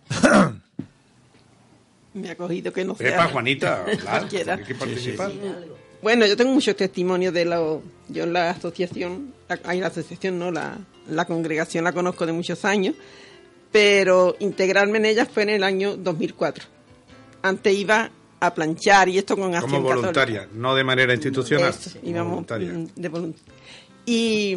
Me 2.14 2.30
ha 2.30 2.36
cogido 2.36 2.72
que 2.72 2.84
no 2.84 2.94
sea 2.94 3.10
Pepa, 3.10 3.28
Juanita, 3.28 3.84
claro, 4.00 4.28
hay 4.30 4.64
que 4.64 4.74
participar. 4.76 5.32
Bueno, 6.00 6.26
yo 6.26 6.36
tengo 6.36 6.52
muchos 6.52 6.76
testimonios 6.76 7.32
de 7.34 7.44
lo... 7.44 7.82
Yo 8.08 8.24
en 8.24 8.32
la 8.34 8.50
asociación, 8.50 9.34
la- 9.48 9.58
hay 9.64 9.80
la 9.80 9.86
asociación, 9.88 10.38
no, 10.38 10.50
la, 10.52 10.78
la 11.08 11.24
congregación 11.24 11.82
la 11.84 11.92
conozco 11.92 12.26
de 12.26 12.32
muchos 12.32 12.64
años, 12.64 12.94
pero 13.72 14.36
integrarme 14.38 14.98
en 14.98 15.06
ella 15.06 15.26
fue 15.26 15.42
en 15.44 15.50
el 15.50 15.64
año 15.64 15.96
2004. 15.96 16.66
Antes 17.44 17.74
iba 17.76 18.10
a 18.40 18.54
planchar 18.54 19.08
y 19.10 19.18
esto 19.18 19.36
con 19.36 19.44
Como 19.44 19.56
acción 19.58 19.70
católica. 19.82 19.96
voluntaria, 19.96 20.48
no 20.54 20.74
de 20.74 20.82
manera 20.84 21.12
institucional. 21.12 21.68
Eso, 21.70 21.90
como 22.00 22.10
íbamos 22.10 22.46
de 22.46 23.10
volun- 23.10 23.34
Y, 24.06 24.56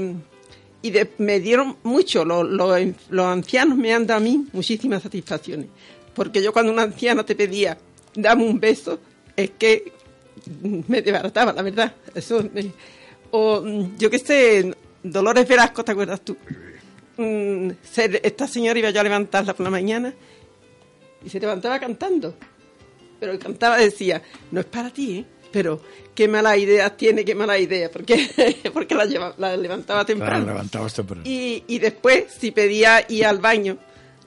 y 0.81 0.89
de- 0.91 1.11
me 1.17 1.39
dieron 1.41 1.75
mucho, 1.83 2.23
los, 2.23 2.47
los, 2.49 2.79
los 3.09 3.25
ancianos 3.25 3.77
me 3.77 3.93
han 3.93 4.07
dado 4.07 4.19
a 4.19 4.23
mí 4.23 4.47
muchísimas 4.53 5.03
satisfacciones. 5.03 5.67
Porque 6.13 6.41
yo 6.41 6.53
cuando 6.53 6.71
una 6.71 6.83
anciana 6.83 7.25
te 7.25 7.35
pedía, 7.35 7.77
dame 8.15 8.45
un 8.45 8.57
beso, 8.59 8.99
es 9.35 9.51
que 9.57 9.91
me 10.88 11.01
desbarataba, 11.01 11.51
la 11.51 11.61
verdad. 11.61 11.93
Eso 12.15 12.41
me- 12.53 12.71
o 13.31 13.63
yo 13.97 14.09
qué 14.09 14.19
sé, 14.19 14.73
Dolores 15.03 15.45
Velasco, 15.47 15.83
¿te 15.83 15.91
acuerdas 15.91 16.21
tú? 16.21 16.38
Mm, 17.17 17.71
esta 18.23 18.47
señora 18.47 18.79
iba 18.79 18.89
yo 18.91 19.01
a 19.01 19.03
levantarla 19.03 19.53
por 19.53 19.63
la 19.65 19.69
mañana 19.71 20.13
y 21.25 21.29
se 21.29 21.39
levantaba 21.39 21.79
cantando. 21.79 22.35
Pero 23.20 23.32
el 23.32 23.39
cantaba 23.39 23.78
decía, 23.78 24.22
no 24.51 24.59
es 24.59 24.65
para 24.65 24.89
ti, 24.91 25.18
¿eh? 25.20 25.26
pero 25.51 25.82
qué 26.13 26.28
mala 26.28 26.55
idea 26.57 26.95
tiene, 26.95 27.24
qué 27.26 27.34
mala 27.36 27.57
idea, 27.57 27.89
porque, 27.89 28.59
porque 28.74 28.93
la, 28.95 29.05
lleva- 29.05 29.34
la 29.38 29.55
levantaba 29.57 30.05
temprano. 30.05 30.45
Y, 31.26 31.63
y 31.68 31.80
después, 31.80 32.26
si 32.39 32.51
pedía 32.51 33.03
ir 33.09 33.26
al 33.26 33.39
baño, 33.39 33.78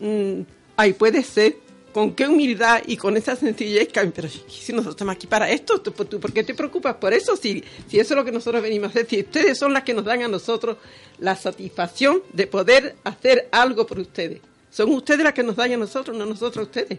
mm, 0.00 0.40
ay, 0.76 0.92
puede 0.94 1.22
ser, 1.22 1.56
con 1.92 2.14
qué 2.14 2.26
humildad 2.28 2.82
y 2.86 2.96
con 2.96 3.16
esa 3.16 3.34
sencillez, 3.34 3.88
que, 3.88 4.00
pero 4.06 4.28
si 4.28 4.40
si 4.48 4.72
nosotros 4.72 4.94
estamos 4.94 5.14
aquí 5.16 5.26
para 5.26 5.50
esto, 5.50 5.80
¿tú, 5.80 5.90
tú 5.90 6.20
por 6.20 6.32
qué 6.32 6.44
te 6.44 6.54
preocupas 6.54 6.94
por 6.96 7.12
eso? 7.12 7.36
Si, 7.36 7.64
si 7.88 7.98
eso 7.98 8.14
es 8.14 8.16
lo 8.16 8.24
que 8.24 8.30
nosotros 8.30 8.62
venimos 8.62 8.86
a 8.86 8.90
hacer, 8.90 9.06
si 9.08 9.20
ustedes 9.20 9.58
son 9.58 9.72
las 9.72 9.82
que 9.82 9.92
nos 9.92 10.04
dan 10.04 10.22
a 10.22 10.28
nosotros 10.28 10.76
la 11.18 11.34
satisfacción 11.34 12.22
de 12.32 12.46
poder 12.46 12.94
hacer 13.04 13.48
algo 13.50 13.86
por 13.86 13.98
ustedes. 13.98 14.40
Son 14.70 14.88
ustedes 14.92 15.24
las 15.24 15.32
que 15.34 15.42
nos 15.42 15.56
dan 15.56 15.72
a 15.72 15.76
nosotros, 15.76 16.16
no 16.16 16.24
nosotros 16.26 16.58
a 16.64 16.68
ustedes. 16.68 16.98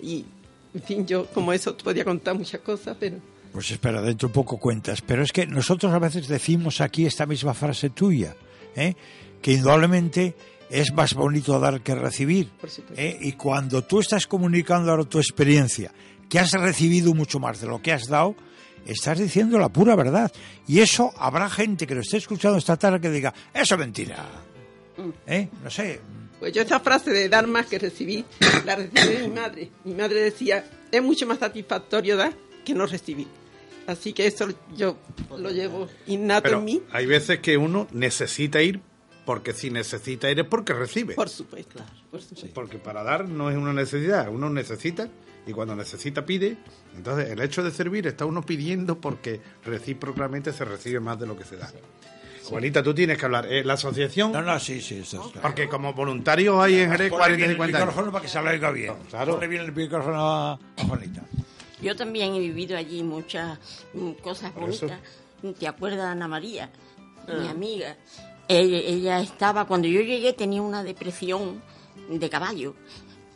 Y, 0.00 0.24
en 0.74 0.82
fin, 0.82 1.06
yo 1.06 1.26
como 1.26 1.52
eso 1.52 1.76
podía 1.76 2.04
contar 2.04 2.34
muchas 2.34 2.60
cosas, 2.60 2.96
pero 2.98 3.16
Pues 3.52 3.70
espera, 3.70 4.00
dentro 4.00 4.28
un 4.28 4.32
poco 4.32 4.58
cuentas. 4.58 5.02
Pero 5.02 5.22
es 5.22 5.32
que 5.32 5.46
nosotros 5.46 5.92
a 5.92 5.98
veces 5.98 6.28
decimos 6.28 6.80
aquí 6.80 7.04
esta 7.06 7.26
misma 7.26 7.54
frase 7.54 7.90
tuya, 7.90 8.34
¿eh? 8.74 8.94
que 9.42 9.52
indudablemente 9.52 10.34
es 10.70 10.92
más 10.94 11.12
bonito 11.14 11.58
dar 11.60 11.82
que 11.82 11.94
recibir. 11.94 12.50
¿eh? 12.96 13.18
Y 13.20 13.32
cuando 13.32 13.82
tú 13.82 14.00
estás 14.00 14.26
comunicando 14.26 14.90
ahora 14.90 15.04
tu 15.04 15.18
experiencia, 15.18 15.92
que 16.30 16.38
has 16.38 16.52
recibido 16.52 17.12
mucho 17.12 17.38
más 17.38 17.60
de 17.60 17.66
lo 17.66 17.82
que 17.82 17.92
has 17.92 18.08
dado, 18.08 18.34
estás 18.86 19.18
diciendo 19.18 19.58
la 19.58 19.68
pura 19.68 19.94
verdad. 19.94 20.32
Y 20.66 20.80
eso 20.80 21.12
habrá 21.18 21.50
gente 21.50 21.86
que 21.86 21.94
lo 21.94 22.00
esté 22.00 22.16
escuchando 22.16 22.56
esta 22.56 22.78
tarde 22.78 23.00
que 23.00 23.10
diga, 23.10 23.34
eso 23.52 23.74
es 23.74 23.78
mentira. 23.78 24.24
¿Eh? 25.26 25.48
No 25.62 25.70
sé. 25.70 26.00
Pues 26.42 26.52
yo 26.54 26.62
esa 26.62 26.80
frase 26.80 27.12
de 27.12 27.28
dar 27.28 27.46
más 27.46 27.66
que 27.66 27.78
recibir, 27.78 28.24
la 28.66 28.74
recibí 28.74 29.14
de 29.14 29.28
mi 29.28 29.32
madre. 29.32 29.70
Mi 29.84 29.94
madre 29.94 30.22
decía, 30.22 30.64
es 30.90 31.00
mucho 31.00 31.24
más 31.24 31.38
satisfactorio 31.38 32.16
dar 32.16 32.32
que 32.64 32.74
no 32.74 32.84
recibir. 32.84 33.28
Así 33.86 34.12
que 34.12 34.26
eso 34.26 34.48
yo 34.74 34.98
lo 35.38 35.52
llevo 35.52 35.88
innato 36.08 36.42
Pero 36.42 36.58
en 36.58 36.64
mí, 36.64 36.82
hay 36.90 37.06
veces 37.06 37.38
que 37.38 37.56
uno 37.56 37.86
necesita 37.92 38.60
ir 38.60 38.80
porque 39.24 39.52
si 39.52 39.70
necesita 39.70 40.32
ir 40.32 40.40
es 40.40 40.46
porque 40.48 40.72
recibe. 40.72 41.14
por 41.14 41.28
supuesto. 41.28 41.78
por 42.10 42.20
supuesto. 42.20 42.52
Porque 42.52 42.78
para 42.78 43.04
dar 43.04 43.28
no 43.28 43.48
es 43.48 43.56
una 43.56 43.72
necesidad, 43.72 44.28
uno 44.28 44.50
necesita 44.50 45.08
y 45.46 45.52
cuando 45.52 45.76
necesita 45.76 46.26
pide. 46.26 46.56
Entonces 46.96 47.30
el 47.30 47.40
hecho 47.40 47.62
de 47.62 47.70
servir 47.70 48.08
está 48.08 48.24
uno 48.24 48.42
pidiendo 48.42 49.00
porque 49.00 49.40
recíprocamente 49.64 50.52
se 50.52 50.64
recibe 50.64 50.98
más 50.98 51.20
de 51.20 51.26
lo 51.28 51.36
que 51.36 51.44
se 51.44 51.56
da. 51.56 51.70
Juanita, 52.44 52.82
tú 52.82 52.94
tienes 52.94 53.16
que 53.18 53.24
hablar. 53.24 53.46
Eh, 53.50 53.64
la 53.64 53.74
asociación, 53.74 54.32
No, 54.32 54.42
no, 54.42 54.58
sí, 54.58 54.80
sí, 54.80 54.96
eso 54.98 55.16
es 55.24 55.32
claro. 55.32 55.40
porque 55.42 55.68
como 55.68 55.92
voluntarios 55.94 56.60
hay 56.62 56.80
en 56.80 56.90
Jerez 56.90 57.10
Ponle 57.10 57.24
40 57.24 57.36
bien 57.36 57.40
y 57.40 57.44
el 57.44 57.50
50 57.56 57.76
años. 57.78 57.86
micrófono 57.88 58.12
para 58.12 58.22
que 58.22 58.28
se 58.28 58.42
le 58.42 58.50
oiga 58.50 58.70
bien. 58.70 58.94
Claro. 59.10 59.32
Ponle 59.32 59.48
bien 59.48 59.62
el 59.62 59.72
micrófono 59.72 60.16
a 60.20 60.58
Juanita. 60.88 61.22
Yo 61.80 61.96
también 61.96 62.34
he 62.34 62.40
vivido 62.40 62.76
allí 62.76 63.02
muchas 63.02 63.58
mm, 63.94 64.10
cosas 64.22 64.52
Por 64.52 64.70
eso. 64.70 64.86
bonitas. 64.86 65.58
¿Te 65.58 65.66
acuerdas 65.66 65.98
de 66.00 66.06
Ana 66.06 66.28
María, 66.28 66.70
mi 67.40 67.48
amiga? 67.48 67.96
Ella, 68.48 68.78
ella 68.78 69.20
estaba, 69.20 69.64
cuando 69.66 69.88
yo 69.88 70.00
llegué 70.00 70.32
tenía 70.32 70.62
una 70.62 70.84
depresión 70.84 71.60
de 72.08 72.30
caballo. 72.30 72.74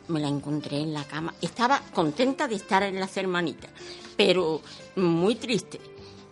Me 0.07 0.21
la 0.21 0.29
encontré 0.29 0.77
en 0.79 0.93
la 0.93 1.03
cama. 1.03 1.33
Estaba 1.41 1.81
contenta 1.93 2.47
de 2.47 2.55
estar 2.55 2.81
en 2.83 2.97
las 2.99 3.17
hermanitas, 3.17 3.69
pero 4.15 4.61
muy 4.95 5.35
triste. 5.35 5.81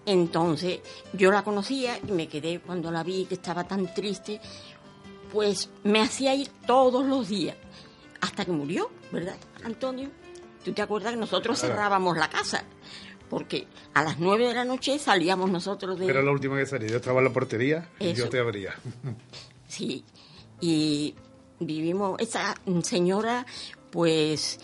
Entonces 0.06 0.80
yo 1.14 1.32
la 1.32 1.44
conocía 1.44 2.00
y 2.08 2.12
me 2.12 2.28
quedé 2.28 2.60
cuando 2.60 2.92
la 2.92 3.04
vi 3.04 3.26
que 3.26 3.36
estaba 3.36 3.64
tan 3.64 3.94
triste, 3.94 4.40
pues 5.32 5.70
me 5.84 6.02
hacía 6.02 6.36
ir 6.36 6.50
todos 6.68 7.06
los 7.06 7.28
días 7.28 7.56
hasta 8.22 8.46
que 8.46 8.52
murió, 8.52 8.90
¿verdad, 9.12 9.38
Antonio? 9.64 10.10
¿Tú 10.64 10.74
te 10.74 10.82
acuerdas 10.82 11.14
que 11.14 11.20
nosotros 11.20 11.60
cerrábamos 11.60 12.18
la 12.18 12.30
casa? 12.30 12.64
Porque 13.30 13.68
a 13.94 14.04
las 14.04 14.20
nueve 14.20 14.48
de 14.48 14.54
la 14.54 14.66
noche 14.66 14.98
salíamos 14.98 15.50
nosotros 15.50 16.00
de... 16.00 16.08
Era 16.08 16.22
la 16.22 16.32
última 16.32 16.58
que 16.58 16.66
salí. 16.66 16.88
Yo 16.88 16.98
estaba 16.98 17.20
en 17.20 17.26
la 17.26 17.34
portería 17.34 17.90
y 18.00 18.14
yo 18.14 18.30
te 18.30 18.40
abría. 18.40 18.76
Sí, 19.68 20.06
y 20.62 21.16
vivimos, 21.60 22.22
esa 22.22 22.56
señora, 22.84 23.46
pues, 23.92 24.60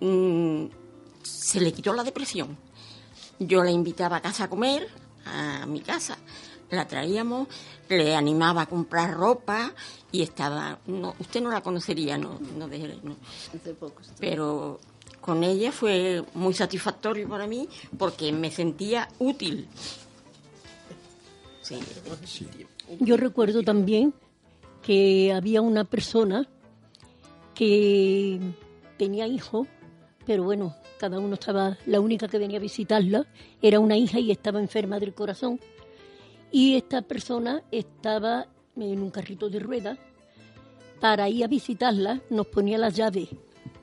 mm, 0.00 0.66
se 1.22 1.60
le 1.60 1.72
quitó 1.72 1.94
la 1.94 2.02
depresión. 2.02 2.58
Yo 3.46 3.62
la 3.64 3.70
invitaba 3.70 4.16
a 4.16 4.20
casa 4.22 4.44
a 4.44 4.48
comer, 4.50 4.88
a 5.26 5.66
mi 5.66 5.80
casa, 5.80 6.16
la 6.70 6.86
traíamos, 6.86 7.48
le 7.88 8.14
animaba 8.14 8.62
a 8.62 8.66
comprar 8.66 9.14
ropa 9.14 9.72
y 10.10 10.22
estaba, 10.22 10.78
no, 10.86 11.14
usted 11.18 11.40
no 11.42 11.50
la 11.50 11.60
conocería, 11.62 12.18
no, 12.18 12.38
no, 12.56 12.68
de- 12.68 12.98
no. 13.02 13.16
pero 14.18 14.80
con 15.20 15.44
ella 15.44 15.70
fue 15.72 16.24
muy 16.34 16.52
satisfactorio 16.54 17.28
para 17.28 17.46
mí 17.46 17.68
porque 17.98 18.32
me 18.32 18.50
sentía 18.50 19.08
útil. 19.18 19.68
Sí. 21.62 21.78
Yo 23.00 23.16
recuerdo 23.16 23.62
también 23.62 24.12
que 24.82 25.32
había 25.32 25.60
una 25.62 25.84
persona 25.84 26.48
que 27.54 28.40
tenía 28.98 29.26
hijos, 29.26 29.68
pero 30.26 30.44
bueno, 30.44 30.74
cada 30.98 31.18
uno 31.18 31.34
estaba, 31.34 31.76
la 31.86 32.00
única 32.00 32.28
que 32.28 32.38
venía 32.38 32.58
a 32.58 32.62
visitarla 32.62 33.26
era 33.60 33.80
una 33.80 33.96
hija 33.96 34.20
y 34.20 34.30
estaba 34.30 34.60
enferma 34.60 35.00
del 35.00 35.14
corazón. 35.14 35.58
Y 36.50 36.76
esta 36.76 37.02
persona 37.02 37.62
estaba 37.70 38.46
en 38.76 39.02
un 39.02 39.10
carrito 39.10 39.48
de 39.48 39.58
ruedas. 39.58 39.98
Para 41.00 41.28
ir 41.28 41.44
a 41.44 41.48
visitarla 41.48 42.20
nos 42.30 42.46
ponía 42.46 42.78
las 42.78 42.94
llaves 42.94 43.28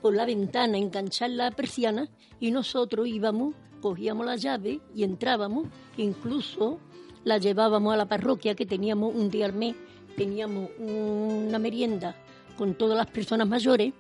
por 0.02 0.16
la 0.16 0.26
ventana, 0.26 0.78
enganchar 0.78 1.32
la 1.32 1.52
persiana 1.52 2.08
y 2.40 2.52
nosotros 2.52 3.08
íbamos, 3.08 3.54
cogíamos 3.82 4.26
la 4.26 4.38
llave 4.38 4.80
y 4.96 5.04
entrábamos, 5.04 5.68
incluso 5.98 6.80
la 7.26 7.38
llevábamos 7.38 7.94
a 7.94 7.98
la 7.98 8.08
parroquia 8.08 8.56
que 8.56 8.66
teníamos 8.66 9.14
un 9.14 9.30
día 9.30 9.46
al 9.46 9.54
mes, 9.54 9.76
teníamos 10.16 10.70
una 10.80 11.60
merienda 11.60 12.16
con 12.58 12.76
todas 12.76 12.98
las 12.98 13.08
personas 13.08 13.48
mayores, 13.48 13.94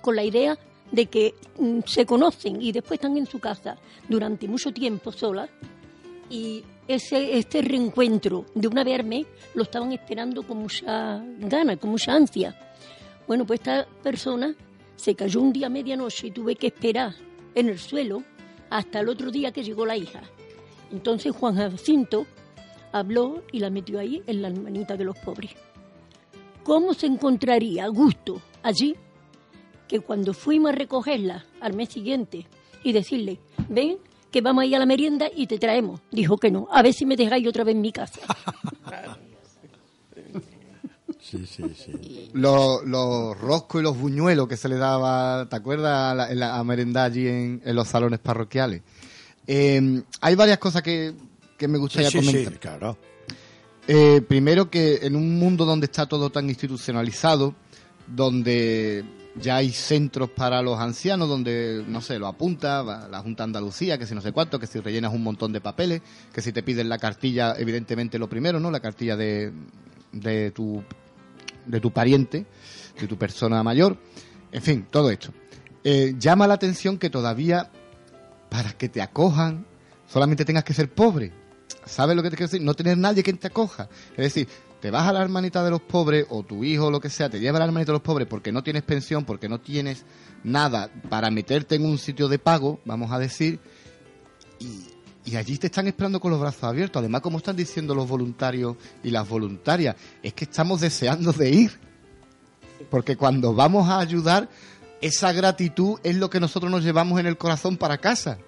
con 0.00 0.14
la 0.14 0.22
idea 0.22 0.56
de 0.90 1.06
que 1.06 1.34
mm, 1.58 1.80
se 1.86 2.06
conocen 2.06 2.60
y 2.62 2.72
después 2.72 2.98
están 2.98 3.16
en 3.16 3.26
su 3.26 3.38
casa 3.38 3.76
durante 4.08 4.48
mucho 4.48 4.72
tiempo 4.72 5.12
solas 5.12 5.50
y 6.30 6.62
ese 6.86 7.38
este 7.38 7.62
reencuentro 7.62 8.46
de 8.54 8.68
una 8.68 8.84
verme 8.84 9.26
lo 9.54 9.62
estaban 9.62 9.92
esperando 9.92 10.42
con 10.42 10.58
mucha 10.58 11.22
gana, 11.38 11.76
con 11.76 11.90
mucha 11.90 12.12
ansia. 12.14 12.58
Bueno, 13.26 13.46
pues 13.46 13.60
esta 13.60 13.86
persona 14.02 14.54
se 14.96 15.14
cayó 15.14 15.40
un 15.40 15.52
día 15.52 15.66
a 15.66 15.70
medianoche 15.70 16.28
y 16.28 16.30
tuve 16.30 16.56
que 16.56 16.68
esperar 16.68 17.14
en 17.54 17.68
el 17.68 17.78
suelo 17.78 18.22
hasta 18.70 19.00
el 19.00 19.08
otro 19.08 19.30
día 19.30 19.52
que 19.52 19.62
llegó 19.62 19.86
la 19.86 19.96
hija. 19.96 20.22
Entonces 20.90 21.32
Juan 21.32 21.56
Jacinto 21.56 22.26
habló 22.92 23.42
y 23.52 23.58
la 23.58 23.70
metió 23.70 23.98
ahí 23.98 24.22
en 24.26 24.42
la 24.42 24.48
hermanita 24.48 24.96
de 24.96 25.04
los 25.04 25.18
pobres. 25.18 25.52
¿Cómo 26.64 26.94
se 26.94 27.06
encontraría 27.06 27.84
a 27.84 27.88
gusto 27.88 28.40
allí 28.62 28.94
que 29.88 30.00
cuando 30.00 30.34
fuimos 30.34 30.70
a 30.70 30.74
recogerla 30.74 31.44
al 31.60 31.72
mes 31.74 31.88
siguiente 31.88 32.46
y 32.84 32.92
decirle, 32.92 33.38
ven, 33.68 33.96
que 34.30 34.40
vamos 34.42 34.62
a 34.62 34.66
ir 34.66 34.76
a 34.76 34.78
la 34.78 34.86
merienda 34.86 35.26
y 35.34 35.46
te 35.46 35.58
traemos? 35.58 36.00
Dijo 36.12 36.36
que 36.36 36.50
no, 36.50 36.68
a 36.70 36.82
ver 36.82 36.92
si 36.92 37.06
me 37.06 37.16
dejáis 37.16 37.46
otra 37.48 37.64
vez 37.64 37.74
en 37.74 37.80
mi 37.80 37.92
casa. 37.92 38.20
Sí, 41.20 41.44
sí, 41.46 41.62
sí. 41.76 42.30
Los, 42.32 42.84
los 42.86 43.38
roscos 43.38 43.80
y 43.80 43.84
los 43.84 43.98
buñuelos 43.98 44.48
que 44.48 44.56
se 44.56 44.66
le 44.68 44.76
daba, 44.76 45.46
¿te 45.48 45.56
acuerdas? 45.56 46.12
A, 46.12 46.14
la- 46.14 46.30
en 46.32 46.38
la- 46.40 46.56
a 46.56 46.64
merendar 46.64 47.10
allí 47.10 47.26
en, 47.28 47.60
en 47.64 47.76
los 47.76 47.86
salones 47.88 48.18
parroquiales. 48.18 48.80
Eh, 49.46 50.02
hay 50.22 50.34
varias 50.36 50.56
cosas 50.56 50.82
que, 50.82 51.14
que 51.58 51.68
me 51.68 51.76
gustaría 51.76 52.10
sí, 52.10 52.20
sí, 52.22 52.26
comentar. 52.26 52.58
claro. 52.58 52.98
Eh, 53.86 54.22
primero 54.26 54.70
que 54.70 55.00
en 55.02 55.16
un 55.16 55.38
mundo 55.38 55.66
donde 55.66 55.84
está 55.86 56.06
todo 56.06 56.30
tan 56.30 56.48
institucionalizado, 56.48 57.54
donde 58.06 59.04
ya 59.36 59.56
hay 59.56 59.70
centros 59.70 60.30
para 60.30 60.62
los 60.62 60.78
ancianos, 60.78 61.28
donde, 61.28 61.84
no 61.86 62.00
sé, 62.00 62.18
lo 62.18 62.26
apunta 62.26 62.82
la 62.82 63.20
Junta 63.20 63.44
Andalucía, 63.44 63.98
que 63.98 64.06
si 64.06 64.14
no 64.14 64.20
sé 64.20 64.32
cuánto, 64.32 64.58
que 64.58 64.66
si 64.66 64.80
rellenas 64.80 65.12
un 65.12 65.22
montón 65.22 65.52
de 65.52 65.60
papeles, 65.60 66.02
que 66.32 66.42
si 66.42 66.52
te 66.52 66.62
piden 66.62 66.88
la 66.88 66.98
cartilla, 66.98 67.54
evidentemente 67.56 68.18
lo 68.18 68.28
primero, 68.28 68.58
¿no? 68.58 68.70
La 68.70 68.80
cartilla 68.80 69.16
de, 69.16 69.52
de 70.12 70.50
tu 70.50 70.82
de 71.66 71.80
tu 71.80 71.90
pariente, 71.90 72.46
de 72.98 73.06
tu 73.06 73.18
persona 73.18 73.62
mayor, 73.62 73.98
en 74.52 74.62
fin, 74.62 74.86
todo 74.90 75.10
esto. 75.10 75.32
Eh, 75.84 76.14
llama 76.18 76.46
la 76.46 76.54
atención 76.54 76.98
que 76.98 77.10
todavía, 77.10 77.70
para 78.48 78.72
que 78.72 78.88
te 78.88 79.02
acojan, 79.02 79.66
solamente 80.06 80.44
tengas 80.44 80.64
que 80.64 80.74
ser 80.74 80.90
pobre. 80.90 81.32
¿Sabes 81.84 82.16
lo 82.16 82.22
que 82.22 82.30
te 82.30 82.36
quiero 82.36 82.50
decir? 82.50 82.64
No 82.64 82.74
tener 82.74 82.98
nadie 82.98 83.22
que 83.22 83.32
te 83.32 83.46
acoja. 83.46 83.88
Es 84.12 84.34
decir, 84.34 84.48
te 84.80 84.90
vas 84.90 85.08
a 85.08 85.12
la 85.12 85.22
hermanita 85.22 85.64
de 85.64 85.70
los 85.70 85.80
pobres 85.80 86.26
o 86.30 86.42
tu 86.42 86.64
hijo 86.64 86.86
o 86.86 86.90
lo 86.90 87.00
que 87.00 87.10
sea, 87.10 87.28
te 87.28 87.40
lleva 87.40 87.58
a 87.58 87.60
la 87.60 87.66
hermanita 87.66 87.92
de 87.92 87.96
los 87.96 88.02
pobres 88.02 88.28
porque 88.28 88.52
no 88.52 88.62
tienes 88.62 88.82
pensión, 88.82 89.24
porque 89.24 89.48
no 89.48 89.60
tienes 89.60 90.04
nada 90.44 90.90
para 91.08 91.30
meterte 91.30 91.74
en 91.74 91.84
un 91.84 91.98
sitio 91.98 92.28
de 92.28 92.38
pago, 92.38 92.80
vamos 92.84 93.10
a 93.12 93.18
decir, 93.18 93.60
y, 94.60 94.88
y 95.24 95.36
allí 95.36 95.58
te 95.58 95.66
están 95.66 95.86
esperando 95.86 96.20
con 96.20 96.30
los 96.30 96.40
brazos 96.40 96.64
abiertos. 96.64 97.00
Además, 97.00 97.20
como 97.20 97.38
están 97.38 97.54
diciendo 97.54 97.94
los 97.94 98.08
voluntarios 98.08 98.76
y 99.02 99.10
las 99.10 99.28
voluntarias, 99.28 99.96
es 100.22 100.32
que 100.32 100.44
estamos 100.44 100.80
deseando 100.80 101.32
de 101.32 101.50
ir. 101.50 101.80
Porque 102.90 103.16
cuando 103.16 103.52
vamos 103.52 103.88
a 103.88 103.98
ayudar, 103.98 104.48
esa 105.00 105.32
gratitud 105.32 105.98
es 106.02 106.16
lo 106.16 106.30
que 106.30 106.40
nosotros 106.40 106.70
nos 106.70 106.82
llevamos 106.82 107.20
en 107.20 107.26
el 107.26 107.36
corazón 107.36 107.76
para 107.76 107.98
casa. 107.98 108.38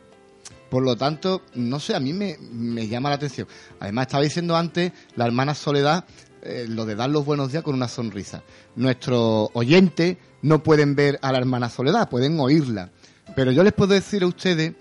Por 0.71 0.85
lo 0.85 0.97
tanto, 0.97 1.43
no 1.55 1.81
sé, 1.81 1.95
a 1.95 2.01
mí 2.01 2.12
me, 2.12 2.39
me 2.53 2.87
llama 2.87 3.09
la 3.09 3.16
atención. 3.16 3.49
Además, 3.81 4.07
estaba 4.07 4.23
diciendo 4.23 4.57
antes 4.57 4.93
la 5.16 5.27
hermana 5.27 5.55
Soledad 5.55 6.05
eh, 6.43 6.66
lo 6.68 6.87
de 6.87 6.95
dar 6.95 7.11
los 7.11 7.25
buenos 7.25 7.53
días 7.53 7.62
con 7.62 7.75
una 7.75 7.89
sonrisa. 7.89 8.43
Nuestros 8.77 9.51
oyentes 9.53 10.16
no 10.43 10.62
pueden 10.62 10.95
ver 10.95 11.18
a 11.23 11.33
la 11.33 11.39
hermana 11.39 11.68
Soledad, 11.68 12.09
pueden 12.09 12.41
oírla. 12.41 12.91
Pero 13.37 13.53
yo 13.53 13.62
les 13.62 13.75
puedo 13.75 13.93
decir 13.93 14.23
a 14.23 14.27
ustedes 14.27 14.73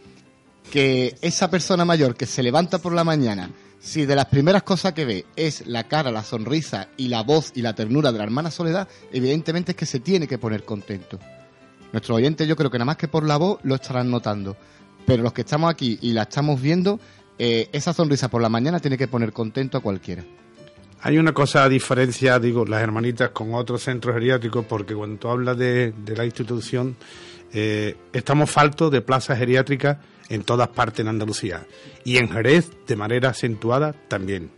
que 0.71 1.15
esa 1.21 1.49
persona 1.49 1.83
mayor 1.83 2.15
que 2.15 2.25
se 2.25 2.43
levanta 2.43 2.77
por 2.77 2.93
la 2.93 3.03
mañana, 3.03 3.51
si 3.79 4.05
de 4.05 4.15
las 4.15 4.25
primeras 4.25 4.63
cosas 4.63 4.93
que 4.93 5.05
ve 5.05 5.25
es 5.35 5.67
la 5.67 5.85
cara, 5.85 6.11
la 6.11 6.23
sonrisa 6.23 6.89
y 6.95 7.09
la 7.09 7.23
voz 7.23 7.51
y 7.55 7.61
la 7.61 7.75
ternura 7.75 8.11
de 8.11 8.19
la 8.19 8.23
hermana 8.23 8.51
Soledad, 8.51 8.87
evidentemente 9.11 9.73
es 9.73 9.77
que 9.77 9.85
se 9.85 9.99
tiene 9.99 10.27
que 10.27 10.37
poner 10.37 10.63
contento. 10.63 11.19
Nuestros 11.91 12.17
oyentes 12.17 12.47
yo 12.47 12.55
creo 12.55 12.69
que 12.69 12.77
nada 12.77 12.85
más 12.85 12.97
que 12.97 13.07
por 13.07 13.25
la 13.25 13.37
voz 13.37 13.59
lo 13.63 13.75
estarán 13.75 14.11
notando. 14.11 14.55
Pero 15.09 15.23
los 15.23 15.33
que 15.33 15.41
estamos 15.41 15.71
aquí 15.71 15.97
y 16.03 16.13
la 16.13 16.21
estamos 16.21 16.61
viendo, 16.61 16.99
eh, 17.39 17.67
esa 17.71 17.93
sonrisa 17.93 18.29
por 18.29 18.43
la 18.43 18.49
mañana 18.49 18.79
tiene 18.79 18.95
que 18.95 19.07
poner 19.07 19.33
contento 19.33 19.79
a 19.79 19.81
cualquiera. 19.81 20.23
Hay 21.01 21.17
una 21.17 21.33
cosa 21.33 21.63
a 21.63 21.69
diferencia, 21.69 22.37
digo, 22.37 22.63
las 22.63 22.83
hermanitas 22.83 23.31
con 23.31 23.55
otros 23.55 23.81
centros 23.81 24.13
geriátricos, 24.13 24.65
porque 24.65 24.93
cuando 24.93 25.17
tú 25.17 25.27
hablas 25.29 25.57
de, 25.57 25.95
la 26.15 26.25
institución, 26.25 26.95
eh, 27.51 27.95
estamos 28.13 28.51
faltos 28.51 28.91
de 28.91 29.01
plazas 29.01 29.39
geriátricas 29.39 29.97
en 30.29 30.43
todas 30.43 30.67
partes 30.67 30.99
en 30.99 31.07
Andalucía 31.07 31.65
y 32.03 32.17
en 32.17 32.29
Jerez 32.29 32.69
de 32.85 32.95
manera 32.95 33.29
acentuada 33.29 33.93
también. 33.93 34.51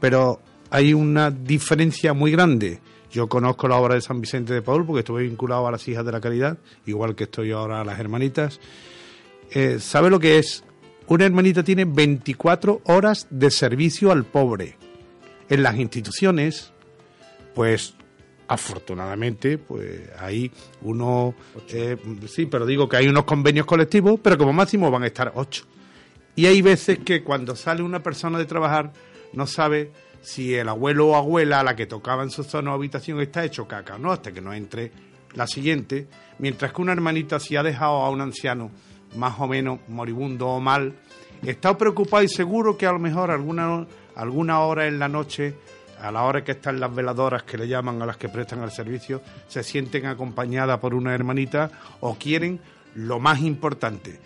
Pero 0.00 0.40
hay 0.70 0.94
una 0.94 1.30
diferencia 1.30 2.14
muy 2.14 2.30
grande. 2.30 2.80
Yo 3.10 3.28
conozco 3.28 3.68
la 3.68 3.76
obra 3.76 3.96
de 3.96 4.00
San 4.00 4.22
Vicente 4.22 4.54
de 4.54 4.62
Paul 4.62 4.86
porque 4.86 5.00
estuve 5.00 5.24
vinculado 5.24 5.68
a 5.68 5.72
las 5.72 5.86
hijas 5.88 6.06
de 6.06 6.12
la 6.12 6.22
caridad, 6.22 6.56
igual 6.86 7.14
que 7.14 7.24
estoy 7.24 7.52
ahora 7.52 7.82
a 7.82 7.84
las 7.84 8.00
hermanitas. 8.00 8.60
Eh, 9.50 9.78
¿Sabe 9.80 10.10
lo 10.10 10.18
que 10.18 10.38
es? 10.38 10.64
Una 11.06 11.26
hermanita 11.26 11.62
tiene 11.62 11.84
24 11.84 12.82
horas 12.84 13.26
de 13.30 13.50
servicio 13.50 14.10
al 14.10 14.24
pobre. 14.24 14.76
En 15.48 15.62
las 15.62 15.76
instituciones, 15.76 16.72
pues 17.54 17.94
afortunadamente, 18.48 19.58
pues 19.58 20.10
hay 20.18 20.50
uno, 20.82 21.34
eh, 21.70 21.96
sí, 22.26 22.46
pero 22.46 22.66
digo 22.66 22.88
que 22.88 22.96
hay 22.96 23.08
unos 23.08 23.24
convenios 23.24 23.66
colectivos, 23.66 24.18
pero 24.22 24.38
como 24.38 24.52
máximo 24.52 24.90
van 24.90 25.02
a 25.02 25.06
estar 25.06 25.32
ocho. 25.34 25.64
Y 26.36 26.46
hay 26.46 26.62
veces 26.62 26.98
que 27.00 27.22
cuando 27.22 27.54
sale 27.54 27.82
una 27.82 28.02
persona 28.02 28.38
de 28.38 28.44
trabajar 28.46 28.92
no 29.32 29.46
sabe 29.46 29.92
si 30.20 30.54
el 30.54 30.68
abuelo 30.68 31.08
o 31.08 31.16
abuela 31.16 31.60
a 31.60 31.64
la 31.64 31.76
que 31.76 31.86
tocaba 31.86 32.22
en 32.22 32.30
su 32.30 32.44
zona 32.44 32.72
o 32.72 32.74
habitación 32.74 33.20
está 33.20 33.44
hecho 33.44 33.68
caca 33.68 33.96
o 33.96 33.98
no, 33.98 34.10
hasta 34.10 34.32
que 34.32 34.40
no 34.40 34.52
entre 34.52 34.90
la 35.34 35.46
siguiente, 35.46 36.06
mientras 36.38 36.72
que 36.72 36.82
una 36.82 36.92
hermanita 36.92 37.38
si 37.38 37.56
ha 37.56 37.62
dejado 37.62 37.96
a 37.96 38.10
un 38.10 38.20
anciano 38.20 38.70
más 39.14 39.38
o 39.38 39.46
menos 39.46 39.80
moribundo 39.88 40.48
o 40.48 40.60
mal, 40.60 40.94
está 41.42 41.76
preocupado 41.76 42.22
y 42.22 42.28
seguro 42.28 42.76
que 42.76 42.86
a 42.86 42.92
lo 42.92 42.98
mejor 42.98 43.30
alguna, 43.30 43.86
alguna 44.14 44.60
hora 44.60 44.86
en 44.86 44.98
la 44.98 45.08
noche 45.08 45.54
a 46.00 46.10
la 46.10 46.24
hora 46.24 46.44
que 46.44 46.52
están 46.52 46.80
las 46.80 46.94
veladoras 46.94 47.44
que 47.44 47.56
le 47.56 47.66
llaman 47.66 48.02
a 48.02 48.06
las 48.06 48.18
que 48.18 48.28
prestan 48.28 48.62
el 48.62 48.70
servicio, 48.70 49.22
se 49.48 49.62
sienten 49.62 50.04
acompañadas 50.06 50.78
por 50.78 50.92
una 50.92 51.14
hermanita 51.14 51.70
o 52.00 52.16
quieren 52.16 52.60
lo 52.94 53.20
más 53.20 53.40
importante, 53.40 54.20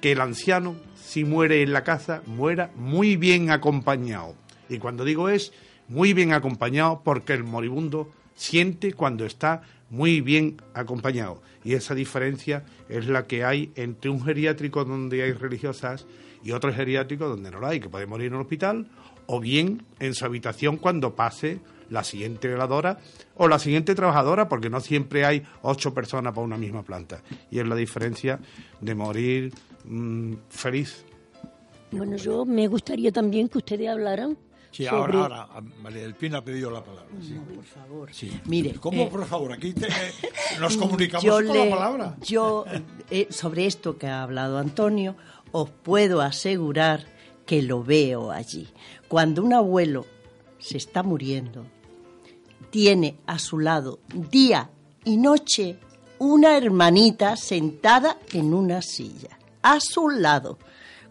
que 0.00 0.12
el 0.12 0.20
anciano, 0.20 0.76
si 0.94 1.24
muere 1.24 1.62
en 1.62 1.72
la 1.72 1.82
casa, 1.82 2.22
muera 2.26 2.70
muy 2.76 3.16
bien 3.16 3.50
acompañado. 3.50 4.34
Y 4.68 4.78
cuando 4.78 5.04
digo 5.04 5.30
es 5.30 5.52
muy 5.88 6.12
bien 6.12 6.32
acompañado 6.32 7.00
porque 7.02 7.32
el 7.32 7.44
moribundo 7.44 8.10
siente 8.34 8.92
cuando 8.92 9.24
está 9.24 9.62
muy 9.90 10.20
bien 10.20 10.60
acompañado. 10.74 11.42
Y 11.62 11.74
esa 11.74 11.94
diferencia 11.94 12.64
es 12.88 13.06
la 13.06 13.26
que 13.26 13.44
hay 13.44 13.72
entre 13.76 14.10
un 14.10 14.22
geriátrico 14.22 14.84
donde 14.84 15.22
hay 15.22 15.32
religiosas 15.32 16.06
y 16.42 16.52
otro 16.52 16.72
geriátrico 16.72 17.28
donde 17.28 17.50
no 17.50 17.60
lo 17.60 17.66
hay, 17.66 17.80
que 17.80 17.88
puede 17.88 18.06
morir 18.06 18.28
en 18.28 18.34
un 18.34 18.42
hospital 18.42 18.86
o 19.26 19.40
bien 19.40 19.82
en 20.00 20.14
su 20.14 20.24
habitación 20.24 20.76
cuando 20.76 21.14
pase 21.14 21.60
la 21.90 22.04
siguiente 22.04 22.48
veladora 22.48 22.98
o 23.36 23.48
la 23.48 23.58
siguiente 23.58 23.94
trabajadora, 23.94 24.48
porque 24.48 24.70
no 24.70 24.80
siempre 24.80 25.24
hay 25.24 25.42
ocho 25.62 25.94
personas 25.94 26.32
para 26.34 26.44
una 26.44 26.58
misma 26.58 26.82
planta. 26.82 27.22
Y 27.50 27.58
es 27.58 27.66
la 27.66 27.74
diferencia 27.74 28.40
de 28.80 28.94
morir 28.94 29.52
mm, 29.84 30.34
feliz. 30.48 31.04
Bueno, 31.90 32.16
yo 32.16 32.44
me 32.44 32.66
gustaría 32.66 33.12
también 33.12 33.48
que 33.48 33.58
ustedes 33.58 33.88
hablaran 33.88 34.36
Sí, 34.76 34.84
sobre... 34.86 35.16
ahora, 35.18 35.42
ahora, 35.42 35.60
María 35.82 36.02
del 36.02 36.14
Pino 36.14 36.36
ha 36.38 36.44
pedido 36.44 36.70
la 36.70 36.82
palabra. 36.82 37.08
sí. 37.22 37.34
Por 37.54 37.64
favor. 37.64 38.12
Sí. 38.12 38.40
Mire, 38.46 38.74
¿Cómo, 38.74 39.02
eh, 39.02 39.08
por 39.10 39.24
favor? 39.26 39.52
Aquí 39.52 39.72
te- 39.72 39.86
nos 40.60 40.76
comunicamos 40.78 41.24
con 41.24 41.46
le- 41.46 41.70
la 41.70 41.76
palabra. 41.76 42.16
Yo, 42.22 42.64
eh, 43.10 43.28
sobre 43.30 43.66
esto 43.66 43.96
que 43.98 44.08
ha 44.08 44.22
hablado 44.22 44.58
Antonio, 44.58 45.14
os 45.52 45.70
puedo 45.70 46.20
asegurar 46.22 47.06
que 47.46 47.62
lo 47.62 47.84
veo 47.84 48.32
allí. 48.32 48.68
Cuando 49.06 49.42
un 49.44 49.52
abuelo 49.52 50.06
se 50.58 50.76
está 50.78 51.02
muriendo, 51.04 51.64
tiene 52.70 53.16
a 53.26 53.38
su 53.38 53.58
lado 53.60 54.00
día 54.12 54.70
y 55.04 55.16
noche 55.18 55.78
una 56.18 56.56
hermanita 56.56 57.36
sentada 57.36 58.18
en 58.32 58.54
una 58.54 58.82
silla, 58.82 59.38
a 59.62 59.78
su 59.80 60.08
lado, 60.08 60.58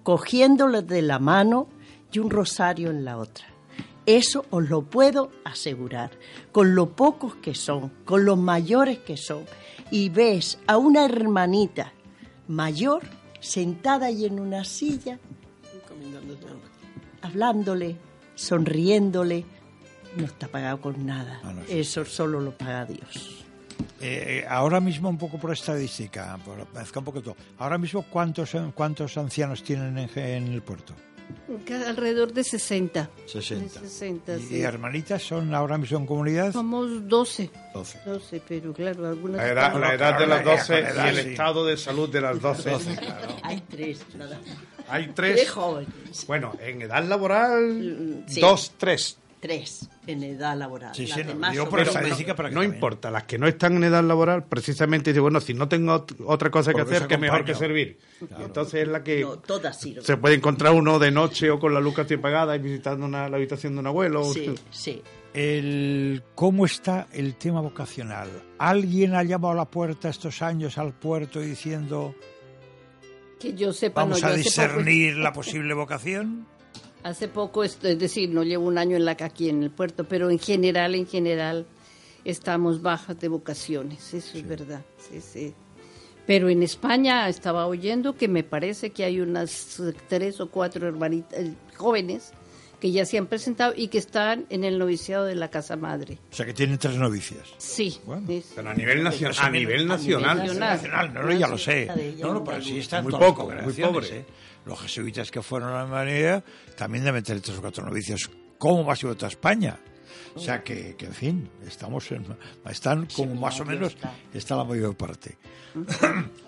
cogiéndole 0.01 0.81
de 0.81 1.01
la 1.01 1.19
mano 1.19 1.67
y 2.11 2.19
un 2.19 2.29
rosario 2.29 2.89
en 2.89 3.05
la 3.05 3.17
otra. 3.17 3.45
Eso 4.05 4.45
os 4.49 4.69
lo 4.69 4.81
puedo 4.83 5.31
asegurar, 5.45 6.11
con 6.51 6.75
lo 6.75 6.95
pocos 6.95 7.35
que 7.35 7.55
son, 7.55 7.89
con 8.03 8.25
los 8.25 8.37
mayores 8.37 8.99
que 8.99 9.15
son, 9.15 9.45
y 9.91 10.09
ves 10.09 10.59
a 10.67 10.77
una 10.77 11.05
hermanita 11.05 11.93
mayor 12.47 13.03
sentada 13.39 14.07
ahí 14.07 14.25
en 14.25 14.39
una 14.39 14.65
silla, 14.65 15.19
hablándole, 17.21 17.95
sonriéndole, 18.35 19.45
no 20.17 20.25
está 20.25 20.47
pagado 20.47 20.81
con 20.81 21.05
nada. 21.05 21.39
Ah, 21.43 21.53
no, 21.53 21.63
sí. 21.65 21.79
Eso 21.79 22.03
solo 22.03 22.39
lo 22.41 22.57
paga 22.57 22.85
Dios. 22.85 23.45
Eh, 24.01 24.45
ahora 24.49 24.81
mismo, 24.81 25.09
un 25.09 25.17
poco 25.17 25.37
por 25.37 25.53
estadística, 25.53 26.37
por, 26.43 26.59
un 26.59 27.03
poquito. 27.05 27.35
Ahora 27.57 27.77
mismo, 27.77 28.03
¿cuántos, 28.03 28.51
cuántos 28.75 29.17
ancianos 29.17 29.63
tienen 29.63 29.97
en, 29.97 30.09
en 30.19 30.47
el 30.51 30.61
puerto? 30.61 30.93
Alrededor 31.87 32.33
de 32.33 32.43
60. 32.43 33.09
60. 33.27 33.79
De 33.81 33.87
60, 33.87 34.37
¿Y, 34.37 34.41
sí. 34.41 34.61
hermanitas 34.61 35.21
son 35.23 35.53
ahora 35.53 35.77
mismo 35.77 35.99
en 35.99 36.05
comunidad? 36.05 36.51
Somos 36.53 37.07
12. 37.07 37.49
12. 37.73 37.99
12, 38.05 38.41
pero 38.47 38.73
claro, 38.73 39.07
algunas... 39.07 39.37
La 39.37 39.47
edad, 39.51 39.79
la 39.79 39.93
edad 39.93 40.19
de 40.19 40.27
las 40.27 40.41
Claro, 40.41 40.57
12 40.57 40.81
la 40.81 40.89
edad, 40.89 41.05
y 41.05 41.09
el 41.17 41.23
sí. 41.23 41.29
estado 41.31 41.65
de 41.65 41.77
salud 41.77 42.09
de 42.09 42.21
las 42.21 42.41
12. 42.41 42.71
Hay 43.43 43.61
tres, 43.69 44.01
nada. 44.17 44.39
Hay 44.87 45.07
Tres 45.15 45.35
tres. 45.35 45.51
jóvenes. 45.51 46.25
Bueno, 46.27 46.53
en 46.59 46.81
edad 46.81 47.03
laboral, 47.05 47.63
Mm, 47.73 48.23
sí. 48.27 48.41
dos, 48.41 48.71
tres. 48.77 49.17
Tres 49.43 49.89
en 50.07 50.23
edad 50.23 50.57
laboral. 50.57 50.95
Sí, 50.95 51.05
Las 51.05 51.17
sí, 51.17 51.23
no, 51.25 51.27
demás 51.33 51.51
digo 51.51 51.63
son 51.65 51.69
por 51.71 51.79
menos. 51.79 51.95
estadística 51.95 52.33
para 52.33 52.47
que 52.47 52.55
No 52.55 52.61
también- 52.61 52.75
importa, 52.75 53.11
las 53.11 53.23
que 53.25 53.37
no 53.37 53.45
están 53.45 53.75
en 53.75 53.83
edad 53.83 54.01
laboral, 54.01 54.45
precisamente 54.45 55.09
dice, 55.11 55.19
bueno, 55.19 55.41
si 55.41 55.53
no 55.53 55.67
tengo 55.67 55.93
ot- 56.07 56.15
otra 56.25 56.49
cosa 56.49 56.73
que 56.73 56.79
hacer, 56.79 57.07
que 57.07 57.17
mejor 57.17 57.43
que 57.43 57.53
servir. 57.53 57.99
Entonces 58.39 58.83
es 58.83 58.87
la 58.87 59.03
que 59.03 59.19
No, 59.21 59.37
todas 59.39 59.77
sirven. 59.81 60.01
se 60.05 60.15
puede 60.15 60.35
encontrar 60.35 60.71
uno 60.73 60.97
de 60.97 61.11
noche 61.11 61.51
o 61.51 61.59
con 61.59 61.73
la 61.73 61.81
luz 61.81 61.93
casi 61.93 62.13
apagada 62.13 62.55
y 62.55 62.59
visitando 62.59 63.05
una, 63.05 63.27
la 63.27 63.35
habitación 63.35 63.73
de 63.73 63.79
un 63.81 63.87
abuelo. 63.87 64.23
Sí, 64.33 64.55
sí. 64.71 65.01
El, 65.33 66.23
¿Cómo 66.35 66.65
está 66.65 67.07
el 67.11 67.35
tema 67.35 67.59
vocacional? 67.59 68.29
¿Alguien 68.59 69.13
ha 69.13 69.23
llamado 69.23 69.51
a 69.53 69.55
la 69.57 69.65
puerta 69.65 70.07
estos 70.07 70.41
años 70.41 70.77
al 70.77 70.93
puerto 70.93 71.41
diciendo 71.41 72.15
Que 73.41 73.53
yo 73.53 73.73
sepa, 73.73 74.03
vamos 74.03 74.21
no, 74.21 74.27
a 74.27 74.29
yo 74.31 74.35
poco- 74.37 74.43
discernir 74.45 75.17
la 75.17 75.33
posible 75.33 75.73
vocación? 75.73 76.47
Hace 77.03 77.27
poco, 77.27 77.63
esto- 77.63 77.87
es 77.87 77.99
decir, 77.99 78.29
no 78.29 78.43
llevo 78.43 78.65
un 78.65 78.77
año 78.77 78.95
en 78.95 79.05
la 79.05 79.11
aquí 79.19 79.49
en 79.49 79.63
el 79.63 79.71
puerto, 79.71 80.05
pero 80.05 80.29
en 80.29 80.39
general, 80.39 80.95
en 80.95 81.05
general, 81.07 81.65
estamos 82.23 82.81
bajas 82.81 83.19
de 83.19 83.27
vocaciones, 83.27 84.13
eso 84.13 84.37
es 84.37 84.47
verdad. 84.47 84.81
Sí, 84.97 85.19
sí. 85.21 85.53
Pero 86.25 86.47
en 86.47 86.63
España 86.63 87.27
estaba 87.27 87.67
oyendo 87.67 88.15
que 88.15 88.29
me 88.29 88.43
parece 88.45 88.91
que 88.91 89.03
hay 89.03 89.19
unas 89.19 89.81
tres 90.07 90.39
o 90.39 90.49
cuatro 90.49 90.87
hermanitas 90.87 91.37
eh, 91.39 91.53
jóvenes 91.75 92.31
que 92.79 92.91
ya 92.91 93.05
se 93.05 93.17
han 93.17 93.27
presentado 93.27 93.73
y 93.75 93.87
que 93.89 93.97
están 93.97 94.45
en 94.49 94.63
el 94.63 94.77
noviciado 94.79 95.25
de 95.25 95.35
la 95.35 95.49
Casa 95.49 95.75
Madre. 95.75 96.19
O 96.31 96.35
sea, 96.35 96.45
que 96.45 96.53
tienen 96.53 96.77
tres 96.77 96.95
novicias. 96.97 97.43
Sí. 97.57 97.97
Bueno. 98.05 98.25
es- 98.31 98.51
Pero 98.55 98.69
a 98.69 98.73
nivel, 98.73 99.03
nacio- 99.03 99.27
Pues 99.27 99.39
a 99.41 99.49
nivel 99.49 99.87
nacional. 99.87 100.37
nacional. 100.37 100.69
Nacional, 100.77 101.13
no, 101.13 101.23
no, 101.23 101.31
ya 101.33 101.47
lo 101.49 101.57
sé. 101.57 101.87
No, 102.21 102.33
no, 102.35 102.43
pero 102.43 102.61
sí 102.61 102.79
están 102.79 103.03
Muy 103.03 103.11
poco, 103.11 103.25
muy 103.25 103.33
congregaciones, 103.35 103.93
pobre. 103.93 104.17
¿eh? 104.19 104.25
Los 104.65 104.79
jesuitas 104.81 105.31
que 105.31 105.41
fueron 105.41 105.69
a 105.69 105.79
la 105.79 105.85
manera 105.85 106.43
también 106.77 107.03
deben 107.03 107.23
tener 107.23 107.41
tres 107.41 107.57
o 107.57 107.61
cuatro 107.61 107.85
novicios, 107.85 108.29
como 108.57 108.83
más 108.83 108.99
toda 108.99 109.27
España. 109.27 109.79
O 110.35 110.39
sea 110.39 110.63
que, 110.63 110.95
que, 110.95 111.05
en 111.05 111.13
fin, 111.13 111.49
estamos 111.67 112.11
en, 112.11 112.25
están 112.69 113.07
como 113.07 113.35
más 113.35 113.59
o 113.59 113.65
menos, 113.65 113.95
está 114.33 114.55
la 114.55 114.63
mayor 114.63 114.95
parte. 114.95 115.37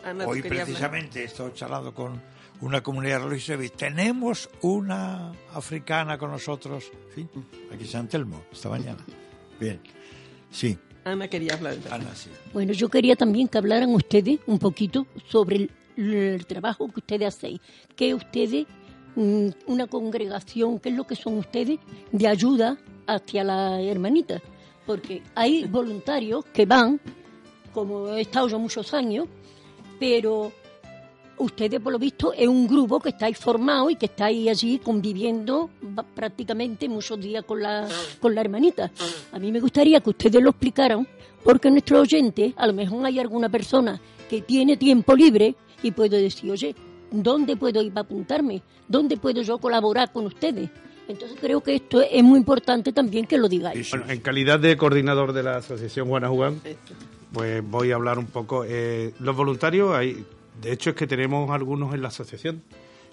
Ana, 0.03 0.23
¿tú 0.23 0.29
Hoy 0.31 0.41
precisamente 0.41 1.23
estoy 1.23 1.53
charlando 1.53 1.93
con 1.93 2.21
una 2.61 2.81
comunidad 2.81 3.23
religiosa 3.23 3.63
y 3.63 3.69
tenemos 3.69 4.49
una 4.61 5.31
africana 5.53 6.17
con 6.17 6.31
nosotros, 6.31 6.85
¿sí? 7.13 7.27
aquí 7.71 7.83
en 7.83 7.89
San 7.89 8.07
Telmo, 8.07 8.45
esta 8.51 8.69
mañana. 8.69 9.03
Bien, 9.59 9.79
sí, 10.51 10.77
Ana 11.05 11.27
quería 11.27 11.53
hablar. 11.53 11.77
Ana, 11.91 12.15
sí. 12.15 12.31
Bueno, 12.51 12.73
yo 12.73 12.89
quería 12.89 13.15
también 13.15 13.47
que 13.47 13.59
hablaran 13.59 13.93
ustedes 13.93 14.39
un 14.47 14.57
poquito 14.57 15.05
sobre 15.29 15.55
el, 15.57 15.71
el 15.97 16.45
trabajo 16.45 16.87
que 16.87 16.99
ustedes 16.99 17.35
hacen. 17.35 17.59
Que 17.95 18.13
ustedes, 18.13 18.65
mm, 19.15 19.49
una 19.67 19.87
congregación, 19.87 20.79
¿qué 20.79 20.89
es 20.89 20.95
lo 20.95 21.05
que 21.05 21.15
son 21.15 21.37
ustedes? 21.37 21.79
De 22.11 22.27
ayuda 22.27 22.77
hacia 23.07 23.43
la 23.43 23.81
hermanita. 23.81 24.41
Porque 24.85 25.23
hay 25.33 25.65
voluntarios 25.69 26.45
que 26.45 26.65
van, 26.65 26.99
como 27.73 28.09
he 28.09 28.21
estado 28.21 28.47
yo 28.47 28.59
muchos 28.59 28.93
años, 28.93 29.27
pero 29.99 30.51
ustedes, 31.37 31.79
por 31.79 31.91
lo 31.91 31.99
visto, 31.99 32.33
es 32.33 32.47
un 32.47 32.67
grupo 32.67 32.99
que 32.99 33.09
estáis 33.09 33.37
formado 33.37 33.89
y 33.89 33.95
que 33.95 34.05
estáis 34.05 34.49
allí 34.49 34.79
conviviendo 34.79 35.69
prácticamente 36.13 36.87
muchos 36.87 37.19
días 37.19 37.43
con 37.43 37.61
la, 37.61 37.87
con 38.19 38.33
la 38.33 38.41
hermanita. 38.41 38.91
A 39.31 39.39
mí 39.39 39.51
me 39.51 39.59
gustaría 39.59 39.99
que 39.99 40.11
ustedes 40.11 40.41
lo 40.41 40.51
explicaran, 40.51 41.07
porque 41.43 41.69
nuestro 41.69 42.01
oyente, 42.01 42.53
a 42.57 42.67
lo 42.67 42.73
mejor 42.73 43.05
hay 43.05 43.19
alguna 43.19 43.49
persona 43.49 43.99
que 44.29 44.41
tiene 44.41 44.77
tiempo 44.77 45.15
libre 45.15 45.55
y 45.85 45.91
puede 45.91 46.19
decir, 46.19 46.49
oye, 46.49 46.75
¿dónde 47.11 47.55
puedo 47.55 47.81
ir 47.81 47.93
para 47.93 48.05
apuntarme? 48.05 48.61
¿Dónde 48.87 49.17
puedo 49.17 49.41
yo 49.43 49.59
colaborar 49.59 50.11
con 50.11 50.25
ustedes? 50.25 50.69
Entonces 51.07 51.37
creo 51.39 51.61
que 51.61 51.75
esto 51.75 52.01
es 52.01 52.23
muy 52.23 52.39
importante 52.39 52.91
también 52.91 53.27
que 53.27 53.37
lo 53.37 53.47
digáis. 53.47 53.91
Bueno, 53.91 54.09
en 54.09 54.19
calidad 54.19 54.59
de 54.59 54.75
coordinador 54.75 55.31
de 55.31 55.43
la 55.43 55.57
Asociación 55.57 56.07
Juana 56.07 56.27
Jugán, 56.27 56.59
pues 57.31 57.63
voy 57.63 57.91
a 57.91 57.95
hablar 57.95 58.17
un 58.17 58.25
poco. 58.25 58.65
eh, 58.67 59.13
los 59.19 59.35
voluntarios, 59.35 59.93
hay, 59.95 60.25
de 60.59 60.71
hecho 60.71 60.89
es 60.89 60.95
que 60.95 61.05
tenemos 61.05 61.51
algunos 61.51 61.93
en 61.93 62.01
la 62.01 62.07
asociación 62.07 62.63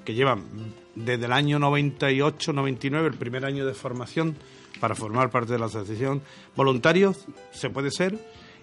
que 0.03 0.15
llevan 0.15 0.45
desde 0.95 1.27
el 1.27 1.33
año 1.33 1.59
98, 1.59 2.55
99, 2.55 3.09
el 3.09 3.19
primer 3.19 3.45
año 3.45 3.67
de 3.67 3.75
formación 3.75 4.35
para 4.81 4.95
formar 4.95 5.31
parte 5.31 5.53
de 5.53 5.59
la 5.59 5.67
asociación. 5.67 6.23
Voluntarios 6.57 7.27
se 7.53 7.69
puede 7.69 7.91
ser 7.91 8.19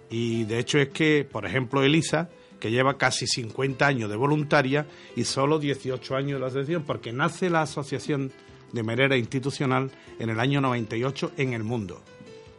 y 0.10 0.46
de 0.46 0.58
hecho 0.58 0.80
es 0.80 0.90
que, 0.90 1.28
por 1.32 1.46
ejemplo, 1.46 1.84
Elisa, 1.84 2.30
que 2.60 2.72
lleva 2.72 2.98
casi 2.98 3.28
50 3.28 3.86
años 3.86 4.10
de 4.10 4.16
voluntaria 4.16 4.88
y 5.16 5.24
solo 5.24 5.60
18 5.60 6.16
años 6.16 6.40
de 6.40 6.46
asociación, 6.46 6.84
porque 6.84 7.14
nace 7.14 7.50
la 7.50 7.62
asociación 7.62 8.32
de 8.72 8.84
manera 8.84 9.18
institucional 9.18 9.92
en 10.20 10.30
el 10.30 10.40
año 10.40 10.62
98 10.62 11.32
en 11.38 11.54
el 11.54 11.64
mundo. 11.64 12.02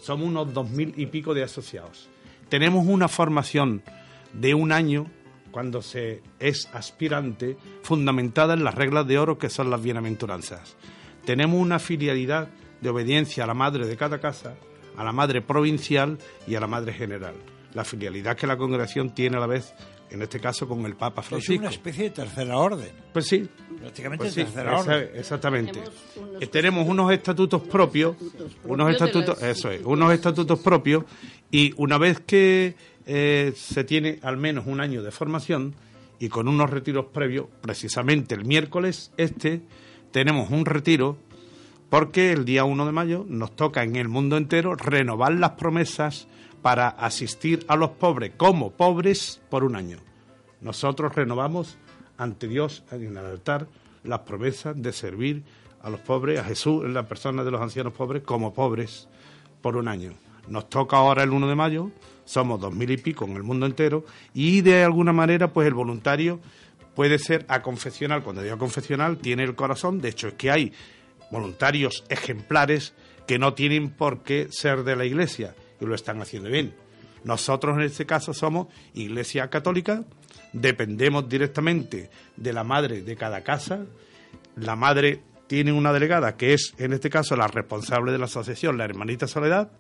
Somos 0.01 0.27
unos 0.27 0.53
dos 0.53 0.71
mil 0.71 0.95
y 0.97 1.07
pico 1.07 1.35
de 1.35 1.43
asociados. 1.43 2.09
Tenemos 2.49 2.87
una 2.87 3.09
formación 3.09 3.83
de 4.33 4.55
un 4.55 4.73
año 4.73 5.07
cuando 5.51 5.83
se 5.83 6.23
es 6.39 6.69
aspirante 6.73 7.57
fundamentada 7.83 8.55
en 8.55 8.65
las 8.65 8.75
reglas 8.75 9.07
de 9.07 9.19
oro 9.19 9.39
que 9.39 9.51
son 9.51 9.71
las 9.71 9.83
bienaventuranzas. 9.83 10.77
Tenemos 11.25 11.61
una 11.61 11.79
filialidad 11.79 12.49
de 12.81 12.89
obediencia 12.89 13.45
a 13.45 13.47
la 13.47 13.55
madre 13.55 13.87
de 13.87 13.97
cada 13.97 14.21
casa, 14.21 14.55
a 14.97 15.05
la 15.05 15.13
madre 15.13 15.43
provincial 15.43 16.19
y 16.47 16.55
a 16.55 16.61
la 16.61 16.67
madre 16.67 16.93
general. 16.93 17.35
La 17.75 17.85
filialidad 17.85 18.37
que 18.37 18.47
la 18.47 18.57
congregación 18.57 19.11
tiene 19.11 19.37
a 19.37 19.41
la 19.41 19.47
vez, 19.47 19.73
en 20.11 20.23
este 20.23 20.41
caso 20.41 20.67
con 20.67 20.85
el 20.87 20.97
Papa 20.97 21.21
Es 21.23 21.29
Francisco. 21.29 21.61
una 21.61 21.71
especie 21.71 22.05
de 22.05 22.11
tercera 22.11 22.57
orden. 22.59 22.91
Pues 23.13 23.27
sí. 23.27 23.49
Prácticamente 23.79 24.25
Pues 24.25 24.35
sí, 24.35 24.43
tercera 24.45 24.79
esa- 24.81 24.91
orden. 24.95 25.11
exactamente. 25.15 25.73
Tenemos 25.73 25.93
unos 26.17 26.43
Eh, 26.43 26.47
Tenemos 26.49 26.89
unos 26.89 27.13
estatutos 27.13 27.63
propios, 27.63 28.17
unos 28.21 28.55
propios 28.65 28.91
estatutos, 28.91 29.41
las- 29.41 29.57
eso 29.59 29.71
es, 29.71 29.83
unos 29.85 30.13
estatutos 30.13 30.59
propios 30.61 31.05
y 31.51 31.73
una 31.77 31.97
vez 31.99 32.21
que 32.21 32.75
eh, 33.07 33.53
se 33.57 33.83
tiene 33.85 34.19
al 34.23 34.37
menos 34.37 34.67
un 34.67 34.81
año 34.81 35.03
de 35.03 35.11
formación 35.11 35.75
y 36.19 36.29
con 36.29 36.49
unos 36.49 36.69
retiros 36.71 37.07
previos, 37.07 37.47
precisamente 37.63 38.35
el 38.35 38.45
miércoles 38.45 39.11
este 39.17 39.63
tenemos 40.13 40.51
un 40.51 40.67
retiro 40.67 41.17
porque 41.89 42.31
el 42.33 42.45
día 42.45 42.65
1 42.65 42.85
de 42.87 42.93
mayo 42.93 43.25
nos 43.29 43.57
toca 43.57 43.83
en 43.83 43.97
el 43.97 44.09
mundo 44.09 44.37
entero 44.37 44.75
renovar 44.77 45.33
las 45.33 45.53
promesas 45.53 46.29
para 46.63 46.89
asistir 46.89 47.65
a 47.69 47.77
los 47.77 47.91
pobres 47.91 48.33
como 48.37 48.71
pobres 48.71 49.41
por 49.49 49.65
un 49.65 49.77
año. 49.77 49.99
Nosotros 50.61 51.15
renovamos 51.15 51.79
ante 52.19 52.49
Dios 52.49 52.85
en 52.91 53.17
el 53.17 53.19
altar 53.19 53.67
las 54.05 54.21
promesas 54.21 54.81
de 54.81 54.93
servir 54.93 55.43
a 55.83 55.91
los 55.91 56.01
pobres, 56.01 56.39
a 56.39 56.45
Jesús 56.45 56.85
en 56.85 56.95
la 56.95 57.07
persona 57.07 57.45
de 57.45 57.51
los 57.51 57.61
ancianos 57.61 57.93
pobres 57.93 58.23
como 58.23 58.53
pobres 58.53 59.09
por 59.63 59.77
un 59.77 59.89
año. 59.89 60.13
Nos 60.49 60.69
toca 60.69 60.97
ahora 60.97 61.23
el 61.23 61.31
1 61.31 61.49
de 61.49 61.55
mayo, 61.55 61.91
somos 62.25 62.61
dos 62.61 62.75
mil 62.75 62.91
y 62.91 62.97
pico 62.97 63.25
en 63.25 63.37
el 63.37 63.43
mundo 63.43 63.67
entero 63.67 64.05
y 64.35 64.61
de 64.61 64.85
alguna 64.85 65.13
manera 65.13 65.53
pues 65.53 65.67
el 65.67 65.75
voluntario 65.75 66.41
puede 66.95 67.19
ser 67.19 67.45
a 67.49 67.63
confesional. 67.63 68.23
Cuando 68.23 68.43
digo 68.43 68.59
confesional 68.59 69.19
tiene 69.19 69.45
el 69.45 69.55
corazón, 69.55 70.01
de 70.01 70.11
hecho 70.11 70.29
es 70.29 70.35
que 70.35 70.51
hay 70.51 70.73
voluntarios 71.31 72.05
ejemplares 72.09 72.95
que 73.27 73.39
no 73.39 73.55
tienen 73.55 73.91
por 73.91 74.23
qué 74.23 74.49
ser 74.51 74.85
de 74.85 74.97
la 74.97 75.05
iglesia 75.05 75.55
lo 75.87 75.95
están 75.95 76.21
haciendo 76.21 76.49
bien. 76.49 76.75
Nosotros 77.25 77.77
en 77.77 77.83
este 77.83 78.07
caso 78.07 78.33
somos 78.33 78.69
iglesia 78.95 79.51
católica, 79.51 80.05
dependemos 80.53 81.29
directamente 81.29 82.11
de 82.37 82.53
la 82.53 82.65
madre 82.65 83.03
de 83.03 83.17
cada 83.17 83.43
casa. 83.43 83.85
La 84.57 84.77
madre 84.77 85.23
tiene 85.47 85.73
una 85.73 85.93
delegada 85.93 86.37
que 86.37 86.55
es 86.55 86.75
en 86.79 86.93
este 86.93 87.11
caso 87.11 87.37
la 87.37 87.49
responsable 87.49 88.13
de 88.13 88.19
la 88.19 88.25
asociación, 88.27 88.79
la 88.79 88.85
hermanita 88.85 89.27
Soledad. 89.27 89.71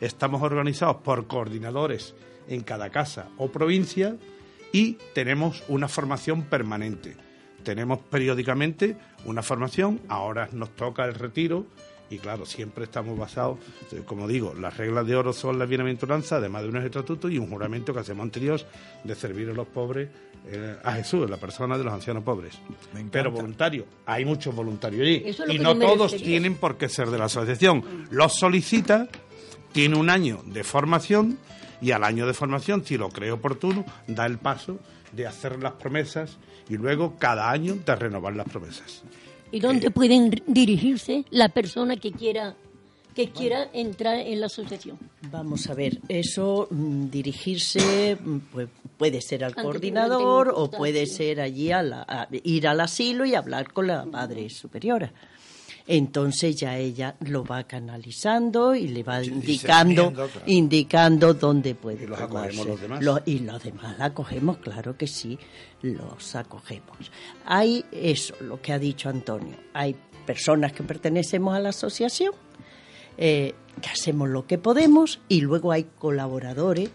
Estamos 0.00 0.42
organizados 0.42 0.96
por 0.96 1.26
coordinadores 1.26 2.14
en 2.48 2.62
cada 2.62 2.90
casa 2.90 3.28
o 3.36 3.52
provincia 3.52 4.16
y 4.72 4.94
tenemos 5.14 5.62
una 5.68 5.88
formación 5.88 6.44
permanente. 6.44 7.16
Tenemos 7.62 7.98
periódicamente 7.98 8.96
una 9.26 9.42
formación, 9.42 10.00
ahora 10.08 10.48
nos 10.52 10.74
toca 10.74 11.04
el 11.04 11.14
retiro 11.14 11.66
y 12.10 12.18
claro, 12.18 12.44
siempre 12.44 12.84
estamos 12.84 13.16
basados, 13.16 13.58
eh, 13.92 14.02
como 14.04 14.26
digo, 14.26 14.52
las 14.54 14.76
reglas 14.76 15.06
de 15.06 15.14
oro 15.14 15.32
son 15.32 15.58
la 15.58 15.64
bienaventuranza, 15.64 16.36
además 16.36 16.62
de 16.62 16.68
unos 16.68 16.84
estatutos 16.84 17.30
y 17.30 17.38
un 17.38 17.48
juramento 17.48 17.94
que 17.94 18.00
hacemos 18.00 18.24
ante 18.24 18.40
Dios 18.40 18.66
de 19.04 19.14
servir 19.14 19.48
a 19.48 19.52
los 19.52 19.68
pobres, 19.68 20.08
eh, 20.46 20.76
a 20.82 20.92
Jesús, 20.94 21.30
la 21.30 21.36
persona 21.36 21.78
de 21.78 21.84
los 21.84 21.92
ancianos 21.92 22.24
pobres. 22.24 22.58
Pero 23.12 23.30
voluntarios, 23.30 23.86
hay 24.06 24.24
muchos 24.24 24.54
voluntarios 24.54 25.02
allí 25.02 25.22
es 25.24 25.40
y 25.48 25.58
no 25.58 25.78
todos 25.78 26.12
refería. 26.12 26.26
tienen 26.26 26.56
por 26.56 26.76
qué 26.76 26.88
ser 26.88 27.10
de 27.10 27.18
la 27.18 27.26
asociación. 27.26 28.08
Los 28.10 28.34
solicita, 28.34 29.08
tiene 29.72 29.96
un 29.96 30.10
año 30.10 30.42
de 30.46 30.64
formación 30.64 31.38
y 31.80 31.92
al 31.92 32.02
año 32.02 32.26
de 32.26 32.34
formación, 32.34 32.84
si 32.84 32.98
lo 32.98 33.08
cree 33.08 33.30
oportuno, 33.30 33.84
da 34.08 34.26
el 34.26 34.38
paso 34.38 34.80
de 35.12 35.26
hacer 35.26 35.62
las 35.62 35.72
promesas 35.74 36.38
y 36.68 36.76
luego 36.76 37.16
cada 37.18 37.50
año 37.50 37.76
de 37.76 37.96
renovar 37.96 38.34
las 38.34 38.48
promesas. 38.48 39.02
¿Y 39.52 39.60
dónde 39.60 39.90
pueden 39.90 40.30
dirigirse 40.46 41.24
la 41.30 41.48
persona 41.48 41.96
que 41.96 42.12
quiera 42.12 42.54
que 43.14 43.30
quiera 43.30 43.68
entrar 43.72 44.18
en 44.20 44.38
la 44.40 44.46
asociación? 44.46 44.96
Vamos 45.32 45.68
a 45.68 45.74
ver, 45.74 45.98
eso 46.08 46.68
mm, 46.70 47.10
dirigirse 47.10 48.16
mm, 48.22 48.36
pues, 48.52 48.68
puede 48.96 49.20
ser 49.20 49.42
al 49.44 49.54
coordinador 49.56 50.52
o 50.54 50.70
puede 50.70 51.06
ser 51.06 51.40
allí 51.40 51.72
a 51.72 51.82
la- 51.82 52.02
a 52.08 52.28
ir 52.44 52.68
al 52.68 52.80
asilo 52.80 53.24
y 53.26 53.34
hablar 53.34 53.72
con 53.72 53.88
la 53.88 54.04
madre 54.04 54.48
superiora. 54.48 55.12
Entonces 55.92 56.54
ya 56.54 56.78
ella 56.78 57.16
lo 57.18 57.42
va 57.42 57.64
canalizando 57.64 58.76
y 58.76 58.86
le 58.86 59.02
va 59.02 59.24
indicando, 59.24 60.12
claro. 60.12 60.30
indicando 60.46 61.34
dónde 61.34 61.74
puede 61.74 62.04
Y 62.04 62.06
los 62.06 62.20
los 62.20 62.80
demás. 62.80 63.22
Y 63.26 63.40
los 63.40 63.60
demás 63.64 63.98
la 63.98 64.04
acogemos, 64.04 64.58
claro 64.58 64.96
que 64.96 65.08
sí, 65.08 65.36
los 65.82 66.36
acogemos. 66.36 67.10
Hay 67.44 67.84
eso, 67.90 68.36
lo 68.38 68.62
que 68.62 68.72
ha 68.72 68.78
dicho 68.78 69.08
Antonio. 69.08 69.56
Hay 69.74 69.96
personas 70.24 70.72
que 70.72 70.84
pertenecemos 70.84 71.56
a 71.56 71.58
la 71.58 71.70
asociación, 71.70 72.34
eh, 73.18 73.56
que 73.82 73.88
hacemos 73.88 74.28
lo 74.28 74.46
que 74.46 74.58
podemos, 74.58 75.18
y 75.28 75.40
luego 75.40 75.72
hay 75.72 75.88
colaboradores 75.98 76.88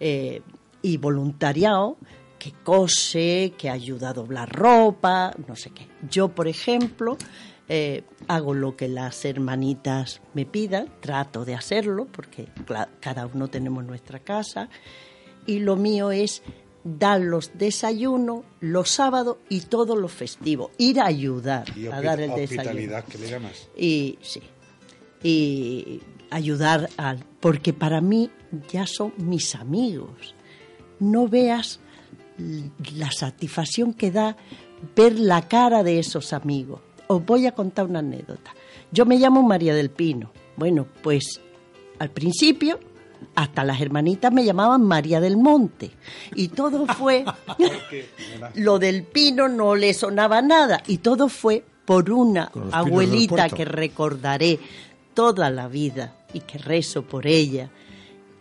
eh, 0.00 0.40
y 0.80 0.96
voluntariado 0.96 1.98
que 2.38 2.52
cose, 2.64 3.52
que 3.58 3.68
ayuda 3.68 4.08
a 4.08 4.12
doblar 4.14 4.50
ropa, 4.50 5.34
no 5.46 5.54
sé 5.54 5.70
qué. 5.70 5.86
Yo, 6.10 6.28
por 6.28 6.48
ejemplo, 6.48 7.18
eh, 7.74 8.04
hago 8.28 8.52
lo 8.52 8.76
que 8.76 8.86
las 8.86 9.24
hermanitas 9.24 10.20
me 10.34 10.44
pidan, 10.44 10.92
trato 11.00 11.46
de 11.46 11.54
hacerlo, 11.54 12.06
porque 12.12 12.48
cada 13.00 13.24
uno 13.24 13.48
tenemos 13.48 13.82
nuestra 13.82 14.18
casa, 14.18 14.68
y 15.46 15.60
lo 15.60 15.76
mío 15.76 16.12
es 16.12 16.42
dar 16.84 17.22
los 17.22 17.56
desayunos 17.56 18.44
los 18.60 18.90
sábados 18.90 19.38
y 19.48 19.60
todos 19.62 19.98
los 19.98 20.12
festivos, 20.12 20.70
ir 20.76 21.00
a 21.00 21.06
ayudar 21.06 21.64
Y 21.74 21.86
a 21.86 22.02
dar 22.02 22.20
el 22.20 22.32
hospitalidad, 22.32 23.04
desayuno. 23.04 23.04
que 23.10 23.18
le 23.18 23.30
llamas. 23.30 23.68
Y 23.74 24.18
sí, 24.20 24.42
y 25.22 26.02
ayudar 26.28 26.90
al, 26.98 27.24
porque 27.40 27.72
para 27.72 28.02
mí 28.02 28.30
ya 28.70 28.86
son 28.86 29.14
mis 29.16 29.54
amigos. 29.54 30.34
No 31.00 31.26
veas 31.26 31.80
la 32.94 33.10
satisfacción 33.12 33.94
que 33.94 34.10
da 34.10 34.36
ver 34.94 35.18
la 35.18 35.48
cara 35.48 35.82
de 35.82 35.98
esos 35.98 36.34
amigos. 36.34 36.82
Os 37.14 37.26
voy 37.26 37.46
a 37.46 37.52
contar 37.52 37.86
una 37.86 38.00
anécdota. 38.00 38.54
Yo 38.90 39.06
me 39.06 39.18
llamo 39.18 39.42
María 39.42 39.74
del 39.74 39.90
Pino. 39.90 40.32
Bueno, 40.56 40.86
pues 41.02 41.40
al 41.98 42.10
principio 42.10 42.78
hasta 43.34 43.64
las 43.64 43.80
hermanitas 43.80 44.32
me 44.32 44.44
llamaban 44.44 44.82
María 44.82 45.20
del 45.20 45.36
Monte. 45.36 45.90
Y 46.34 46.48
todo 46.48 46.86
fue 46.98 47.24
lo 48.54 48.78
del 48.78 49.04
pino 49.04 49.48
no 49.48 49.74
le 49.74 49.94
sonaba 49.94 50.42
nada. 50.42 50.82
Y 50.86 50.98
todo 50.98 51.28
fue 51.28 51.64
por 51.84 52.10
una 52.10 52.50
abuelita 52.70 53.48
que 53.48 53.64
recordaré 53.64 54.58
toda 55.14 55.50
la 55.50 55.68
vida 55.68 56.16
y 56.32 56.40
que 56.40 56.58
rezo 56.58 57.02
por 57.02 57.26
ella, 57.26 57.70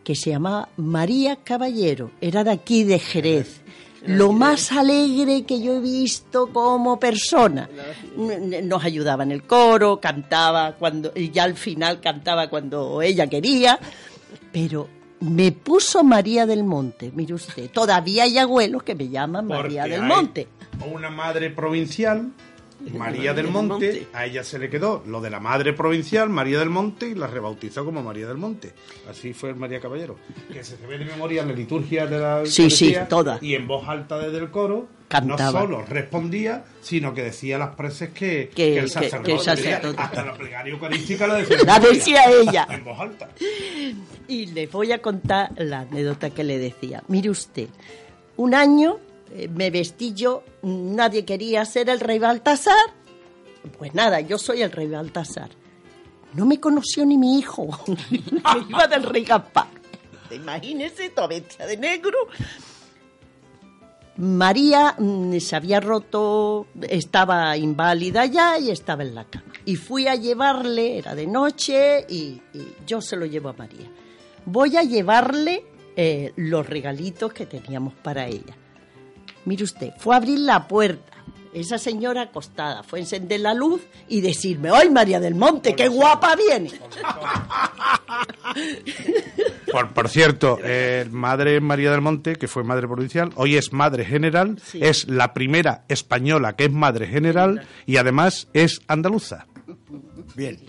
que 0.04 0.16
se 0.16 0.30
llamaba 0.30 0.70
María 0.78 1.38
Caballero, 1.38 2.12
era 2.22 2.44
de 2.44 2.52
aquí 2.52 2.84
de 2.84 3.00
Jerez. 3.00 3.61
Lo 4.06 4.32
más 4.32 4.72
alegre 4.72 5.44
que 5.44 5.62
yo 5.62 5.78
he 5.78 5.80
visto 5.80 6.48
como 6.48 7.00
persona. 7.00 7.70
Nos 8.64 8.84
ayudaba 8.84 9.24
en 9.24 9.32
el 9.32 9.44
coro, 9.44 10.00
cantaba 10.00 10.74
cuando, 10.74 11.12
y 11.16 11.30
ya 11.30 11.44
al 11.44 11.56
final 11.56 12.02
cantaba 12.02 12.50
cuando 12.50 13.02
ella 13.02 13.28
quería, 13.28 13.80
pero 14.52 14.88
me 15.22 15.52
puso 15.52 16.04
María 16.04 16.46
del 16.46 16.64
Monte, 16.64 17.12
mire 17.14 17.36
usted, 17.36 17.70
todavía 17.70 18.24
hay 18.24 18.38
abuelos 18.38 18.84
que 18.84 18.96
me 18.96 19.08
llaman 19.08 19.48
María 19.48 19.84
del 19.84 20.02
hay 20.02 20.08
Monte. 20.08 20.48
Una 20.92 21.12
madre 21.12 21.52
provincial, 21.52 22.32
María 22.98 23.34
del 23.34 23.48
Monte, 23.48 24.08
a 24.14 24.26
ella 24.26 24.44
se 24.44 24.58
le 24.60 24.70
quedó 24.70 25.04
lo 25.06 25.22
de 25.22 25.30
la 25.30 25.40
madre 25.40 25.74
provincial, 25.74 26.30
María 26.30 26.60
del 26.60 26.70
Monte, 26.70 27.08
y 27.10 27.16
la 27.16 27.28
rebautizó 27.28 27.86
como 27.86 28.02
María 28.04 28.28
del 28.28 28.38
Monte. 28.38 28.74
Así 29.10 29.34
fue 29.34 29.54
María 29.54 29.80
Caballero. 29.80 30.18
Que 30.52 30.64
se 30.64 30.76
ve 30.88 30.98
de 30.98 31.06
memoria 31.06 31.42
en 31.44 31.50
la 31.50 31.54
liturgia 31.54 32.06
de 32.08 32.20
la 32.20 32.46
Sí, 32.46 32.70
sí, 32.70 32.96
toda. 33.10 33.38
Y 33.42 33.56
en 33.56 33.68
voz 33.68 33.88
alta 33.88 34.18
desde 34.20 34.38
el 34.40 34.50
coro, 34.52 34.88
Cantaba. 35.08 35.52
No 35.52 35.66
solo 35.66 35.86
respondía, 35.90 36.64
sino 36.82 37.14
que 37.14 37.24
decía 37.24 37.58
las 37.58 37.76
preces 37.76 38.10
que, 38.12 38.48
Que- 38.48 38.74
que 38.74 38.78
el 38.80 38.90
sacerdote, 38.90 39.24
que 39.26 39.34
el 39.34 39.40
sacerdote. 39.42 40.02
hasta 40.02 40.24
la 40.26 40.34
plegaria 40.36 40.72
eucarística 40.74 41.28
la 41.28 41.34
decía, 41.36 41.58
La 41.66 41.80
decía 41.80 42.22
ella. 42.32 42.68
en 42.70 42.84
voz 42.86 42.98
alta. 42.98 43.28
Y 44.30 44.46
le 44.48 44.68
voy 44.68 44.94
a 44.94 45.02
contar 45.02 45.50
la 45.58 45.82
anécdota 45.82 46.30
que 46.30 46.46
le 46.46 46.58
decía. 46.58 47.04
Mire 47.10 47.30
usted, 47.30 47.68
un 48.38 48.56
año 48.56 49.00
me 49.54 49.70
vestí 49.70 50.14
yo, 50.14 50.44
nadie 50.62 51.26
quería 51.26 51.66
ser 51.66 51.90
el 51.90 52.00
rey 52.00 52.20
Baltasar. 52.20 52.94
Pues 53.78 53.94
nada, 53.94 54.20
yo 54.22 54.38
soy 54.38 54.62
el 54.62 54.72
rey 54.72 54.88
Baltasar. 54.88 55.50
No 56.34 56.46
me 56.46 56.60
conoció 56.60 57.06
ni 57.06 57.18
mi 57.18 57.40
hijo, 57.40 57.68
que 58.10 58.22
iba 58.70 58.88
del 58.88 59.04
rey 59.04 59.24
Gaspar. 59.24 59.68
Imagínese, 60.32 61.10
toda 61.10 61.28
vestida 61.28 61.66
de 61.66 61.78
negro. 61.78 62.18
María 64.18 64.96
mm, 64.98 65.38
se 65.40 65.56
había 65.56 65.80
roto, 65.80 66.68
estaba 66.88 67.58
inválida 67.58 68.26
ya 68.26 68.58
y 68.58 68.72
estaba 68.72 69.04
en 69.04 69.16
la 69.16 69.26
cama. 69.26 69.46
Y 69.66 69.76
fui 69.76 70.08
a 70.08 70.16
llevarle, 70.16 70.98
era 70.98 71.16
de 71.16 71.28
noche, 71.28 72.06
y, 72.08 72.42
y 72.54 72.76
yo 72.86 73.02
se 73.02 73.16
lo 73.16 73.26
llevo 73.26 73.50
a 73.50 73.54
María. 73.54 73.90
Voy 74.46 74.78
a 74.78 74.84
llevarle 74.84 75.66
eh, 75.96 76.32
los 76.38 76.68
regalitos 76.68 77.34
que 77.34 77.46
teníamos 77.46 77.94
para 77.94 78.26
ella. 78.26 78.56
Mire 79.46 79.64
usted, 79.64 79.92
fue 79.98 80.14
a 80.16 80.18
abrir 80.18 80.40
la 80.40 80.68
puerta. 80.68 81.12
Esa 81.54 81.78
señora 81.78 82.22
acostada 82.22 82.82
fue 82.84 83.00
a 83.00 83.02
encender 83.02 83.42
la 83.42 83.54
luz 83.54 83.82
y 84.08 84.22
decirme, 84.22 84.70
¡ay, 84.74 84.90
María 84.90 85.20
del 85.20 85.36
Monte, 85.36 85.76
qué 85.76 85.90
guapa 85.90 86.34
viene! 86.38 86.72
Por, 89.72 89.94
por 89.94 90.10
cierto, 90.10 90.60
eh, 90.64 91.08
Madre 91.12 91.60
María 91.62 91.92
del 91.92 92.02
Monte, 92.02 92.36
que 92.36 92.48
fue 92.48 92.64
Madre 92.64 92.88
Provincial, 92.88 93.32
hoy 93.36 93.56
es 93.56 93.72
Madre 93.74 94.06
General, 94.06 94.60
Sí. 94.64 94.80
es 94.82 95.08
la 95.08 95.34
primera 95.34 95.84
española 95.88 96.56
que 96.56 96.66
es 96.66 96.72
Madre 96.72 97.08
General 97.08 97.66
y 97.86 97.98
además 97.98 98.48
es 98.54 98.82
andaluza. 98.88 99.46
Bien. 100.36 100.60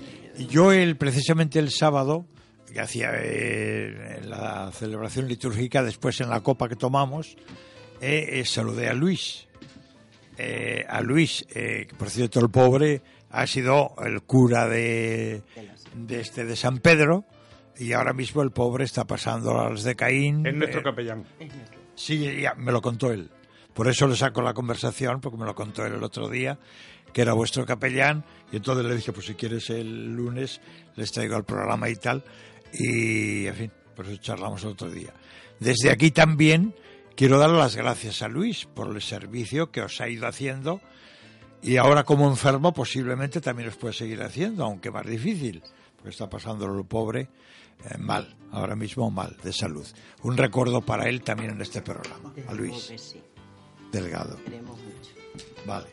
Yo 0.49 0.73
el, 0.73 0.97
precisamente 0.97 1.59
el 1.59 1.71
sábado, 1.71 2.27
que 2.73 2.81
hacía 2.81 3.11
eh, 3.15 4.19
en 4.23 4.31
la 4.31 4.71
celebración 4.73 5.29
litúrgica, 5.29 5.83
después 5.83 6.21
en 6.21 6.31
la 6.31 6.41
copa 6.41 6.69
que 6.69 6.77
tomamos, 6.77 7.37
eh, 8.03 8.41
eh, 8.41 8.45
saludé 8.45 8.89
a 8.89 8.95
Luis. 8.95 9.47
Eh, 10.37 10.85
a 10.89 11.01
Luis, 11.01 11.47
eh, 11.55 11.87
por 11.97 12.11
cierto 12.11 12.41
el 12.41 12.51
pobre 12.51 13.01
ha 13.31 13.47
sido 13.47 13.95
el 14.05 14.23
cura 14.23 14.67
de, 14.67 15.43
de 15.95 16.21
este 16.21 16.45
de 16.45 16.57
San 16.57 16.79
Pedro 16.79 17.25
y 17.79 17.93
ahora 17.93 18.13
mismo 18.13 18.43
el 18.43 18.51
pobre 18.51 18.85
está 18.85 19.07
pasando 19.07 19.55
las 19.55 19.85
de 19.85 19.95
Caín. 19.95 20.45
Es 20.45 20.55
nuestro 20.55 20.83
capellán. 20.83 21.25
Sí, 21.95 22.41
ya, 22.41 22.55
me 22.55 22.73
lo 22.73 22.83
contó 22.83 23.13
él. 23.13 23.31
Por 23.73 23.89
eso 23.89 24.07
le 24.07 24.17
saco 24.17 24.43
la 24.43 24.53
conversación, 24.53 25.21
porque 25.21 25.39
me 25.39 25.47
lo 25.47 25.55
contó 25.55 25.87
él 25.87 25.95
el 25.95 26.03
otro 26.03 26.29
día, 26.29 26.59
que 27.13 27.23
era 27.23 27.33
vuestro 27.33 27.65
capellán, 27.65 28.25
y 28.51 28.57
entonces 28.57 28.85
le 28.85 28.95
dije, 28.97 29.13
pues 29.13 29.27
si 29.27 29.35
quieres 29.35 29.71
el 29.71 30.13
lunes, 30.15 30.61
les 30.97 31.11
traigo 31.13 31.37
al 31.37 31.45
programa 31.45 31.89
y 31.89 31.97
tal, 31.97 32.25
y 32.73 33.47
en 33.47 33.55
fin, 33.55 33.73
por 33.95 34.07
eso 34.07 34.17
charlamos 34.17 34.63
el 34.65 34.71
otro 34.71 34.91
día. 34.91 35.13
Desde 35.59 35.91
aquí 35.91 36.11
también 36.11 36.75
quiero 37.17 37.39
dar 37.39 37.51
las 37.51 37.77
gracias 37.77 38.23
a 38.23 38.29
Luis 38.29 38.67
por 38.67 38.95
el 38.95 39.03
servicio 39.03 39.71
que 39.71 39.83
os 39.83 40.01
ha 40.01 40.09
ido 40.09 40.27
haciendo, 40.27 40.81
y 41.63 41.77
ahora 41.77 42.05
como 42.05 42.29
enfermo 42.29 42.73
posiblemente 42.73 43.41
también 43.41 43.69
os 43.69 43.77
puede 43.77 43.95
seguir 43.95 44.23
haciendo, 44.23 44.65
aunque 44.65 44.91
más 44.91 45.07
difícil, 45.07 45.63
porque 45.97 46.11
está 46.11 46.29
pasando 46.29 46.67
lo 46.67 46.85
pobre 46.85 47.29
eh, 47.91 47.99
mal, 47.99 48.37
ahora 48.51 48.75
mismo 48.77 49.11
mal, 49.11 49.37
de 49.43 49.53
salud. 49.53 49.87
Un 50.23 50.37
recuerdo 50.37 50.83
para 50.83 51.09
él 51.09 51.23
también 51.23 51.51
en 51.51 51.61
este 51.61 51.83
programa, 51.83 52.33
a 52.49 52.55
Luis 52.55 53.17
Delgado. 53.93 54.39
Vale. 55.67 55.89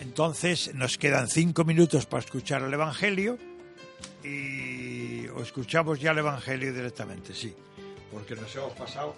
Entonces 0.00 0.74
nos 0.74 0.98
quedan 0.98 1.28
cinco 1.28 1.64
minutos 1.64 2.06
para 2.06 2.24
escuchar 2.24 2.62
el 2.62 2.72
Evangelio 2.72 3.38
y 4.22 5.26
o 5.28 5.42
escuchamos 5.42 6.00
ya 6.00 6.10
el 6.10 6.18
Evangelio 6.18 6.72
directamente, 6.72 7.34
sí, 7.34 7.54
porque 8.12 8.34
nos 8.34 8.54
hemos 8.56 8.72
pasado 8.72 9.14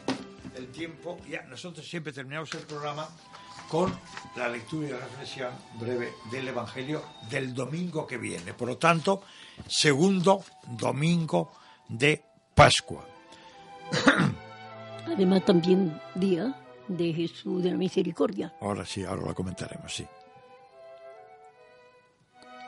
el 0.56 0.68
tiempo. 0.68 1.18
Ya 1.28 1.42
nosotros 1.42 1.86
siempre 1.86 2.12
terminamos 2.12 2.52
el 2.54 2.60
programa 2.62 3.08
con 3.68 3.92
la 4.36 4.48
lectura 4.48 4.88
y 4.88 4.90
la 4.90 4.98
reflexión 4.98 5.52
breve 5.78 6.12
del 6.30 6.48
Evangelio 6.48 7.02
del 7.30 7.54
domingo 7.54 8.06
que 8.06 8.18
viene. 8.18 8.52
Por 8.52 8.68
lo 8.68 8.76
tanto, 8.76 9.22
segundo 9.66 10.44
domingo 10.66 11.52
de 11.88 12.22
Pascua. 12.54 13.06
Además 15.06 15.44
también 15.44 16.00
día 16.14 16.54
de 16.88 17.12
Jesús 17.12 17.62
de 17.62 17.70
la 17.70 17.76
Misericordia. 17.76 18.52
Ahora 18.60 18.84
sí, 18.84 19.04
ahora 19.04 19.22
lo 19.22 19.34
comentaremos, 19.34 19.94
sí. 19.94 20.06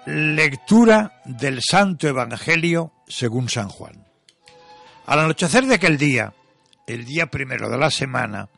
Lectura 0.05 1.23
del 1.25 1.61
Santo 1.63 2.09
Evangelio 2.09 2.93
según 3.07 3.49
San 3.49 3.69
Juan. 3.69 4.05
Al 5.07 5.21
anochecer 5.21 5.65
de 5.67 5.77
aquel 5.77 5.97
día, 5.97 6.35
el 6.89 7.05
día 7.05 7.27
primero 7.27 7.69
de 7.69 7.79
la 7.79 7.89
semana, 7.89 8.49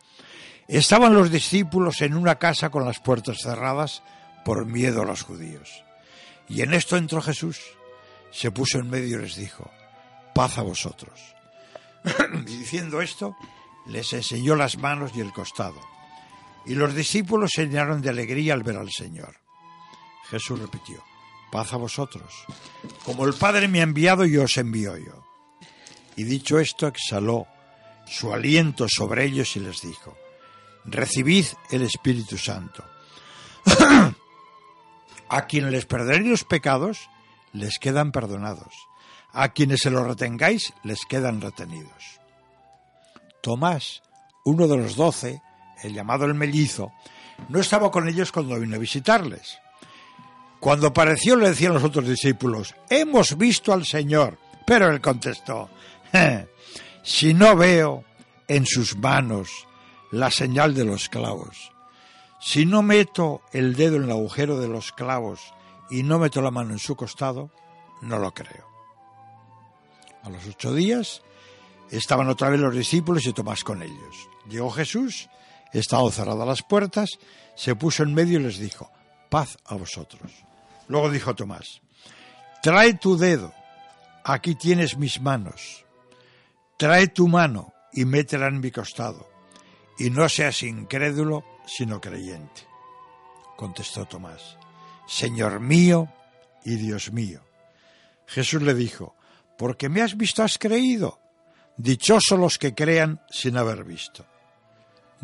estaban 0.68 1.12
los 1.12 1.30
discípulos 1.30 2.00
en 2.00 2.14
una 2.14 2.36
casa 2.36 2.70
con 2.70 2.86
las 2.86 2.98
puertas 2.98 3.40
cerradas 3.42 4.02
por 4.42 4.64
miedo 4.64 5.02
a 5.02 5.04
los 5.04 5.22
judíos. 5.22 5.84
Y 6.48 6.62
en 6.62 6.72
esto 6.72 6.96
entró 6.96 7.20
Jesús, 7.20 7.60
se 8.30 8.50
puso 8.50 8.78
en 8.78 8.88
medio 8.88 9.18
y 9.18 9.22
les 9.22 9.36
dijo, 9.36 9.70
paz 10.34 10.56
a 10.56 10.62
vosotros. 10.62 11.20
diciendo 12.46 13.02
esto, 13.02 13.36
les 13.86 14.10
enseñó 14.14 14.56
las 14.56 14.78
manos 14.78 15.12
y 15.14 15.20
el 15.20 15.32
costado. 15.34 15.80
Y 16.64 16.74
los 16.74 16.94
discípulos 16.94 17.50
se 17.54 17.66
llenaron 17.66 18.00
de 18.00 18.08
alegría 18.08 18.54
al 18.54 18.62
ver 18.62 18.78
al 18.78 18.90
Señor. 18.90 19.36
Jesús 20.30 20.58
repitió, 20.58 21.04
paz 21.54 21.72
a 21.72 21.76
vosotros. 21.76 22.34
Como 23.04 23.24
el 23.24 23.34
Padre 23.34 23.68
me 23.68 23.78
ha 23.78 23.84
enviado, 23.84 24.24
yo 24.24 24.42
os 24.42 24.56
envío 24.58 24.96
yo. 24.96 25.24
Y 26.16 26.24
dicho 26.24 26.58
esto, 26.58 26.88
exhaló 26.88 27.46
su 28.06 28.34
aliento 28.34 28.86
sobre 28.88 29.24
ellos 29.24 29.54
y 29.54 29.60
les 29.60 29.80
dijo, 29.80 30.16
recibid 30.84 31.46
el 31.70 31.82
Espíritu 31.82 32.38
Santo. 32.38 32.84
a 35.28 35.46
quienes 35.46 35.70
les 35.70 35.86
perdonéis 35.86 36.26
los 36.26 36.44
pecados, 36.44 37.08
les 37.52 37.78
quedan 37.78 38.10
perdonados. 38.10 38.74
A 39.32 39.50
quienes 39.50 39.78
se 39.82 39.90
los 39.90 40.04
retengáis, 40.04 40.72
les 40.82 41.04
quedan 41.08 41.40
retenidos. 41.40 42.20
Tomás, 43.44 44.02
uno 44.44 44.66
de 44.66 44.76
los 44.76 44.96
doce, 44.96 45.40
el 45.84 45.94
llamado 45.94 46.24
el 46.24 46.34
mellizo, 46.34 46.90
no 47.48 47.60
estaba 47.60 47.92
con 47.92 48.08
ellos 48.08 48.32
cuando 48.32 48.58
vino 48.58 48.74
a 48.74 48.80
visitarles. 48.80 49.60
Cuando 50.64 50.86
apareció 50.86 51.36
le 51.36 51.50
decían 51.50 51.74
los 51.74 51.84
otros 51.84 52.08
discípulos, 52.08 52.74
hemos 52.88 53.36
visto 53.36 53.74
al 53.74 53.84
Señor. 53.84 54.38
Pero 54.64 54.88
él 54.88 54.98
contestó, 55.02 55.68
"Je, 56.10 56.48
si 57.02 57.34
no 57.34 57.54
veo 57.54 58.02
en 58.48 58.64
sus 58.64 58.96
manos 58.96 59.66
la 60.10 60.30
señal 60.30 60.74
de 60.74 60.86
los 60.86 61.10
clavos, 61.10 61.70
si 62.40 62.64
no 62.64 62.80
meto 62.80 63.42
el 63.52 63.76
dedo 63.76 63.96
en 63.96 64.04
el 64.04 64.12
agujero 64.12 64.58
de 64.58 64.68
los 64.68 64.92
clavos 64.92 65.52
y 65.90 66.02
no 66.02 66.18
meto 66.18 66.40
la 66.40 66.50
mano 66.50 66.72
en 66.72 66.78
su 66.78 66.96
costado, 66.96 67.50
no 68.00 68.18
lo 68.18 68.32
creo. 68.32 68.66
A 70.22 70.30
los 70.30 70.46
ocho 70.46 70.72
días 70.72 71.20
estaban 71.90 72.30
otra 72.30 72.48
vez 72.48 72.58
los 72.58 72.74
discípulos 72.74 73.26
y 73.26 73.34
Tomás 73.34 73.64
con 73.64 73.82
ellos. 73.82 74.30
Llegó 74.48 74.70
Jesús, 74.70 75.28
estaban 75.74 76.10
cerradas 76.10 76.48
las 76.48 76.62
puertas, 76.62 77.18
se 77.54 77.76
puso 77.76 78.02
en 78.02 78.14
medio 78.14 78.40
y 78.40 78.44
les 78.44 78.58
dijo, 78.58 78.90
paz 79.28 79.58
a 79.66 79.74
vosotros. 79.74 80.32
Luego 80.88 81.10
dijo 81.10 81.34
Tomás, 81.34 81.80
trae 82.62 82.94
tu 82.94 83.16
dedo, 83.16 83.52
aquí 84.24 84.54
tienes 84.54 84.96
mis 84.96 85.20
manos, 85.20 85.84
trae 86.76 87.08
tu 87.08 87.28
mano 87.28 87.72
y 87.92 88.04
métela 88.04 88.48
en 88.48 88.60
mi 88.60 88.70
costado, 88.70 89.28
y 89.98 90.10
no 90.10 90.28
seas 90.28 90.62
incrédulo, 90.62 91.44
sino 91.66 92.00
creyente. 92.00 92.66
Contestó 93.56 94.06
Tomás, 94.06 94.58
Señor 95.06 95.60
mío 95.60 96.08
y 96.64 96.76
Dios 96.76 97.12
mío. 97.12 97.40
Jesús 98.26 98.62
le 98.62 98.74
dijo, 98.74 99.14
porque 99.56 99.88
me 99.88 100.02
has 100.02 100.16
visto 100.16 100.42
has 100.42 100.58
creído. 100.58 101.20
Dichosos 101.76 102.38
los 102.38 102.58
que 102.58 102.74
crean 102.74 103.20
sin 103.30 103.56
haber 103.56 103.84
visto. 103.84 104.26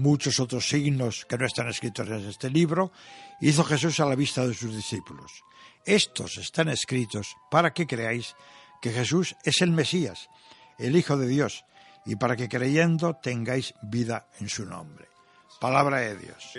Muchos 0.01 0.41
otros 0.41 0.67
signos 0.67 1.27
que 1.27 1.37
no 1.37 1.45
están 1.45 1.69
escritos 1.69 2.09
en 2.09 2.27
este 2.27 2.49
libro 2.49 2.91
hizo 3.39 3.65
Jesús 3.65 4.01
a 4.01 4.07
la 4.07 4.15
vista 4.15 4.47
de 4.47 4.55
sus 4.55 4.75
discípulos. 4.75 5.45
Estos 5.85 6.39
están 6.39 6.71
escritos 6.71 7.37
para 7.51 7.75
que 7.75 7.87
creáis 7.87 8.35
que 8.81 8.93
Jesús 8.93 9.37
es 9.45 9.61
el 9.61 9.73
Mesías, 9.73 10.31
el 10.79 10.97
Hijo 10.97 11.19
de 11.19 11.29
Dios, 11.29 11.67
y 12.07 12.17
para 12.17 12.35
que 12.35 12.49
creyendo 12.49 13.13
tengáis 13.23 13.75
vida 13.83 14.27
en 14.41 14.49
su 14.49 14.65
nombre. 14.65 15.07
Palabra 15.61 15.99
de 15.99 16.17
Dios. 16.17 16.55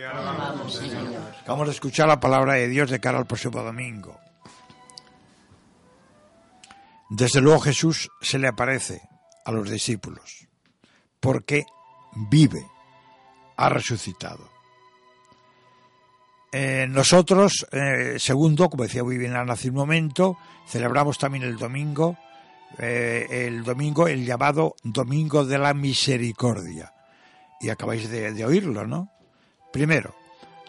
Vamos 1.48 1.68
a 1.68 1.72
escuchar 1.72 2.08
la 2.08 2.20
palabra 2.20 2.54
de 2.54 2.68
Dios 2.68 2.92
de 2.92 3.00
cara 3.00 3.18
al 3.18 3.26
próximo 3.26 3.64
domingo. 3.64 4.20
Desde 7.10 7.42
luego 7.42 7.60
Jesús 7.62 8.12
se 8.22 8.38
le 8.38 8.48
aparece 8.48 9.02
a 9.46 9.52
los 9.52 9.68
discípulos. 9.68 10.48
porque 11.20 11.66
vive, 12.30 12.66
ha 13.62 13.70
resucitado. 13.70 14.50
Eh, 16.52 16.88
nosotros, 16.90 17.66
eh, 17.72 18.16
segundo, 18.18 18.70
como 18.70 18.84
decía 18.84 19.04
muy 19.04 19.18
bien 19.18 19.36
hace 19.36 19.70
un 19.70 19.76
momento, 19.76 20.38
celebramos 20.68 21.18
también 21.18 21.44
el 21.44 21.58
domingo, 21.58 22.18
eh, 22.80 23.28
el 23.30 23.64
domingo, 23.64 24.08
el 24.08 24.26
llamado 24.26 24.76
Domingo 24.84 25.46
de 25.46 25.60
la 25.60 25.74
Misericordia. 25.74 26.94
Y 27.62 27.70
acabáis 27.70 28.10
de, 28.10 28.44
oírlo, 28.44 28.88
¿no? 28.88 29.12
Primero, 29.72 30.16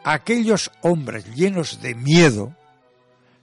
aquellos 0.05 0.71
hombres 0.83 1.35
llenos 1.35 1.81
de 1.81 1.95
miedo 1.95 2.55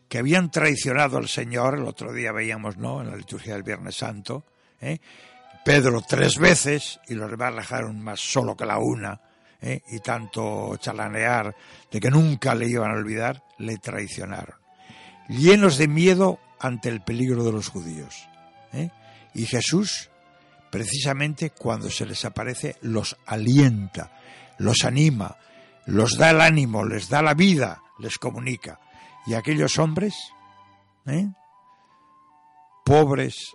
que 0.07 0.19
habían 0.19 0.51
traicionado 0.51 1.17
al 1.17 1.27
Señor, 1.27 1.79
el 1.79 1.85
otro 1.85 2.13
día 2.13 2.31
veíamos, 2.31 2.77
¿no? 2.77 3.01
En 3.01 3.09
la 3.09 3.17
liturgia 3.17 3.53
del 3.53 3.63
Viernes 3.63 3.95
Santo. 3.95 4.43
Pedro 5.65 6.01
tres 6.07 6.37
veces 6.37 6.99
y 7.07 7.15
los 7.15 7.29
demás 7.29 7.55
dejaron 7.55 7.99
más 8.01 8.19
solo 8.19 8.55
que 8.55 8.65
la 8.65 8.77
una, 8.77 9.19
¿eh? 9.61 9.81
y 9.89 9.99
tanto 9.99 10.77
chalanear 10.77 11.55
de 11.91 11.99
que 11.99 12.09
nunca 12.09 12.55
le 12.55 12.67
iban 12.67 12.91
a 12.91 12.95
olvidar, 12.95 13.43
le 13.57 13.77
traicionaron. 13.77 14.55
Llenos 15.27 15.77
de 15.77 15.87
miedo 15.87 16.39
ante 16.59 16.89
el 16.89 17.01
peligro 17.01 17.43
de 17.43 17.51
los 17.51 17.69
judíos. 17.69 18.27
¿eh? 18.73 18.89
Y 19.33 19.45
Jesús, 19.45 20.09
precisamente 20.71 21.51
cuando 21.51 21.89
se 21.89 22.05
les 22.05 22.25
aparece, 22.25 22.77
los 22.81 23.17
alienta, 23.25 24.11
los 24.57 24.83
anima, 24.83 25.37
los 25.85 26.17
da 26.17 26.31
el 26.31 26.41
ánimo, 26.41 26.83
les 26.83 27.09
da 27.09 27.21
la 27.21 27.33
vida, 27.33 27.81
les 27.99 28.17
comunica. 28.17 28.79
Y 29.27 29.33
aquellos 29.33 29.77
hombres, 29.77 30.15
¿eh? 31.05 31.27
pobres, 32.83 33.53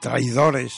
traidores, 0.00 0.74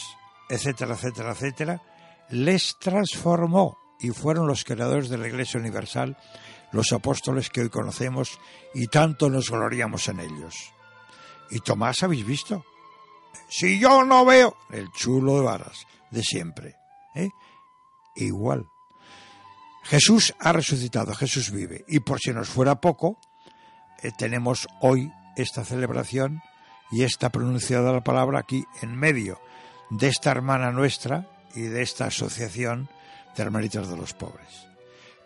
etcétera, 0.49 0.95
etcétera, 0.95 1.33
etcétera, 1.33 1.83
les 2.31 2.79
transformó 2.79 3.86
y 4.01 4.11
fueron 4.11 4.47
los 4.47 4.65
creadores 4.65 5.09
de 5.09 5.19
la 5.19 5.29
Iglesia 5.29 5.61
Universal, 5.61 6.17
los 6.73 6.93
apóstoles 6.93 7.51
que 7.51 7.63
hoy 7.63 7.71
conocemos 7.71 8.39
y 8.75 8.89
tanto 8.89 9.31
nos 9.31 9.51
gloriamos 9.51 10.09
en 10.09 10.21
ellos. 10.21 10.73
¿Y 11.51 11.61
Tomás 11.61 12.03
habéis 12.03 12.27
visto? 12.27 12.65
Si 13.49 13.79
yo 13.79 14.05
no 14.05 14.25
veo 14.25 14.57
el 14.71 14.91
chulo 14.93 15.37
de 15.37 15.45
varas 15.45 15.87
de 16.11 16.23
siempre, 16.23 16.75
¿eh? 17.15 17.31
igual. 18.17 18.67
Jesús 19.85 20.35
ha 20.41 20.53
resucitado, 20.53 21.15
Jesús 21.15 21.53
vive. 21.53 21.85
Y 21.87 22.01
por 22.01 22.19
si 22.19 22.33
nos 22.33 22.49
fuera 22.49 22.81
poco, 22.81 23.19
eh, 24.03 24.11
tenemos 24.19 24.67
hoy 24.81 25.13
esta 25.37 25.65
celebración 25.65 26.43
y 26.91 27.05
esta 27.05 27.31
pronunciada 27.31 27.93
la 27.93 28.03
palabra 28.03 28.41
aquí 28.41 28.65
en 28.83 28.97
medio 28.97 29.41
de 29.91 30.09
esta 30.09 30.31
hermana 30.33 30.73
nuestra 30.73 31.29
y 31.55 31.63
de 31.63 31.83
esta 31.83 32.07
asociación 32.07 32.89
de 33.37 33.43
hermanitas 33.43 33.89
de 33.89 33.97
los 33.97 34.15
pobres. 34.15 34.67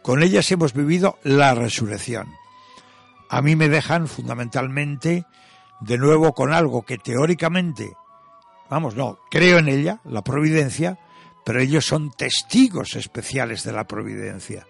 Con 0.03 0.23
ellas 0.23 0.51
hemos 0.51 0.73
vivido 0.73 1.19
la 1.23 1.55
resurrección. 1.55 2.29
A 3.29 3.43
mí 3.43 3.55
me 3.55 3.69
dejan 3.69 4.09
fundamentalmente 4.09 5.25
de 5.81 5.99
nuevo 5.99 6.33
con 6.33 6.53
algo 6.53 6.83
que 6.83 6.99
teóricamente, 6.99 7.93
vamos, 8.69 8.97
no, 8.97 9.19
creo 9.31 9.59
en 9.59 9.69
ella, 9.69 10.01
la 10.05 10.23
providencia, 10.23 10.99
pero 11.45 11.61
ellos 11.61 11.87
son 11.87 12.11
testigos 12.11 12.97
especiales 12.97 13.63
de 13.63 13.73
la 13.73 13.85
providencia. 13.85 14.67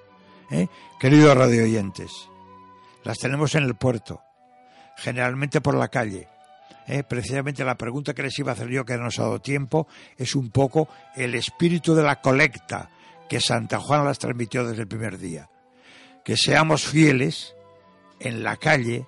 ¿eh? 0.51 0.69
Queridos 0.99 1.37
radio 1.37 1.65
oyentes, 1.65 2.29
las 3.03 3.19
tenemos 3.19 3.55
en 3.55 3.65
el 3.65 3.77
puerto, 3.77 4.21
generalmente 4.97 5.61
por 5.61 5.75
la 5.75 5.89
calle. 5.89 6.29
¿eh? 6.87 7.03
Precisamente 7.03 7.65
la 7.65 7.77
pregunta 7.77 8.15
que 8.15 8.23
les 8.23 8.39
iba 8.39 8.51
a 8.51 8.55
hacer 8.55 8.69
yo, 8.69 8.85
que 8.85 8.97
no 8.97 9.05
nos 9.05 9.19
ha 9.19 9.23
dado 9.23 9.41
tiempo, 9.41 9.89
es 10.17 10.35
un 10.35 10.51
poco 10.51 10.89
el 11.17 11.35
espíritu 11.35 11.95
de 11.95 12.03
la 12.03 12.21
colecta 12.21 12.91
que 13.31 13.41
Santa 13.41 13.79
Juana 13.79 14.03
las 14.03 14.19
transmitió 14.19 14.67
desde 14.67 14.83
el 14.83 14.89
primer 14.89 15.17
día. 15.17 15.49
Que 16.25 16.37
seamos 16.37 16.83
fieles 16.83 17.55
en 18.19 18.43
la 18.43 18.57
calle, 18.57 19.07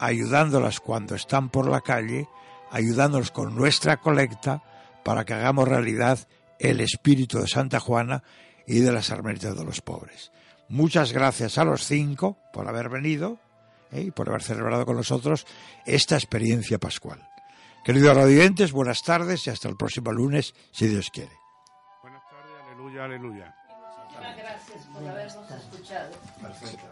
ayudándolas 0.00 0.80
cuando 0.80 1.14
están 1.14 1.50
por 1.50 1.68
la 1.68 1.82
calle, 1.82 2.26
ayudándolos 2.70 3.30
con 3.30 3.54
nuestra 3.54 3.98
colecta 3.98 4.62
para 5.04 5.26
que 5.26 5.34
hagamos 5.34 5.68
realidad 5.68 6.18
el 6.58 6.80
espíritu 6.80 7.40
de 7.40 7.46
Santa 7.46 7.78
Juana 7.78 8.24
y 8.66 8.80
de 8.80 8.90
las 8.90 9.10
hermanitas 9.10 9.54
de 9.54 9.64
los 9.66 9.82
pobres. 9.82 10.32
Muchas 10.70 11.12
gracias 11.12 11.58
a 11.58 11.64
los 11.64 11.84
cinco 11.84 12.38
por 12.54 12.68
haber 12.68 12.88
venido 12.88 13.38
¿eh? 13.92 14.00
y 14.00 14.10
por 14.12 14.30
haber 14.30 14.42
celebrado 14.42 14.86
con 14.86 14.96
nosotros 14.96 15.46
esta 15.84 16.16
experiencia 16.16 16.78
pascual. 16.78 17.22
Queridos 17.84 18.16
radiantes, 18.16 18.72
buenas 18.72 19.02
tardes 19.02 19.46
y 19.46 19.50
hasta 19.50 19.68
el 19.68 19.76
próximo 19.76 20.10
lunes, 20.10 20.54
si 20.72 20.88
Dios 20.88 21.10
quiere. 21.12 21.37
Aleluya, 22.88 23.04
aleluya. 23.04 23.54
Muchísimas 23.68 24.36
gracias 24.38 24.86
por 24.86 25.06
habernos 25.06 25.50
escuchado. 25.50 26.10
Perfecto. 26.40 26.86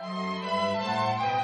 Perfecto. 0.00 1.37